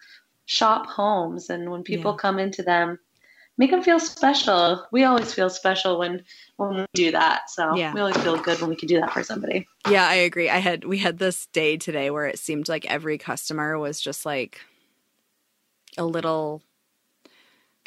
shop 0.47 0.87
homes, 0.87 1.51
and 1.51 1.71
when 1.71 1.83
people 1.83 2.13
yeah. 2.13 2.19
come 2.19 2.39
into 2.39 2.63
them, 2.63 2.99
make 3.59 3.71
them 3.71 3.83
feel 3.83 4.01
special. 4.01 4.87
We 4.93 5.05
always 5.05 5.33
feel 5.33 5.51
special 5.51 5.99
when 5.99 6.23
when 6.57 6.77
we 6.77 6.87
do 6.95 7.13
that. 7.13 7.51
So 7.51 7.75
yeah. 7.75 7.93
we 7.93 8.01
always 8.01 8.17
feel 8.19 8.37
good 8.37 8.61
when 8.61 8.71
we 8.71 8.77
can 8.77 8.89
do 8.89 9.01
that 9.01 9.13
for 9.13 9.23
somebody. 9.23 9.67
Yeah, 9.89 10.07
I 10.07 10.15
agree. 10.15 10.49
I 10.49 10.59
had 10.59 10.85
we 10.85 10.99
had 10.99 11.19
this 11.19 11.47
day 11.47 11.77
today 11.77 12.11
where 12.11 12.27
it 12.27 12.39
seemed 12.39 12.69
like 12.69 12.85
every 12.87 13.19
customer 13.19 13.79
was 13.79 14.01
just 14.01 14.25
like 14.25 14.61
a 15.99 16.05
little 16.05 16.63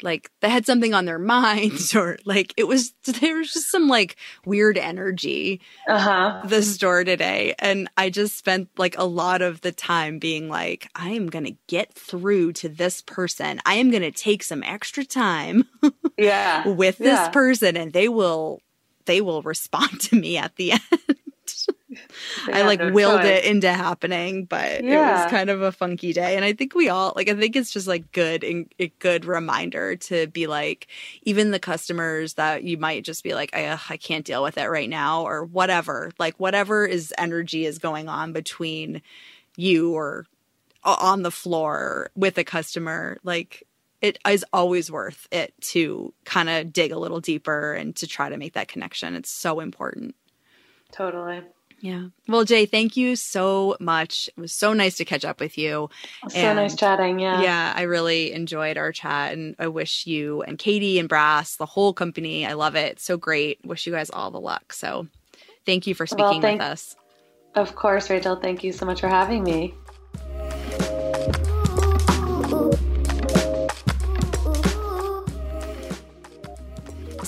like 0.02 0.30
they 0.40 0.48
had 0.48 0.66
something 0.66 0.94
on 0.94 1.04
their 1.04 1.18
minds 1.36 1.94
or 1.94 2.18
like 2.24 2.52
it 2.56 2.68
was 2.68 2.92
there 3.20 3.36
was 3.36 3.52
just 3.52 3.70
some 3.70 3.88
like 3.88 4.16
weird 4.44 4.78
energy 4.78 5.60
uh-huh. 5.88 6.42
the 6.46 6.62
store 6.62 7.04
today. 7.04 7.54
And 7.58 7.88
i 7.96 8.10
just 8.10 8.36
spent 8.36 8.68
like 8.76 8.96
a 8.98 9.04
lot 9.04 9.42
of 9.42 9.60
the 9.60 9.72
time 9.72 10.18
being 10.18 10.48
like 10.48 10.88
i 10.94 11.10
am 11.10 11.28
gonna 11.28 11.56
get 11.66 11.92
through 11.92 12.52
to 12.52 12.68
this 12.68 13.02
person. 13.02 13.60
I 13.66 13.74
am 13.74 13.90
gonna 13.90 14.10
take 14.10 14.42
some 14.42 14.62
extra 14.62 15.04
time 15.04 15.64
yeah. 16.16 16.66
with 16.68 16.98
this 16.98 17.18
yeah. 17.18 17.28
person 17.30 17.76
and 17.76 17.92
they 17.92 18.08
will 18.08 18.60
they 19.06 19.20
will 19.20 19.42
respond 19.42 20.00
to 20.02 20.16
me 20.16 20.36
at 20.36 20.56
the 20.56 20.72
end 20.72 20.80
I 22.52 22.62
like 22.62 22.80
no 22.80 22.90
willed 22.90 23.22
choice. 23.22 23.44
it 23.44 23.44
into 23.44 23.72
happening, 23.72 24.44
but 24.44 24.84
yeah. 24.84 25.20
it 25.20 25.22
was 25.22 25.30
kind 25.30 25.50
of 25.50 25.62
a 25.62 25.72
funky 25.72 26.12
day. 26.12 26.36
And 26.36 26.44
I 26.44 26.52
think 26.52 26.74
we 26.74 26.88
all 26.88 27.12
like 27.16 27.28
I 27.28 27.34
think 27.34 27.56
it's 27.56 27.70
just 27.70 27.86
like 27.86 28.12
good 28.12 28.44
and 28.44 28.72
a 28.78 28.88
good 28.98 29.24
reminder 29.24 29.96
to 29.96 30.26
be 30.28 30.46
like 30.46 30.88
even 31.22 31.50
the 31.50 31.58
customers 31.58 32.34
that 32.34 32.64
you 32.64 32.76
might 32.76 33.04
just 33.04 33.24
be 33.24 33.34
like 33.34 33.54
I, 33.54 33.78
I 33.90 33.96
can't 33.96 34.24
deal 34.24 34.42
with 34.42 34.58
it 34.58 34.66
right 34.66 34.90
now 34.90 35.22
or 35.22 35.44
whatever. 35.44 36.10
Like 36.18 36.38
whatever 36.38 36.86
is 36.86 37.12
energy 37.18 37.66
is 37.66 37.78
going 37.78 38.08
on 38.08 38.32
between 38.32 39.02
you 39.56 39.92
or 39.92 40.26
on 40.84 41.22
the 41.22 41.30
floor 41.30 42.10
with 42.14 42.38
a 42.38 42.44
customer, 42.44 43.18
like 43.24 43.66
it 44.00 44.18
is 44.28 44.44
always 44.52 44.90
worth 44.90 45.26
it 45.32 45.54
to 45.60 46.12
kind 46.24 46.48
of 46.48 46.72
dig 46.72 46.92
a 46.92 46.98
little 46.98 47.20
deeper 47.20 47.72
and 47.72 47.96
to 47.96 48.06
try 48.06 48.28
to 48.28 48.36
make 48.36 48.52
that 48.52 48.68
connection. 48.68 49.14
It's 49.14 49.30
so 49.30 49.60
important. 49.60 50.14
Totally. 50.92 51.42
Yeah. 51.86 52.06
Well, 52.26 52.42
Jay, 52.42 52.66
thank 52.66 52.96
you 52.96 53.14
so 53.14 53.76
much. 53.78 54.28
It 54.36 54.40
was 54.40 54.52
so 54.52 54.72
nice 54.72 54.96
to 54.96 55.04
catch 55.04 55.24
up 55.24 55.38
with 55.38 55.56
you. 55.56 55.88
So 56.28 56.36
and 56.36 56.56
nice 56.56 56.74
chatting. 56.74 57.20
Yeah. 57.20 57.40
Yeah. 57.40 57.72
I 57.76 57.82
really 57.82 58.32
enjoyed 58.32 58.76
our 58.76 58.90
chat 58.90 59.34
and 59.34 59.54
I 59.60 59.68
wish 59.68 60.04
you 60.04 60.42
and 60.42 60.58
Katie 60.58 60.98
and 60.98 61.08
Brass, 61.08 61.54
the 61.54 61.64
whole 61.66 61.92
company, 61.92 62.44
I 62.44 62.54
love 62.54 62.74
it. 62.74 62.98
so 62.98 63.16
great. 63.16 63.64
Wish 63.64 63.86
you 63.86 63.92
guys 63.92 64.10
all 64.10 64.32
the 64.32 64.40
luck. 64.40 64.72
So 64.72 65.06
thank 65.64 65.86
you 65.86 65.94
for 65.94 66.08
speaking 66.08 66.24
well, 66.24 66.40
thank- 66.40 66.60
with 66.60 66.68
us. 66.68 66.96
Of 67.54 67.76
course, 67.76 68.10
Rachel. 68.10 68.34
Thank 68.34 68.64
you 68.64 68.72
so 68.72 68.84
much 68.84 69.00
for 69.00 69.08
having 69.08 69.44
me. 69.44 69.72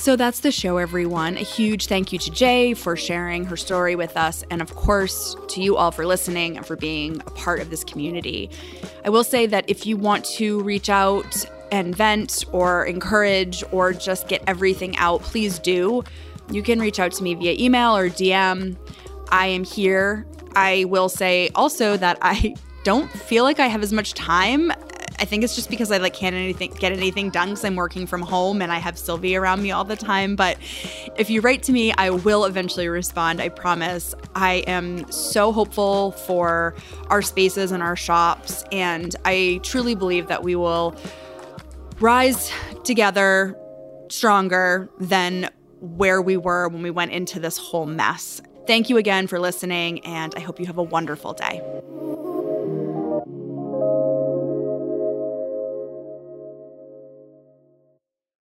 So 0.09 0.17
that's 0.17 0.41
the 0.41 0.51
show, 0.51 0.79
everyone. 0.79 1.37
A 1.37 1.41
huge 1.41 1.87
thank 1.87 2.15
you 2.15 2.19
to 2.21 2.31
Jay 2.31 2.73
for 2.73 2.97
sharing 2.97 3.45
her 3.45 3.59
story 3.59 3.95
with 3.95 4.17
us, 4.17 4.43
and 4.51 4.63
of 4.63 4.75
course, 4.75 5.37
to 5.49 5.61
you 5.61 5.77
all 5.77 5.91
for 5.91 6.07
listening 6.07 6.57
and 6.57 6.65
for 6.65 6.77
being 6.77 7.21
a 7.27 7.31
part 7.33 7.61
of 7.61 7.69
this 7.69 7.85
community. 7.85 8.49
I 9.05 9.11
will 9.11 9.23
say 9.23 9.45
that 9.45 9.67
if 9.69 9.85
you 9.85 9.99
want 9.99 10.25
to 10.37 10.63
reach 10.63 10.89
out 10.89 11.45
and 11.71 11.95
vent 11.95 12.47
or 12.53 12.87
encourage 12.87 13.63
or 13.71 13.93
just 13.93 14.29
get 14.29 14.43
everything 14.47 14.97
out, 14.97 15.21
please 15.21 15.59
do. 15.59 16.03
You 16.51 16.63
can 16.63 16.81
reach 16.81 16.99
out 16.99 17.13
to 17.13 17.23
me 17.23 17.35
via 17.35 17.55
email 17.63 17.95
or 17.95 18.09
DM. 18.09 18.79
I 19.29 19.49
am 19.49 19.63
here. 19.63 20.25
I 20.55 20.87
will 20.87 21.11
say 21.11 21.51
also 21.55 21.99
that 21.99 22.17
I 22.23 22.55
don't 22.83 23.11
feel 23.11 23.45
like 23.45 23.61
I 23.61 23.67
have 23.67 23.83
as 23.83 23.93
much 23.93 24.15
time 24.15 24.73
I 25.21 25.25
think 25.25 25.43
it's 25.43 25.57
just 25.57 25.69
because 25.69 25.91
I 25.91 25.99
like 25.99 26.15
can't 26.15 26.35
anything 26.35 26.73
get 26.79 26.93
anything 26.93 27.31
done 27.31 27.49
because 27.51 27.65
I'm 27.65 27.77
working 27.77 28.07
from 28.07 28.23
home 28.23 28.63
and 28.63 28.71
I 28.71 28.79
have 28.79 28.99
Sylvie 28.99 29.35
around 29.35 29.63
me 29.63 29.73
all 29.73 29.85
the 29.85 29.97
time. 29.97 30.37
But 30.37 30.59
if 31.17 31.29
you 31.29 31.41
write 31.41 31.63
to 31.65 31.73
me, 31.73 31.93
I 31.93 32.11
will 32.11 32.45
eventually 32.45 32.89
respond. 32.89 33.41
I 33.41 33.49
promise. 33.49 34.15
I 34.35 34.65
am 34.67 35.11
so 35.11 35.53
hopeful 35.53 36.13
for 36.13 36.77
our 37.09 37.23
spaces 37.23 37.73
and 37.73 37.83
our 37.83 37.97
shops, 37.97 38.65
and 38.71 39.15
I 39.25 39.61
truly 39.63 39.95
believe 39.95 40.29
that 40.29 40.43
we 40.43 40.55
will 40.55 40.95
rise 42.01 42.53
together 42.85 43.57
stronger 44.09 44.89
than 44.99 45.51
where 45.81 46.23
we 46.23 46.37
were 46.37 46.69
when 46.69 46.83
we 46.83 46.91
went 46.91 47.13
into 47.13 47.41
this 47.41 47.59
whole 47.59 47.87
mess. 47.87 48.41
Thank 48.67 48.91
you 48.91 48.97
again 48.99 49.27
for 49.27 49.41
listening, 49.41 50.05
and 50.05 50.35
I 50.37 50.41
hope 50.41 50.61
you 50.61 50.67
have 50.67 50.79
a 50.79 50.83
wonderful 50.83 51.33
day. 51.33 51.63